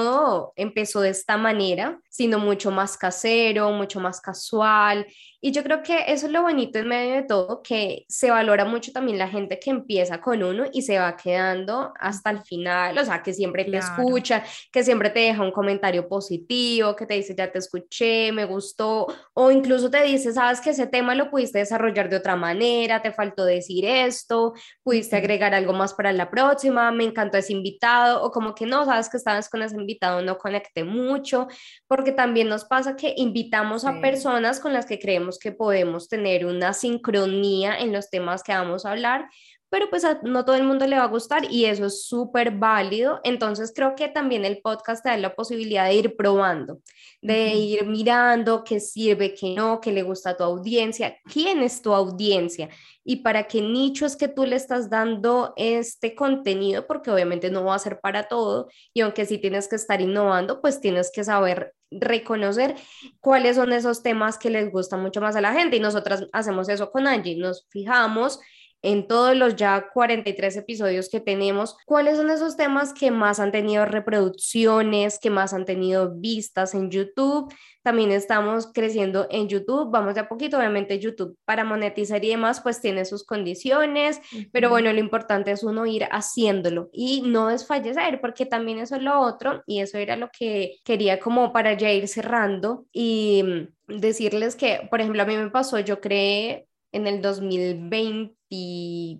empezó 0.55 1.01
de 1.01 1.09
esta 1.09 1.37
manera, 1.37 1.99
sino 2.09 2.39
mucho 2.39 2.71
más 2.71 2.97
casero, 2.97 3.71
mucho 3.71 3.99
más 3.99 4.21
casual. 4.21 5.07
Y 5.45 5.51
yo 5.51 5.61
creo 5.61 5.83
que 5.83 6.05
eso 6.07 6.25
es 6.25 6.31
lo 6.31 6.41
bonito 6.41 6.79
en 6.79 6.87
medio 6.87 7.13
de 7.13 7.21
todo, 7.21 7.61
que 7.61 8.03
se 8.09 8.31
valora 8.31 8.65
mucho 8.65 8.91
también 8.91 9.19
la 9.19 9.27
gente 9.27 9.59
que 9.59 9.69
empieza 9.69 10.19
con 10.19 10.41
uno 10.41 10.63
y 10.73 10.81
se 10.81 10.97
va 10.97 11.15
quedando 11.15 11.93
hasta 11.99 12.31
el 12.31 12.41
final, 12.41 12.97
o 12.97 13.05
sea, 13.05 13.21
que 13.21 13.31
siempre 13.31 13.63
te 13.63 13.77
escucha, 13.77 14.43
que 14.71 14.83
siempre 14.83 15.11
te 15.11 15.19
deja 15.19 15.43
un 15.43 15.51
comentario 15.51 16.07
positivo, 16.07 16.95
que 16.95 17.05
te 17.05 17.13
dice, 17.13 17.35
ya 17.37 17.51
te 17.51 17.59
escuché, 17.59 18.31
me 18.31 18.45
gustó, 18.45 19.05
o 19.35 19.51
incluso 19.51 19.91
te 19.91 20.01
dice, 20.01 20.33
sabes 20.33 20.59
que 20.61 20.71
ese 20.71 20.87
tema 20.87 21.13
lo 21.13 21.29
pudiste 21.29 21.59
desarrollar 21.59 22.09
de 22.09 22.15
otra 22.15 22.35
manera, 22.35 23.03
te 23.03 23.11
faltó 23.11 23.45
decir 23.45 23.85
esto, 23.85 24.53
pudiste 24.81 25.15
agregar 25.15 25.53
algo 25.53 25.73
más 25.73 25.93
para 25.93 26.11
la 26.11 26.31
próxima, 26.31 26.91
me 26.91 27.03
encantó 27.03 27.37
ese 27.37 27.53
invitado, 27.53 28.23
o 28.23 28.31
como 28.31 28.55
que 28.55 28.65
no, 28.65 28.83
sabes 28.85 29.09
que 29.09 29.17
estabas 29.17 29.47
con 29.47 29.61
ese 29.61 29.75
invitado, 29.75 30.23
no 30.23 30.39
conecté 30.39 30.83
mucho, 30.83 31.47
porque 31.85 32.11
también 32.11 32.49
nos 32.49 32.65
pasa 32.65 32.95
que 32.95 33.13
invitamos 33.15 33.85
a 33.85 34.01
personas 34.01 34.59
con 34.59 34.73
las 34.73 34.87
que 34.87 34.97
creemos 34.97 35.34
que 35.39 35.51
podemos 35.51 36.07
tener 36.07 36.45
una 36.45 36.73
sincronía 36.73 37.77
en 37.77 37.93
los 37.93 38.09
temas 38.09 38.43
que 38.43 38.53
vamos 38.53 38.85
a 38.85 38.91
hablar, 38.91 39.27
pero 39.69 39.89
pues 39.89 40.05
a 40.05 40.19
no 40.23 40.45
todo 40.45 40.55
el 40.55 40.63
mundo 40.63 40.87
le 40.87 40.95
va 40.95 41.03
a 41.03 41.07
gustar 41.07 41.51
y 41.51 41.65
eso 41.65 41.87
es 41.87 42.05
súper 42.05 42.51
válido. 42.51 43.19
Entonces 43.23 43.73
creo 43.75 43.95
que 43.95 44.07
también 44.07 44.45
el 44.45 44.61
podcast 44.61 45.03
te 45.03 45.09
da 45.09 45.17
la 45.17 45.35
posibilidad 45.35 45.85
de 45.85 45.95
ir 45.95 46.15
probando, 46.15 46.79
de 47.21 47.55
ir 47.55 47.85
mirando 47.85 48.63
qué 48.63 48.79
sirve, 48.79 49.33
qué 49.33 49.53
no, 49.53 49.81
qué 49.81 49.91
le 49.91 50.03
gusta 50.03 50.29
a 50.29 50.37
tu 50.37 50.43
audiencia, 50.43 51.17
quién 51.25 51.61
es 51.61 51.81
tu 51.81 51.93
audiencia 51.93 52.69
y 53.03 53.17
para 53.17 53.47
qué 53.47 53.61
nicho 53.61 54.05
es 54.05 54.15
que 54.15 54.27
tú 54.27 54.45
le 54.45 54.55
estás 54.55 54.89
dando 54.89 55.53
este 55.57 56.15
contenido, 56.15 56.87
porque 56.87 57.11
obviamente 57.11 57.51
no 57.51 57.65
va 57.65 57.75
a 57.75 57.79
ser 57.79 57.99
para 57.99 58.29
todo 58.29 58.69
y 58.93 59.01
aunque 59.01 59.25
sí 59.25 59.39
tienes 59.39 59.67
que 59.67 59.75
estar 59.75 59.99
innovando, 59.99 60.61
pues 60.61 60.79
tienes 60.79 61.11
que 61.13 61.23
saber 61.23 61.73
reconocer 61.91 62.75
cuáles 63.19 63.55
son 63.55 63.73
esos 63.73 64.03
temas 64.03 64.37
que 64.37 64.49
les 64.49 64.71
gustan 64.71 65.01
mucho 65.01 65.21
más 65.21 65.35
a 65.35 65.41
la 65.41 65.53
gente 65.53 65.77
y 65.77 65.79
nosotras 65.79 66.27
hacemos 66.33 66.69
eso 66.69 66.91
con 66.91 67.07
Angie, 67.07 67.37
nos 67.37 67.67
fijamos 67.69 68.39
en 68.85 69.07
todos 69.07 69.35
los 69.35 69.55
ya 69.55 69.89
43 69.91 70.57
episodios 70.57 71.09
que 71.09 71.19
tenemos, 71.19 71.75
cuáles 71.85 72.17
son 72.17 72.29
esos 72.29 72.55
temas 72.55 72.93
que 72.93 73.09
más 73.09 73.39
han 73.39 73.51
tenido 73.51 73.83
reproducciones, 73.85 75.17
que 75.17 75.31
más 75.31 75.55
han 75.55 75.65
tenido 75.65 76.13
vistas 76.15 76.75
en 76.75 76.91
YouTube. 76.91 77.51
También 77.81 78.11
estamos 78.11 78.71
creciendo 78.71 79.27
en 79.31 79.47
YouTube, 79.47 79.89
vamos 79.91 80.13
de 80.13 80.21
a 80.21 80.29
poquito, 80.29 80.57
obviamente 80.57 80.99
YouTube 80.99 81.35
para 81.45 81.63
monetizar 81.63 82.23
y 82.23 82.29
demás, 82.29 82.61
pues 82.61 82.79
tiene 82.79 83.05
sus 83.05 83.23
condiciones, 83.23 84.21
pero 84.51 84.69
bueno, 84.69 84.93
lo 84.93 84.99
importante 84.99 85.51
es 85.51 85.63
uno 85.63 85.87
ir 85.87 86.03
haciéndolo 86.11 86.89
y 86.93 87.23
no 87.25 87.47
desfallecer, 87.47 88.21
porque 88.21 88.45
también 88.45 88.77
eso 88.77 88.95
es 88.95 89.01
lo 89.01 89.19
otro 89.19 89.63
y 89.65 89.79
eso 89.79 89.97
era 89.97 90.15
lo 90.15 90.29
que 90.29 90.77
quería 90.83 91.19
como 91.19 91.51
para 91.51 91.73
ya 91.73 91.91
ir 91.91 92.07
cerrando 92.07 92.85
y 92.93 93.67
decirles 93.87 94.55
que, 94.55 94.87
por 94.91 95.01
ejemplo, 95.01 95.23
a 95.23 95.25
mí 95.25 95.35
me 95.37 95.49
pasó, 95.49 95.79
yo 95.79 96.01
creé 96.01 96.67
en 96.95 97.07
el 97.07 97.21
2020 97.21 98.35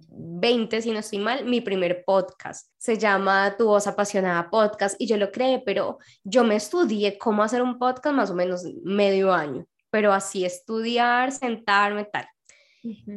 20, 0.10 0.82
si 0.82 0.92
no 0.92 1.00
estoy 1.00 1.20
mal, 1.20 1.46
mi 1.46 1.62
primer 1.62 2.04
podcast. 2.06 2.70
Se 2.78 2.98
llama 2.98 3.56
Tu 3.58 3.66
voz 3.66 3.88
apasionada 3.88 4.50
podcast 4.50 4.96
y 5.00 5.08
yo 5.08 5.18
lo 5.18 5.32
creé, 5.32 5.62
pero 5.66 5.98
yo 6.24 6.44
me 6.44 6.56
estudié 6.56 7.18
cómo 7.18 7.44
hacer 7.44 7.62
un 7.62 7.78
podcast 7.78 8.16
más 8.16 8.32
o 8.32 8.36
menos 8.36 8.64
medio 8.84 9.34
año, 9.34 9.66
pero 9.90 10.14
así 10.14 10.46
estudiar, 10.46 11.32
sentarme, 11.32 12.06
tal. 12.06 12.28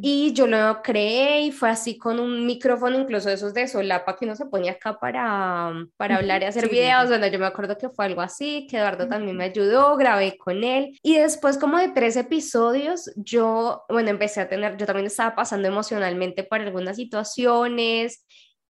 Y 0.03 0.33
yo 0.33 0.47
lo 0.47 0.83
creé 0.83 1.43
y 1.43 1.53
fue 1.53 1.71
así 1.71 1.99
con 1.99 2.21
un 2.21 2.47
micrófono, 2.47 2.99
incluso 2.99 3.29
esos 3.31 3.55
de 3.55 3.69
solapa 3.69 4.17
que 4.17 4.25
uno 4.25 4.35
se 4.35 4.47
ponía 4.47 4.73
acá 4.73 4.99
para, 4.99 5.73
para 5.97 6.17
hablar 6.17 6.43
y 6.43 6.47
hacer 6.47 6.69
videos. 6.69 7.09
Bueno, 7.09 7.27
yo 7.27 7.39
me 7.39 7.47
acuerdo 7.47 7.77
que 7.77 7.89
fue 7.89 8.07
algo 8.07 8.21
así, 8.21 8.67
que 8.69 8.79
Eduardo 8.79 9.09
también 9.09 9.37
me 9.37 9.45
ayudó, 9.45 9.97
grabé 9.97 10.37
con 10.39 10.65
él. 10.65 10.99
Y 11.03 11.17
después, 11.17 11.59
como 11.59 11.79
de 11.79 11.89
tres 11.89 12.17
episodios, 12.17 13.11
yo, 13.17 13.85
bueno, 13.89 14.11
empecé 14.11 14.41
a 14.41 14.49
tener, 14.49 14.77
yo 14.77 14.87
también 14.87 15.07
estaba 15.07 15.35
pasando 15.35 15.69
emocionalmente 15.69 16.45
por 16.45 16.61
algunas 16.61 16.97
situaciones 16.97 18.25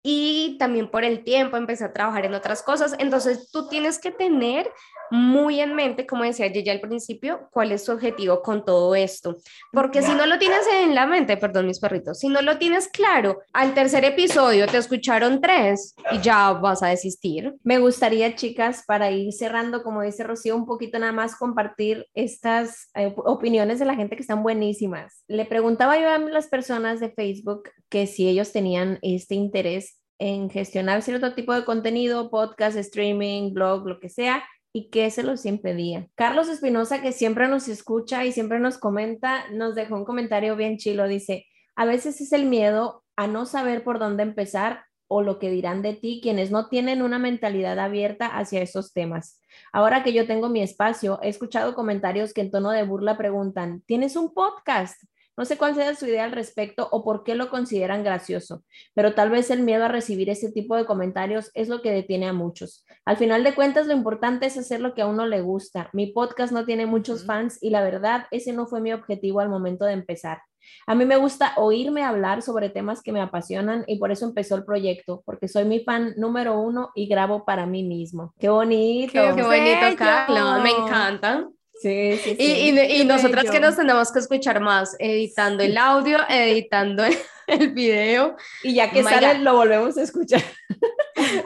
y 0.07 0.55
también 0.59 0.87
por 0.91 1.03
el 1.03 1.23
tiempo 1.23 1.57
empecé 1.57 1.83
a 1.83 1.91
trabajar 1.91 2.25
en 2.25 2.35
otras 2.35 2.61
cosas. 2.61 2.95
Entonces, 2.99 3.49
tú 3.51 3.67
tienes 3.67 3.97
que 3.97 4.11
tener 4.11 4.71
muy 5.09 5.59
en 5.59 5.73
mente, 5.73 6.05
como 6.05 6.23
decía 6.23 6.47
ya 6.47 6.71
al 6.71 6.79
principio, 6.79 7.47
cuál 7.51 7.71
es 7.71 7.85
tu 7.85 7.91
objetivo 7.91 8.41
con 8.43 8.63
todo 8.65 8.93
esto. 8.93 9.37
Porque 9.71 10.03
si 10.03 10.13
no 10.13 10.27
lo 10.27 10.37
tienes 10.37 10.61
en 10.81 10.93
la 10.93 11.07
mente, 11.07 11.37
perdón 11.37 11.65
mis 11.65 11.79
perritos, 11.79 12.19
si 12.19 12.27
no 12.27 12.41
lo 12.41 12.57
tienes 12.57 12.87
claro, 12.87 13.39
al 13.51 13.73
tercer 13.73 14.05
episodio 14.05 14.67
te 14.67 14.77
escucharon 14.77 15.41
tres 15.41 15.95
y 16.11 16.19
ya 16.21 16.53
vas 16.53 16.83
a 16.83 16.87
desistir. 16.87 17.55
Me 17.63 17.79
gustaría, 17.79 18.35
chicas, 18.35 18.83
para 18.85 19.09
ir 19.09 19.33
cerrando, 19.33 19.81
como 19.81 20.01
dice 20.01 20.23
Rocío, 20.23 20.55
un 20.55 20.65
poquito 20.65 20.99
nada 20.99 21.13
más 21.13 21.35
compartir 21.35 22.05
estas 22.13 22.89
eh, 22.95 23.13
opiniones 23.17 23.79
de 23.79 23.85
la 23.85 23.95
gente 23.95 24.15
que 24.15 24.21
están 24.21 24.43
buenísimas. 24.43 25.23
Le 25.27 25.45
preguntaba 25.45 25.99
yo 25.99 26.09
a 26.09 26.19
las 26.19 26.47
personas 26.47 26.99
de 26.99 27.09
Facebook 27.09 27.69
que 27.89 28.07
si 28.07 28.27
ellos 28.27 28.51
tenían 28.51 28.99
este 29.01 29.35
interés 29.35 29.94
en 30.19 30.49
gestionar 30.49 31.01
cierto 31.01 31.33
tipo 31.33 31.53
de 31.53 31.65
contenido, 31.65 32.29
podcast, 32.29 32.77
streaming, 32.77 33.53
blog, 33.53 33.87
lo 33.87 33.99
que 33.99 34.09
sea, 34.09 34.43
y 34.73 34.89
qué 34.89 35.09
se 35.09 35.23
los 35.23 35.45
impedía. 35.45 36.07
Carlos 36.15 36.49
Espinosa, 36.49 37.01
que 37.01 37.13
siempre 37.13 37.47
nos 37.47 37.69
escucha 37.69 38.25
y 38.25 38.33
siempre 38.33 38.59
nos 38.59 38.77
comenta, 38.77 39.49
nos 39.51 39.73
dejó 39.73 39.95
un 39.95 40.03
comentario 40.03 40.57
bien 40.57 40.77
chilo. 40.77 41.07
Dice, 41.07 41.45
a 41.77 41.85
veces 41.85 42.19
es 42.19 42.33
el 42.33 42.45
miedo 42.45 43.03
a 43.15 43.27
no 43.27 43.45
saber 43.45 43.85
por 43.85 43.99
dónde 43.99 44.23
empezar 44.23 44.83
o 45.07 45.21
lo 45.21 45.39
que 45.39 45.49
dirán 45.49 45.81
de 45.81 45.93
ti 45.93 46.19
quienes 46.21 46.51
no 46.51 46.67
tienen 46.67 47.01
una 47.01 47.19
mentalidad 47.19 47.79
abierta 47.79 48.27
hacia 48.27 48.61
esos 48.61 48.91
temas. 48.91 49.39
Ahora 49.71 50.03
que 50.03 50.13
yo 50.13 50.27
tengo 50.27 50.49
mi 50.49 50.61
espacio, 50.61 51.19
he 51.21 51.29
escuchado 51.29 51.75
comentarios 51.75 52.33
que 52.33 52.41
en 52.41 52.51
tono 52.51 52.71
de 52.71 52.83
burla 52.83 53.17
preguntan, 53.17 53.81
¿tienes 53.85 54.15
un 54.15 54.33
podcast? 54.33 55.01
No 55.37 55.45
sé 55.45 55.57
cuál 55.57 55.75
sea 55.75 55.95
su 55.95 56.05
idea 56.05 56.23
al 56.23 56.31
respecto 56.31 56.87
o 56.91 57.03
por 57.03 57.23
qué 57.23 57.35
lo 57.35 57.49
consideran 57.49 58.03
gracioso, 58.03 58.63
pero 58.93 59.13
tal 59.13 59.29
vez 59.29 59.51
el 59.51 59.61
miedo 59.61 59.85
a 59.85 59.89
recibir 59.89 60.29
ese 60.29 60.51
tipo 60.51 60.75
de 60.75 60.85
comentarios 60.85 61.51
es 61.53 61.67
lo 61.67 61.81
que 61.81 61.91
detiene 61.91 62.27
a 62.27 62.33
muchos. 62.33 62.85
Al 63.05 63.17
final 63.17 63.43
de 63.43 63.53
cuentas, 63.53 63.87
lo 63.87 63.93
importante 63.93 64.45
es 64.45 64.57
hacer 64.57 64.79
lo 64.79 64.93
que 64.93 65.01
a 65.01 65.07
uno 65.07 65.27
le 65.27 65.41
gusta. 65.41 65.89
Mi 65.93 66.07
podcast 66.07 66.53
no 66.53 66.65
tiene 66.65 66.85
muchos 66.85 67.25
fans 67.25 67.57
y 67.61 67.69
la 67.69 67.83
verdad, 67.83 68.25
ese 68.31 68.53
no 68.53 68.67
fue 68.67 68.81
mi 68.81 68.93
objetivo 68.93 69.39
al 69.39 69.49
momento 69.49 69.85
de 69.85 69.93
empezar. 69.93 70.39
A 70.87 70.95
mí 70.95 71.05
me 71.05 71.17
gusta 71.17 71.53
oírme 71.57 72.03
hablar 72.03 72.41
sobre 72.41 72.69
temas 72.69 73.01
que 73.01 73.11
me 73.11 73.21
apasionan 73.21 73.83
y 73.87 73.99
por 73.99 74.11
eso 74.11 74.25
empezó 74.25 74.55
el 74.55 74.65
proyecto, 74.65 75.21
porque 75.25 75.47
soy 75.47 75.65
mi 75.65 75.81
fan 75.81 76.13
número 76.17 76.59
uno 76.59 76.91
y 76.95 77.07
grabo 77.07 77.45
para 77.45 77.65
mí 77.65 77.83
mismo. 77.83 78.33
Qué 78.39 78.49
bonito. 78.49 79.13
Qué, 79.13 79.43
bonito, 79.43 79.97
Carlos. 79.97 80.63
Me 80.63 80.71
encanta. 80.71 81.47
Sí, 81.81 82.17
sí, 82.23 82.35
sí. 82.35 82.35
Y, 82.39 83.01
y, 83.01 83.05
nosotras 83.05 83.49
que 83.51 83.59
nos 83.59 83.75
tenemos 83.75 84.11
que 84.11 84.19
escuchar 84.19 84.61
más, 84.61 84.95
editando 84.97 85.63
el 85.63 85.77
audio, 85.77 86.19
editando 86.29 87.03
el, 87.47 87.73
video. 87.73 88.37
Y 88.63 88.75
ya 88.75 88.89
que 88.89 89.03
sale, 89.03 89.39
lo 89.39 89.55
volvemos 89.55 89.97
a 89.97 90.03
escuchar. 90.03 90.41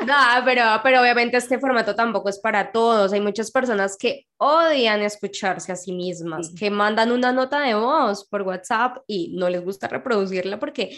No, 0.05 0.15
pero, 0.43 0.63
pero 0.83 0.99
obviamente 0.99 1.37
este 1.37 1.59
formato 1.59 1.95
tampoco 1.95 2.27
es 2.29 2.39
para 2.39 2.71
todos. 2.71 3.13
Hay 3.13 3.21
muchas 3.21 3.51
personas 3.51 3.95
que 3.97 4.25
odian 4.37 5.01
escucharse 5.01 5.71
a 5.71 5.75
sí 5.75 5.93
mismas, 5.93 6.51
que 6.57 6.69
mandan 6.69 7.11
una 7.11 7.31
nota 7.31 7.59
de 7.61 7.75
voz 7.75 8.27
por 8.27 8.41
WhatsApp 8.41 8.97
y 9.07 9.35
no 9.37 9.47
les 9.47 9.63
gusta 9.63 9.87
reproducirla 9.87 10.59
porque 10.59 10.97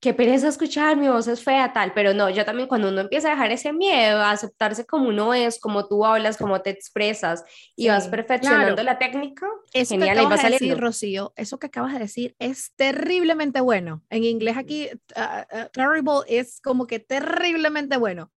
qué 0.00 0.14
pereza 0.14 0.48
escuchar, 0.48 0.96
mi 0.96 1.08
voz 1.08 1.26
es 1.26 1.42
fea, 1.42 1.72
tal, 1.72 1.92
pero 1.92 2.14
no, 2.14 2.30
yo 2.30 2.44
también 2.44 2.68
cuando 2.68 2.88
uno 2.88 3.00
empieza 3.00 3.28
a 3.28 3.30
dejar 3.32 3.50
ese 3.50 3.72
miedo, 3.72 4.20
a 4.20 4.30
aceptarse 4.30 4.86
como 4.86 5.08
uno 5.08 5.34
es, 5.34 5.58
como 5.58 5.88
tú 5.88 6.04
hablas, 6.04 6.36
como 6.36 6.60
te 6.60 6.70
expresas 6.70 7.44
y 7.74 7.88
vas 7.88 8.06
perfeccionando 8.06 8.82
la 8.82 8.98
técnica, 8.98 9.46
eso 9.72 9.94
genial, 9.94 10.14
que 10.14 10.20
acabas 10.20 10.42
de 10.42 10.50
decir, 10.50 10.78
Rocío, 10.78 11.32
eso 11.36 11.58
que 11.58 11.66
acabas 11.66 11.94
de 11.94 11.98
decir 11.98 12.36
es 12.38 12.72
terriblemente 12.76 13.60
bueno. 13.60 14.02
En 14.10 14.24
inglés 14.24 14.56
aquí, 14.56 14.88
uh, 15.16 15.20
uh, 15.20 15.68
terrible 15.72 16.20
es 16.28 16.60
como 16.60 16.86
que 16.86 17.00
terriblemente 17.00 17.96
bueno. 17.96 18.30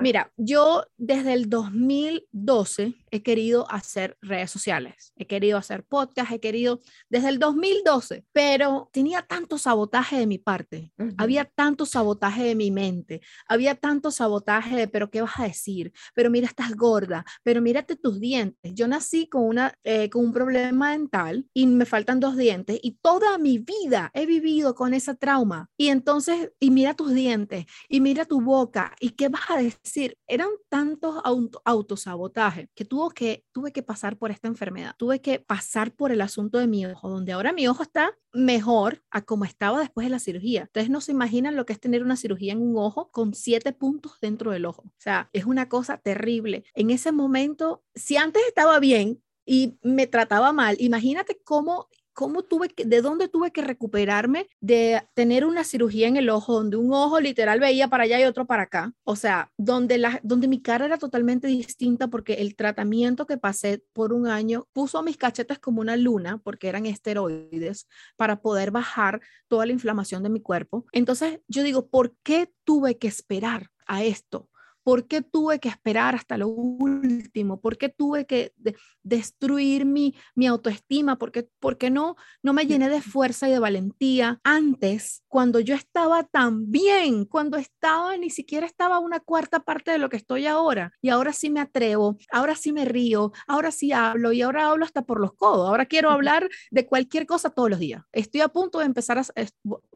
Mira, 0.00 0.32
yo 0.36 0.84
desde 0.96 1.32
el 1.32 1.48
2012 1.48 2.94
he 3.10 3.22
querido 3.22 3.70
hacer 3.70 4.16
redes 4.20 4.50
sociales, 4.50 5.12
he 5.16 5.26
querido 5.26 5.58
hacer 5.58 5.84
podcast, 5.84 6.30
he 6.32 6.40
querido 6.40 6.80
desde 7.08 7.28
el 7.28 7.38
2012, 7.38 8.24
pero 8.32 8.88
tenía 8.92 9.22
tanto 9.22 9.58
sabotaje 9.58 10.18
de 10.18 10.26
mi 10.26 10.38
parte, 10.38 10.92
había 11.16 11.44
tanto 11.44 11.86
sabotaje 11.86 12.44
de 12.44 12.54
mi 12.54 12.70
mente, 12.70 13.20
había 13.48 13.74
tanto 13.74 14.10
sabotaje 14.10 14.76
de, 14.76 14.88
pero 14.88 15.10
¿qué 15.10 15.22
vas 15.22 15.38
a 15.38 15.44
decir? 15.44 15.92
Pero 16.14 16.30
mira, 16.30 16.46
estás 16.46 16.74
gorda, 16.74 17.24
pero 17.42 17.60
mírate 17.60 17.96
tus 17.96 18.20
dientes. 18.20 18.72
Yo 18.74 18.88
nací 18.88 19.28
con, 19.28 19.44
una, 19.44 19.74
eh, 19.84 20.10
con 20.10 20.24
un 20.26 20.32
problema 20.32 20.92
dental 20.92 21.46
y 21.52 21.66
me 21.66 21.86
faltan 21.86 22.20
dos 22.20 22.36
dientes 22.36 22.78
y 22.82 22.98
toda 23.02 23.38
mi 23.38 23.58
vida 23.58 24.10
he 24.14 24.26
vivido 24.26 24.74
con 24.74 24.94
ese 24.94 25.14
trauma. 25.14 25.68
Y 25.76 25.88
entonces, 25.88 26.52
y 26.60 26.70
mira 26.70 26.94
tus 26.94 27.12
dientes, 27.12 27.66
y 27.88 28.00
mira 28.00 28.24
tu 28.24 28.40
boca, 28.40 28.94
y 29.00 29.10
qué 29.10 29.28
vas 29.28 29.42
a 29.48 29.55
decir. 29.58 30.18
Eran 30.26 30.48
tantos 30.68 31.20
auto, 31.24 31.60
autosabotajes 31.64 32.68
que, 32.74 32.84
tuvo 32.84 33.10
que 33.10 33.44
tuve 33.52 33.72
que 33.72 33.82
pasar 33.82 34.16
por 34.18 34.30
esta 34.30 34.48
enfermedad. 34.48 34.94
Tuve 34.98 35.20
que 35.20 35.38
pasar 35.40 35.92
por 35.94 36.12
el 36.12 36.20
asunto 36.20 36.58
de 36.58 36.66
mi 36.66 36.86
ojo, 36.86 37.08
donde 37.08 37.32
ahora 37.32 37.52
mi 37.52 37.68
ojo 37.68 37.82
está 37.82 38.16
mejor 38.32 39.02
a 39.10 39.22
como 39.22 39.44
estaba 39.44 39.80
después 39.80 40.06
de 40.06 40.10
la 40.10 40.18
cirugía. 40.18 40.64
Ustedes 40.64 40.90
no 40.90 41.00
se 41.00 41.12
imaginan 41.12 41.56
lo 41.56 41.66
que 41.66 41.72
es 41.72 41.80
tener 41.80 42.02
una 42.02 42.16
cirugía 42.16 42.52
en 42.52 42.60
un 42.60 42.76
ojo 42.76 43.10
con 43.10 43.34
siete 43.34 43.72
puntos 43.72 44.18
dentro 44.20 44.50
del 44.50 44.66
ojo. 44.66 44.82
O 44.82 45.00
sea, 45.00 45.30
es 45.32 45.44
una 45.44 45.68
cosa 45.68 45.98
terrible. 45.98 46.64
En 46.74 46.90
ese 46.90 47.12
momento, 47.12 47.84
si 47.94 48.16
antes 48.16 48.42
estaba 48.46 48.78
bien, 48.78 49.22
y 49.46 49.78
me 49.82 50.06
trataba 50.08 50.52
mal. 50.52 50.76
Imagínate 50.80 51.40
cómo 51.44 51.88
cómo 52.16 52.42
tuve 52.42 52.70
que, 52.70 52.86
de 52.86 53.02
dónde 53.02 53.28
tuve 53.28 53.52
que 53.52 53.60
recuperarme 53.60 54.48
de 54.60 55.02
tener 55.12 55.44
una 55.44 55.64
cirugía 55.64 56.08
en 56.08 56.16
el 56.16 56.30
ojo, 56.30 56.54
donde 56.54 56.78
un 56.78 56.90
ojo 56.94 57.20
literal 57.20 57.60
veía 57.60 57.88
para 57.88 58.04
allá 58.04 58.18
y 58.18 58.24
otro 58.24 58.46
para 58.46 58.62
acá. 58.62 58.94
O 59.04 59.16
sea, 59.16 59.52
donde, 59.58 59.98
la, 59.98 60.18
donde 60.22 60.48
mi 60.48 60.62
cara 60.62 60.86
era 60.86 60.96
totalmente 60.96 61.46
distinta 61.46 62.08
porque 62.08 62.34
el 62.34 62.56
tratamiento 62.56 63.26
que 63.26 63.36
pasé 63.36 63.84
por 63.92 64.14
un 64.14 64.28
año 64.28 64.66
puso 64.72 65.02
mis 65.02 65.18
cachetes 65.18 65.58
como 65.58 65.82
una 65.82 65.98
luna, 65.98 66.38
porque 66.42 66.68
eran 66.68 66.86
esteroides, 66.86 67.86
para 68.16 68.40
poder 68.40 68.70
bajar 68.70 69.20
toda 69.46 69.66
la 69.66 69.72
inflamación 69.72 70.22
de 70.22 70.30
mi 70.30 70.40
cuerpo. 70.40 70.86
Entonces 70.92 71.40
yo 71.48 71.62
digo, 71.62 71.88
¿por 71.88 72.16
qué 72.22 72.50
tuve 72.64 72.96
que 72.96 73.08
esperar 73.08 73.70
a 73.86 74.04
esto? 74.04 74.48
¿Por 74.86 75.08
qué 75.08 75.20
tuve 75.20 75.58
que 75.58 75.68
esperar 75.68 76.14
hasta 76.14 76.38
lo 76.38 76.46
último? 76.46 77.60
¿Por 77.60 77.76
qué 77.76 77.88
tuve 77.88 78.24
que 78.24 78.54
destruir 79.02 79.84
mi, 79.84 80.14
mi 80.36 80.46
autoestima? 80.46 81.18
¿Por 81.18 81.32
qué, 81.32 81.90
no, 81.90 82.14
no 82.40 82.52
me 82.52 82.66
llené 82.66 82.88
de 82.88 83.02
fuerza 83.02 83.48
y 83.48 83.50
de 83.50 83.58
valentía 83.58 84.40
antes, 84.44 85.24
cuando 85.26 85.58
yo 85.58 85.74
estaba 85.74 86.22
tan 86.22 86.70
bien, 86.70 87.24
cuando 87.24 87.56
estaba, 87.56 88.16
ni 88.16 88.30
siquiera 88.30 88.64
estaba 88.64 89.00
una 89.00 89.18
cuarta 89.18 89.58
parte 89.58 89.90
de 89.90 89.98
lo 89.98 90.08
que 90.08 90.18
estoy 90.18 90.46
ahora? 90.46 90.92
Y 91.02 91.08
ahora 91.08 91.32
sí 91.32 91.50
me 91.50 91.58
atrevo, 91.58 92.16
ahora 92.30 92.54
sí 92.54 92.72
me 92.72 92.84
río, 92.84 93.32
ahora 93.48 93.72
sí 93.72 93.90
hablo 93.90 94.30
y 94.30 94.42
ahora 94.42 94.70
hablo 94.70 94.84
hasta 94.84 95.02
por 95.02 95.18
los 95.18 95.32
codos. 95.34 95.68
Ahora 95.68 95.86
quiero 95.86 96.10
hablar 96.10 96.48
de 96.70 96.86
cualquier 96.86 97.26
cosa 97.26 97.50
todos 97.50 97.70
los 97.70 97.80
días. 97.80 98.04
Estoy 98.12 98.40
a 98.40 98.48
punto 98.50 98.78
de 98.78 98.84
empezar 98.84 99.18
a, 99.18 99.24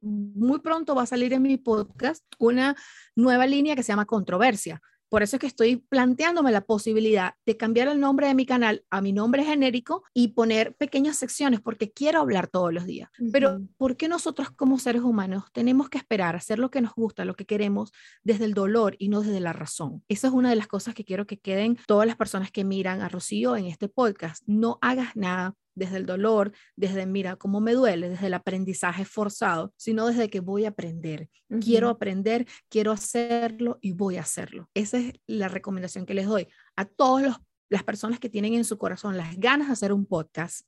muy 0.01 0.59
pronto 0.59 0.97
va 0.97 1.03
a 1.03 1.07
salir 1.07 1.33
en 1.33 1.43
mi 1.43 1.59
podcast 1.59 2.25
una 2.41 2.75
nueva 3.15 3.47
línea 3.47 3.77
que 3.77 3.85
se 3.85 3.93
llama 3.93 4.07
controversia. 4.07 4.80
Por 5.11 5.25
eso 5.25 5.37
es 5.37 5.41
que 5.41 5.47
estoy 5.49 5.77
planteándome 5.77 6.53
la 6.53 6.61
posibilidad 6.61 7.35
de 7.45 7.57
cambiar 7.57 7.89
el 7.89 7.99
nombre 7.99 8.29
de 8.29 8.35
mi 8.35 8.47
canal 8.47 8.85
a 8.91 9.01
mi 9.01 9.13
nombre 9.13 9.45
genérico 9.45 10.05
y 10.15 10.29
poner 10.29 10.77
pequeñas 10.77 11.17
secciones 11.17 11.61
porque 11.61 11.93
quiero 11.93 12.21
hablar 12.21 12.47
todos 12.47 12.73
los 12.73 12.87
días. 12.87 13.11
Pero 13.33 13.61
¿por 13.77 13.97
qué 13.97 14.09
nosotros 14.09 14.51
como 14.51 14.79
seres 14.79 15.03
humanos 15.03 15.45
tenemos 15.53 15.89
que 15.89 15.99
esperar 15.99 16.37
a 16.37 16.39
hacer 16.39 16.61
lo 16.61 16.71
que 16.71 16.81
nos 16.81 16.95
gusta, 16.95 17.25
lo 17.25 17.35
que 17.35 17.45
queremos 17.45 17.91
desde 18.23 18.45
el 18.45 18.55
dolor 18.55 18.95
y 18.99 19.09
no 19.09 19.21
desde 19.21 19.41
la 19.41 19.53
razón? 19.53 20.05
Esa 20.09 20.29
es 20.29 20.33
una 20.33 20.49
de 20.49 20.57
las 20.57 20.69
cosas 20.69 20.95
que 20.95 21.05
quiero 21.05 21.27
que 21.27 21.41
queden 21.41 21.77
todas 21.89 22.07
las 22.07 22.17
personas 22.17 22.53
que 22.53 22.65
miran 22.65 23.03
a 23.03 23.09
Rocío 23.09 23.57
en 23.57 23.67
este 23.67 23.89
podcast. 23.89 24.45
No 24.47 24.79
hagas 24.81 25.17
nada 25.17 25.57
desde 25.81 25.97
el 25.97 26.07
dolor, 26.07 26.53
desde 26.77 27.07
mira 27.07 27.37
cómo 27.37 27.61
me 27.61 27.73
duele, 27.73 28.11
desde 28.11 28.27
el 28.27 28.35
aprendizaje 28.35 29.07
forzado, 29.07 29.73
sino 29.77 30.07
desde 30.07 30.29
que 30.29 30.41
voy 30.41 30.67
a 30.67 30.69
aprender. 30.69 31.31
Quiero 31.61 31.89
aprender, 31.89 32.47
quiero 32.69 32.93
hacerlo 32.93 33.79
y 33.81 33.93
voy 33.93 34.19
a 34.19 34.21
hacerlo. 34.21 34.69
Esa 34.75 34.99
es 34.99 35.15
la 35.27 35.49
recomendación 35.49 36.05
que 36.05 36.15
les 36.15 36.27
doy 36.27 36.49
a 36.77 36.85
todos 36.85 37.23
los 37.23 37.37
las 37.71 37.85
personas 37.85 38.19
que 38.19 38.29
tienen 38.29 38.55
en 38.55 38.65
su 38.65 38.77
corazón 38.77 39.17
las 39.17 39.39
ganas 39.39 39.69
de 39.69 39.73
hacer 39.73 39.93
un 39.93 40.05
podcast, 40.05 40.67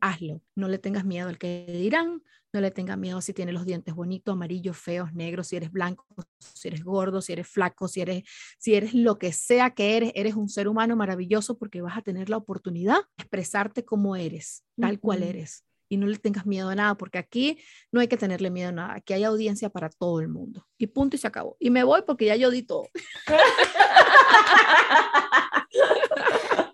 hazlo. 0.00 0.42
No 0.54 0.68
le 0.68 0.78
tengas 0.78 1.04
miedo 1.04 1.28
al 1.28 1.38
que 1.38 1.64
dirán, 1.66 2.22
no 2.52 2.60
le 2.60 2.70
tengas 2.70 2.98
miedo 2.98 3.20
si 3.22 3.32
tienes 3.32 3.54
los 3.54 3.64
dientes 3.64 3.94
bonitos, 3.94 4.34
amarillos, 4.34 4.76
feos, 4.76 5.12
negros, 5.14 5.48
si 5.48 5.56
eres 5.56 5.72
blanco, 5.72 6.06
si 6.38 6.68
eres 6.68 6.84
gordo, 6.84 7.22
si 7.22 7.32
eres 7.32 7.48
flaco, 7.48 7.88
si 7.88 8.02
eres, 8.02 8.24
si 8.58 8.74
eres 8.74 8.92
lo 8.92 9.18
que 9.18 9.32
sea 9.32 9.70
que 9.70 9.96
eres, 9.96 10.12
eres 10.14 10.34
un 10.34 10.50
ser 10.50 10.68
humano 10.68 10.96
maravilloso 10.96 11.58
porque 11.58 11.80
vas 11.80 11.96
a 11.96 12.02
tener 12.02 12.28
la 12.28 12.36
oportunidad 12.36 12.98
de 12.98 13.24
expresarte 13.24 13.86
como 13.86 14.14
eres, 14.14 14.64
tal 14.78 15.00
cual 15.00 15.22
eres. 15.22 15.64
Y 15.88 15.96
no 15.96 16.06
le 16.06 16.18
tengas 16.18 16.44
miedo 16.44 16.68
a 16.68 16.74
nada, 16.74 16.96
porque 16.96 17.18
aquí 17.18 17.58
no 17.90 18.00
hay 18.00 18.08
que 18.08 18.16
tenerle 18.16 18.50
miedo 18.50 18.68
a 18.68 18.72
nada. 18.72 18.94
Aquí 18.94 19.12
hay 19.12 19.24
audiencia 19.24 19.70
para 19.70 19.88
todo 19.88 20.20
el 20.20 20.28
mundo. 20.28 20.66
Y 20.78 20.88
punto 20.88 21.16
y 21.16 21.18
se 21.18 21.26
acabó. 21.26 21.56
Y 21.58 21.70
me 21.70 21.84
voy 21.84 22.02
porque 22.06 22.26
ya 22.26 22.36
yo 22.36 22.50
di 22.50 22.62
todo. 22.62 22.88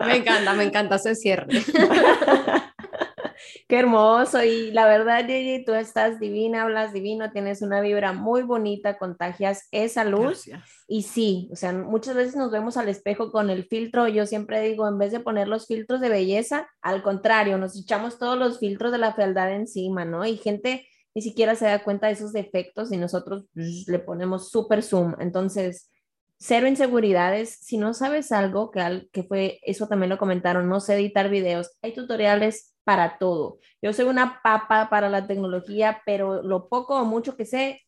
Me 0.07 0.16
encanta, 0.16 0.55
me 0.55 0.64
encanta 0.64 0.96
ese 0.96 1.14
cierre. 1.14 1.46
Qué 3.68 3.78
hermoso. 3.78 4.42
Y 4.42 4.72
la 4.72 4.86
verdad, 4.86 5.26
Gigi, 5.26 5.64
tú 5.64 5.74
estás 5.74 6.18
divina, 6.18 6.62
hablas 6.62 6.92
divino, 6.92 7.30
tienes 7.30 7.62
una 7.62 7.80
vibra 7.80 8.12
muy 8.12 8.42
bonita, 8.42 8.98
contagias 8.98 9.68
esa 9.70 10.05
luz. 10.05 10.51
Y 10.88 11.03
sí, 11.03 11.48
o 11.53 11.57
sea, 11.57 11.72
muchas 11.72 12.16
veces 12.16 12.34
nos 12.34 12.51
vemos 12.51 12.76
al 12.76 12.88
espejo 12.88 13.30
con 13.30 13.48
el 13.48 13.64
filtro. 13.64 14.09
Yo 14.09 14.26
siempre 14.26 14.61
digo, 14.61 14.88
en 14.88 14.98
vez 14.98 15.12
de 15.12 15.20
poner 15.20 15.46
los 15.46 15.66
filtros 15.66 16.01
de 16.01 16.09
belleza, 16.09 16.68
al 16.82 17.03
contrario, 17.03 17.59
nos 17.59 17.78
echamos 17.78 18.18
todos 18.18 18.36
los 18.36 18.59
filtros 18.59 18.90
de 18.90 18.98
la 18.98 19.14
fealdad 19.14 19.53
encima, 19.53 20.05
¿no? 20.05 20.26
Y 20.26 20.36
gente 20.36 20.86
ni 21.14 21.22
siquiera 21.22 21.55
se 21.55 21.66
da 21.66 21.82
cuenta 21.82 22.07
de 22.09 22.14
esos 22.14 22.32
defectos 22.32 22.92
y 22.92 22.96
nosotros 22.96 23.44
le 23.55 23.98
ponemos 24.01 24.51
súper 24.51 24.82
zoom. 24.82 25.14
Entonces, 25.20 25.90
cero 26.41 26.66
inseguridades. 26.66 27.59
Si 27.61 27.78
no 27.78 27.95
sabes 27.95 28.32
algo, 28.32 28.70
que, 28.70 29.09
que 29.12 29.22
fue, 29.24 29.61
eso 29.62 29.86
también 29.88 30.11
lo 30.11 30.18
comentaron, 30.18 30.68
no 30.68 30.80
sé 30.80 30.95
editar 30.95 31.30
videos, 31.30 31.70
hay 31.82 31.95
tutoriales 31.95 32.74
para 32.84 33.18
todo. 33.18 33.59
Yo 33.82 33.93
soy 33.93 34.07
una 34.07 34.41
papa 34.43 34.88
para 34.91 35.09
la 35.09 35.26
tecnología, 35.26 36.03
pero 36.07 36.43
lo 36.43 36.68
poco 36.68 37.01
o 37.01 37.05
mucho 37.05 37.36
que 37.36 37.45
sé, 37.45 37.82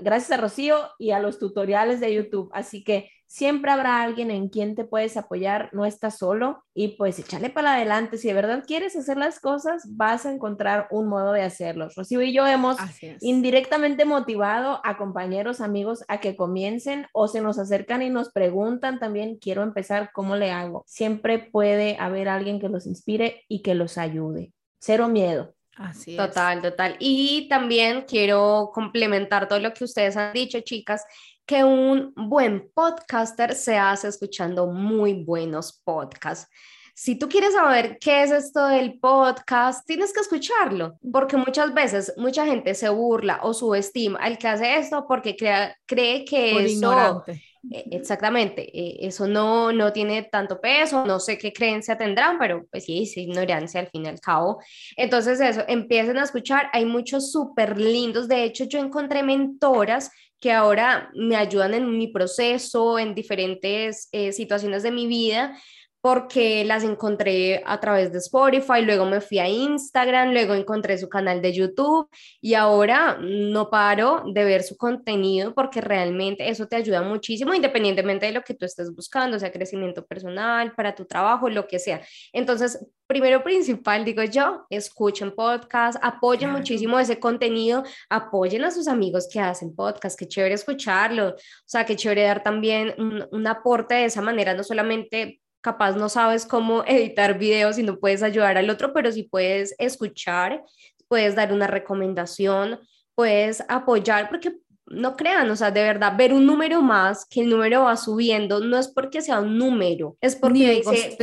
gracias 0.00 0.30
a 0.32 0.40
Rocío 0.40 0.76
y 0.98 1.10
a 1.10 1.20
los 1.20 1.38
tutoriales 1.38 2.00
de 2.00 2.14
YouTube. 2.14 2.50
Así 2.52 2.84
que 2.84 3.10
siempre 3.28 3.70
habrá 3.70 4.02
alguien 4.02 4.30
en 4.30 4.48
quien 4.48 4.74
te 4.74 4.84
puedes 4.84 5.16
apoyar, 5.16 5.68
no 5.72 5.84
estás 5.84 6.18
solo 6.18 6.64
y 6.74 6.96
pues 6.96 7.18
échale 7.18 7.50
para 7.50 7.74
adelante. 7.74 8.16
Si 8.16 8.26
de 8.26 8.34
verdad 8.34 8.64
quieres 8.66 8.96
hacer 8.96 9.18
las 9.18 9.38
cosas, 9.38 9.84
vas 9.96 10.26
a 10.26 10.32
encontrar 10.32 10.88
un 10.90 11.08
modo 11.08 11.32
de 11.32 11.42
hacerlos. 11.42 11.94
Rocío 11.94 12.22
y 12.22 12.32
yo 12.32 12.46
hemos 12.46 12.78
indirectamente 13.20 14.04
motivado 14.04 14.80
a 14.82 14.96
compañeros, 14.96 15.60
amigos 15.60 16.04
a 16.08 16.20
que 16.20 16.36
comiencen 16.36 17.06
o 17.12 17.28
se 17.28 17.40
nos 17.40 17.58
acercan 17.58 18.02
y 18.02 18.10
nos 18.10 18.30
preguntan 18.32 18.98
también, 18.98 19.36
quiero 19.36 19.62
empezar, 19.62 20.10
¿cómo 20.12 20.36
le 20.36 20.50
hago? 20.50 20.84
Siempre 20.86 21.38
puede 21.38 21.96
haber 22.00 22.28
alguien 22.28 22.58
que 22.58 22.68
los 22.68 22.86
inspire 22.86 23.44
y 23.48 23.62
que 23.62 23.74
los 23.74 23.98
ayude. 23.98 24.52
Cero 24.80 25.08
miedo. 25.08 25.57
Así 25.78 26.16
total, 26.16 26.60
total. 26.60 26.96
Y 26.98 27.48
también 27.48 28.02
quiero 28.02 28.70
complementar 28.74 29.48
todo 29.48 29.60
lo 29.60 29.72
que 29.72 29.84
ustedes 29.84 30.16
han 30.16 30.32
dicho, 30.32 30.60
chicas, 30.60 31.04
que 31.46 31.64
un 31.64 32.12
buen 32.14 32.70
podcaster 32.74 33.54
se 33.54 33.78
hace 33.78 34.08
escuchando 34.08 34.66
muy 34.66 35.24
buenos 35.24 35.80
podcasts. 35.84 36.50
Si 36.94 37.16
tú 37.16 37.28
quieres 37.28 37.54
saber 37.54 37.98
qué 38.00 38.24
es 38.24 38.32
esto 38.32 38.66
del 38.66 38.98
podcast, 38.98 39.86
tienes 39.86 40.12
que 40.12 40.18
escucharlo, 40.18 40.98
porque 41.12 41.36
muchas 41.36 41.72
veces 41.72 42.12
mucha 42.16 42.44
gente 42.44 42.74
se 42.74 42.88
burla 42.88 43.38
o 43.44 43.54
subestima 43.54 44.18
al 44.18 44.36
que 44.36 44.48
hace 44.48 44.78
esto 44.78 45.06
porque 45.06 45.36
cree 45.36 46.24
que 46.24 46.64
es 46.64 46.72
Ignorante. 46.72 47.40
E, 47.70 47.84
exactamente, 47.92 48.62
e, 48.72 49.06
eso 49.06 49.26
no, 49.26 49.72
no 49.72 49.92
tiene 49.92 50.24
tanto 50.24 50.60
peso, 50.60 51.04
no 51.06 51.20
sé 51.20 51.38
qué 51.38 51.52
creencia 51.52 51.98
tendrán, 51.98 52.38
pero 52.38 52.66
pues 52.70 52.84
sí, 52.84 53.02
es 53.02 53.16
ignorancia 53.16 53.80
al 53.80 53.88
fin 53.88 54.04
y 54.06 54.08
al 54.08 54.20
cabo. 54.20 54.60
Entonces 54.96 55.40
eso, 55.40 55.64
empiecen 55.68 56.18
a 56.18 56.24
escuchar, 56.24 56.68
hay 56.72 56.84
muchos 56.84 57.32
súper 57.32 57.78
lindos, 57.78 58.28
de 58.28 58.44
hecho 58.44 58.64
yo 58.64 58.78
encontré 58.78 59.22
mentoras 59.22 60.10
que 60.40 60.52
ahora 60.52 61.10
me 61.14 61.36
ayudan 61.36 61.74
en 61.74 61.98
mi 61.98 62.08
proceso, 62.08 62.98
en 62.98 63.14
diferentes 63.14 64.08
eh, 64.12 64.32
situaciones 64.32 64.82
de 64.82 64.92
mi 64.92 65.06
vida, 65.06 65.58
porque 66.00 66.64
las 66.64 66.84
encontré 66.84 67.62
a 67.66 67.80
través 67.80 68.12
de 68.12 68.18
Spotify, 68.18 68.82
luego 68.82 69.04
me 69.04 69.20
fui 69.20 69.38
a 69.38 69.48
Instagram, 69.48 70.32
luego 70.32 70.54
encontré 70.54 70.96
su 70.96 71.08
canal 71.08 71.42
de 71.42 71.52
YouTube 71.52 72.08
y 72.40 72.54
ahora 72.54 73.18
no 73.20 73.68
paro 73.68 74.22
de 74.32 74.44
ver 74.44 74.62
su 74.62 74.76
contenido 74.76 75.54
porque 75.54 75.80
realmente 75.80 76.48
eso 76.48 76.66
te 76.66 76.76
ayuda 76.76 77.02
muchísimo 77.02 77.52
independientemente 77.52 78.26
de 78.26 78.32
lo 78.32 78.42
que 78.42 78.54
tú 78.54 78.64
estés 78.64 78.94
buscando, 78.94 79.38
sea 79.38 79.50
crecimiento 79.50 80.06
personal, 80.06 80.72
para 80.74 80.94
tu 80.94 81.04
trabajo, 81.04 81.48
lo 81.48 81.66
que 81.66 81.78
sea. 81.78 82.00
Entonces, 82.32 82.86
primero 83.06 83.42
principal, 83.42 84.04
digo 84.04 84.22
yo, 84.22 84.66
escuchen 84.70 85.32
podcast, 85.32 85.98
apoyen 86.02 86.50
muchísimo 86.50 86.98
ese 86.98 87.18
contenido, 87.18 87.82
apoyen 88.08 88.64
a 88.64 88.70
sus 88.70 88.86
amigos 88.86 89.28
que 89.32 89.40
hacen 89.40 89.74
podcast, 89.74 90.18
qué 90.18 90.28
chévere 90.28 90.54
escucharlo, 90.54 91.30
o 91.30 91.36
sea, 91.64 91.84
qué 91.84 91.96
chévere 91.96 92.22
dar 92.22 92.42
también 92.42 92.94
un, 92.98 93.26
un 93.32 93.46
aporte 93.46 93.94
de 93.94 94.04
esa 94.04 94.20
manera, 94.20 94.54
no 94.54 94.62
solamente 94.62 95.40
capaz 95.60 95.96
no 95.96 96.08
sabes 96.08 96.46
cómo 96.46 96.84
editar 96.86 97.38
videos 97.38 97.78
y 97.78 97.82
no 97.82 97.98
puedes 97.98 98.22
ayudar 98.22 98.58
al 98.58 98.70
otro, 98.70 98.92
pero 98.92 99.10
sí 99.12 99.24
puedes 99.24 99.74
escuchar, 99.78 100.62
puedes 101.08 101.34
dar 101.34 101.52
una 101.52 101.66
recomendación, 101.66 102.80
puedes 103.14 103.64
apoyar, 103.68 104.28
porque 104.28 104.52
no 104.86 105.16
crean, 105.16 105.50
o 105.50 105.56
sea, 105.56 105.70
de 105.70 105.82
verdad, 105.82 106.16
ver 106.16 106.32
un 106.32 106.46
número 106.46 106.80
más, 106.80 107.26
que 107.26 107.40
el 107.40 107.50
número 107.50 107.82
va 107.82 107.96
subiendo, 107.96 108.60
no 108.60 108.78
es 108.78 108.88
porque 108.88 109.20
sea 109.20 109.40
un 109.40 109.58
número, 109.58 110.16
es 110.20 110.36
porque 110.36 110.58
ni 110.58 110.70
dice, 110.76 111.16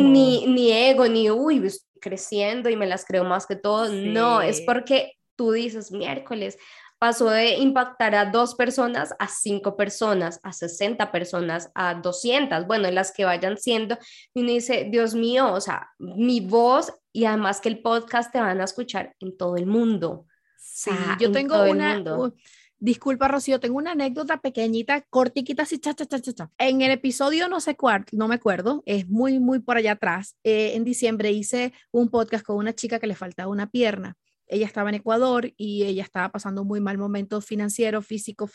ni, 0.00 0.46
ni 0.46 0.72
ego, 0.72 1.08
ni, 1.08 1.30
uy, 1.30 1.66
estoy 1.66 2.00
creciendo 2.00 2.68
y 2.70 2.76
me 2.76 2.86
las 2.86 3.04
creo 3.04 3.24
más 3.24 3.46
que 3.46 3.56
todo, 3.56 3.88
no, 3.88 4.40
es 4.40 4.60
porque 4.60 5.14
tú 5.36 5.52
dices 5.52 5.90
miércoles, 5.90 6.58
pasó 7.02 7.30
de 7.30 7.56
impactar 7.56 8.14
a 8.14 8.26
dos 8.26 8.54
personas 8.54 9.12
a 9.18 9.26
cinco 9.26 9.76
personas, 9.76 10.38
a 10.44 10.52
60 10.52 11.10
personas, 11.10 11.68
a 11.74 11.94
200, 11.94 12.64
bueno, 12.68 12.88
las 12.92 13.10
que 13.10 13.24
vayan 13.24 13.58
siendo. 13.58 13.98
Y 14.32 14.42
uno 14.42 14.52
dice, 14.52 14.86
Dios 14.88 15.12
mío, 15.12 15.52
o 15.52 15.60
sea, 15.60 15.90
mi 15.98 16.38
voz 16.38 16.94
y 17.12 17.24
además 17.24 17.60
que 17.60 17.70
el 17.70 17.82
podcast 17.82 18.32
te 18.32 18.40
van 18.40 18.60
a 18.60 18.64
escuchar 18.64 19.16
en 19.18 19.36
todo 19.36 19.56
el 19.56 19.66
mundo. 19.66 20.26
Sí, 20.56 20.92
yo 21.18 21.32
tengo 21.32 21.64
una... 21.64 22.00
disculpa, 22.78 23.26
Rocío, 23.26 23.58
tengo 23.58 23.78
una 23.78 23.90
anécdota 23.90 24.40
pequeñita, 24.40 25.00
cortiquita, 25.10 25.64
así, 25.64 25.80
cha, 25.80 25.94
cha, 25.94 26.06
cha, 26.06 26.20
cha. 26.20 26.50
En 26.56 26.82
el 26.82 26.92
episodio 26.92 27.48
no 27.48 27.58
sé 27.58 27.74
cuál, 27.74 28.04
no 28.12 28.28
me 28.28 28.36
acuerdo, 28.36 28.84
es 28.86 29.08
muy, 29.08 29.40
muy 29.40 29.58
por 29.58 29.76
allá 29.76 29.94
atrás. 29.94 30.36
Eh, 30.44 30.76
en 30.76 30.84
diciembre 30.84 31.32
hice 31.32 31.72
un 31.90 32.10
podcast 32.10 32.44
con 32.44 32.58
una 32.58 32.74
chica 32.74 33.00
que 33.00 33.08
le 33.08 33.16
faltaba 33.16 33.50
una 33.50 33.68
pierna 33.68 34.16
ella 34.52 34.66
estaba 34.66 34.90
en 34.90 34.96
Ecuador 34.96 35.52
y 35.56 35.84
ella 35.84 36.02
estaba 36.02 36.30
pasando 36.30 36.62
un 36.62 36.68
muy 36.68 36.80
mal 36.80 36.98
momento 36.98 37.40
financiero, 37.40 38.02
físico, 38.02 38.48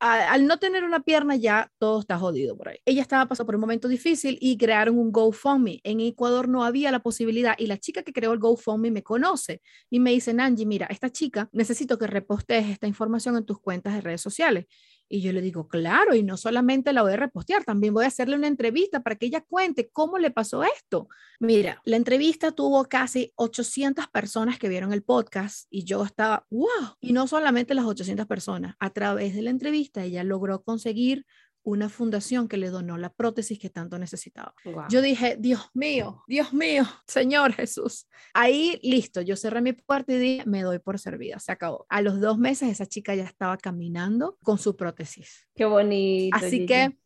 al 0.00 0.46
no 0.46 0.58
tener 0.60 0.84
una 0.84 1.00
pierna 1.00 1.34
ya 1.34 1.72
todo 1.78 1.98
está 1.98 2.16
jodido 2.18 2.56
por 2.56 2.68
ahí. 2.68 2.78
Ella 2.84 3.02
estaba 3.02 3.26
pasando 3.26 3.46
por 3.46 3.56
un 3.56 3.60
momento 3.60 3.88
difícil 3.88 4.38
y 4.40 4.56
crearon 4.56 4.96
un 4.96 5.10
GoFundMe. 5.10 5.80
En 5.82 5.98
Ecuador 5.98 6.48
no 6.48 6.62
había 6.64 6.92
la 6.92 7.00
posibilidad 7.00 7.56
y 7.58 7.66
la 7.66 7.78
chica 7.78 8.04
que 8.04 8.12
creó 8.12 8.32
el 8.32 8.38
GoFundMe 8.38 8.92
me 8.92 9.02
conoce 9.02 9.60
y 9.90 9.98
me 9.98 10.12
dice, 10.12 10.32
Nanji, 10.32 10.66
mira, 10.66 10.86
esta 10.86 11.10
chica 11.10 11.48
necesito 11.52 11.98
que 11.98 12.06
repostees 12.06 12.68
esta 12.68 12.86
información 12.86 13.36
en 13.36 13.44
tus 13.44 13.58
cuentas 13.58 13.94
de 13.94 14.00
redes 14.00 14.20
sociales. 14.20 14.66
Y 15.08 15.22
yo 15.22 15.32
le 15.32 15.40
digo, 15.40 15.68
claro, 15.68 16.14
y 16.14 16.22
no 16.22 16.36
solamente 16.36 16.92
la 16.92 17.02
voy 17.02 17.14
a 17.14 17.16
repostear, 17.16 17.64
también 17.64 17.94
voy 17.94 18.04
a 18.04 18.08
hacerle 18.08 18.36
una 18.36 18.46
entrevista 18.46 19.02
para 19.02 19.16
que 19.16 19.26
ella 19.26 19.40
cuente 19.40 19.88
cómo 19.90 20.18
le 20.18 20.30
pasó 20.30 20.62
esto. 20.64 21.08
Mira, 21.40 21.80
la 21.84 21.96
entrevista 21.96 22.52
tuvo 22.52 22.84
casi 22.84 23.32
800 23.36 24.08
personas 24.08 24.58
que 24.58 24.68
vieron 24.68 24.92
el 24.92 25.02
podcast 25.02 25.66
y 25.70 25.84
yo 25.84 26.04
estaba, 26.04 26.46
wow, 26.50 26.96
y 27.00 27.12
no 27.12 27.26
solamente 27.26 27.74
las 27.74 27.86
800 27.86 28.26
personas, 28.26 28.76
a 28.78 28.90
través 28.90 29.34
de 29.34 29.42
la 29.42 29.50
entrevista 29.50 30.04
ella 30.04 30.24
logró 30.24 30.62
conseguir 30.62 31.24
una 31.68 31.90
fundación 31.90 32.48
que 32.48 32.56
le 32.56 32.70
donó 32.70 32.96
la 32.96 33.12
prótesis 33.12 33.58
que 33.58 33.68
tanto 33.68 33.98
necesitaba. 33.98 34.54
Yo 34.88 35.02
dije, 35.02 35.36
Dios 35.38 35.68
mío, 35.74 36.22
Dios 36.26 36.52
mío, 36.54 36.84
Señor 37.06 37.52
Jesús. 37.52 38.08
Ahí, 38.32 38.80
listo, 38.82 39.20
yo 39.20 39.36
cerré 39.36 39.60
mi 39.60 39.74
puerta 39.74 40.14
y 40.14 40.18
dije, 40.18 40.44
me 40.46 40.62
doy 40.62 40.78
por 40.78 40.98
servida, 40.98 41.38
se 41.38 41.52
acabó. 41.52 41.84
A 41.90 42.00
los 42.00 42.20
dos 42.20 42.38
meses 42.38 42.70
esa 42.70 42.86
chica 42.86 43.14
ya 43.14 43.24
estaba 43.24 43.58
caminando 43.58 44.38
con 44.42 44.58
su 44.58 44.76
prótesis. 44.76 45.46
Qué 45.54 45.66
bonito. 45.66 46.36
Así 46.36 46.64
que, 46.64 46.96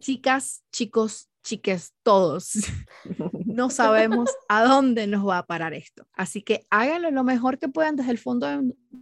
chicas, 0.00 0.64
chicos, 0.70 1.29
chiques, 1.42 1.94
todos, 2.02 2.52
no 3.46 3.70
sabemos 3.70 4.30
a 4.48 4.64
dónde 4.64 5.06
nos 5.06 5.26
va 5.26 5.38
a 5.38 5.46
parar 5.46 5.74
esto. 5.74 6.06
Así 6.12 6.42
que 6.42 6.66
háganlo 6.70 7.10
lo 7.10 7.24
mejor 7.24 7.58
que 7.58 7.68
puedan 7.68 7.96
desde 7.96 8.12
el 8.12 8.18
fondo 8.18 8.46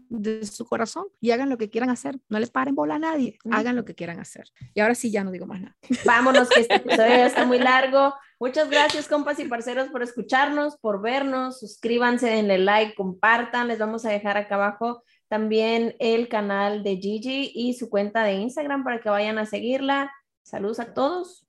de, 0.09 0.47
su 0.47 0.67
corazón 0.67 1.07
y 1.21 1.31
hagan 1.31 1.49
lo 1.49 1.59
que 1.59 1.71
quieran 1.71 1.91
hacer. 1.91 2.19
No 2.29 2.39
le 2.39 2.47
paren 2.47 2.75
bola 2.75 2.97
a 2.97 2.99
nadie, 2.99 3.39
hagan 3.51 3.77
lo 3.77 3.85
que 3.85 3.95
quieran 3.95 4.21
hacer. 4.21 4.49
Y 4.75 4.81
ahora 4.81 4.95
sí, 4.95 5.11
ya 5.11 5.25
no 5.25 5.31
digo 5.31 5.47
más 5.47 5.61
nada. 5.61 5.77
Vámonos, 6.05 6.49
que 6.49 6.61
este 6.61 6.77
episodio 6.77 7.27
está 7.27 7.45
muy 7.45 7.59
largo. 7.59 8.15
Muchas 8.41 8.71
gracias, 8.71 9.09
compas 9.09 9.39
y 9.41 9.47
parceros, 9.47 9.89
por 9.89 10.03
escucharnos, 10.03 10.77
por 10.77 11.03
vernos. 11.03 11.61
Suscríbanse, 11.61 12.29
denle 12.29 12.59
like, 12.59 12.95
compartan. 12.95 13.69
Les 13.69 13.79
vamos 13.79 14.05
a 14.05 14.11
dejar 14.11 14.37
acá 14.37 14.55
abajo 14.55 15.03
también 15.29 15.95
el 15.99 16.29
canal 16.29 16.83
de 16.83 16.97
Gigi 16.97 17.53
y 17.55 17.75
su 17.75 17.91
cuenta 17.91 18.25
de 18.25 18.35
Instagram 18.35 18.83
para 18.83 19.01
que 19.01 19.11
vayan 19.11 19.39
a 19.39 19.47
seguirla. 19.47 20.11
Saludos 20.43 20.81
a 20.81 20.95
todos. 20.95 21.47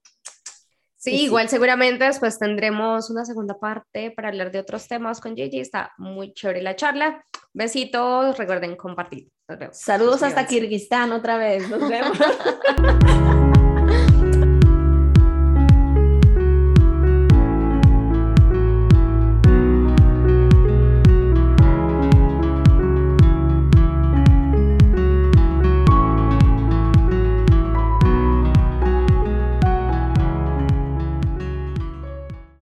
Sí, 1.00 1.24
igual 1.24 1.48
seguramente 1.48 2.04
después 2.04 2.38
tendremos 2.38 3.10
una 3.10 3.24
segunda 3.24 3.58
parte 3.58 4.12
para 4.12 4.28
hablar 4.28 4.52
de 4.52 4.60
otros 4.60 4.86
temas 4.86 5.22
con 5.22 5.34
Gigi. 5.34 5.62
Está 5.62 5.94
muy 5.98 6.34
chévere 6.34 6.62
la 6.62 6.76
charla. 6.76 7.24
Besitos, 7.54 8.38
recuerden 8.38 8.76
compartir. 8.76 9.30
Saludos 9.72 10.24
hasta 10.24 10.46
Kirguistán 10.46 11.14
otra 11.14 11.38
vez. 11.38 11.70
Nos 11.70 11.80
vemos. 11.90 12.18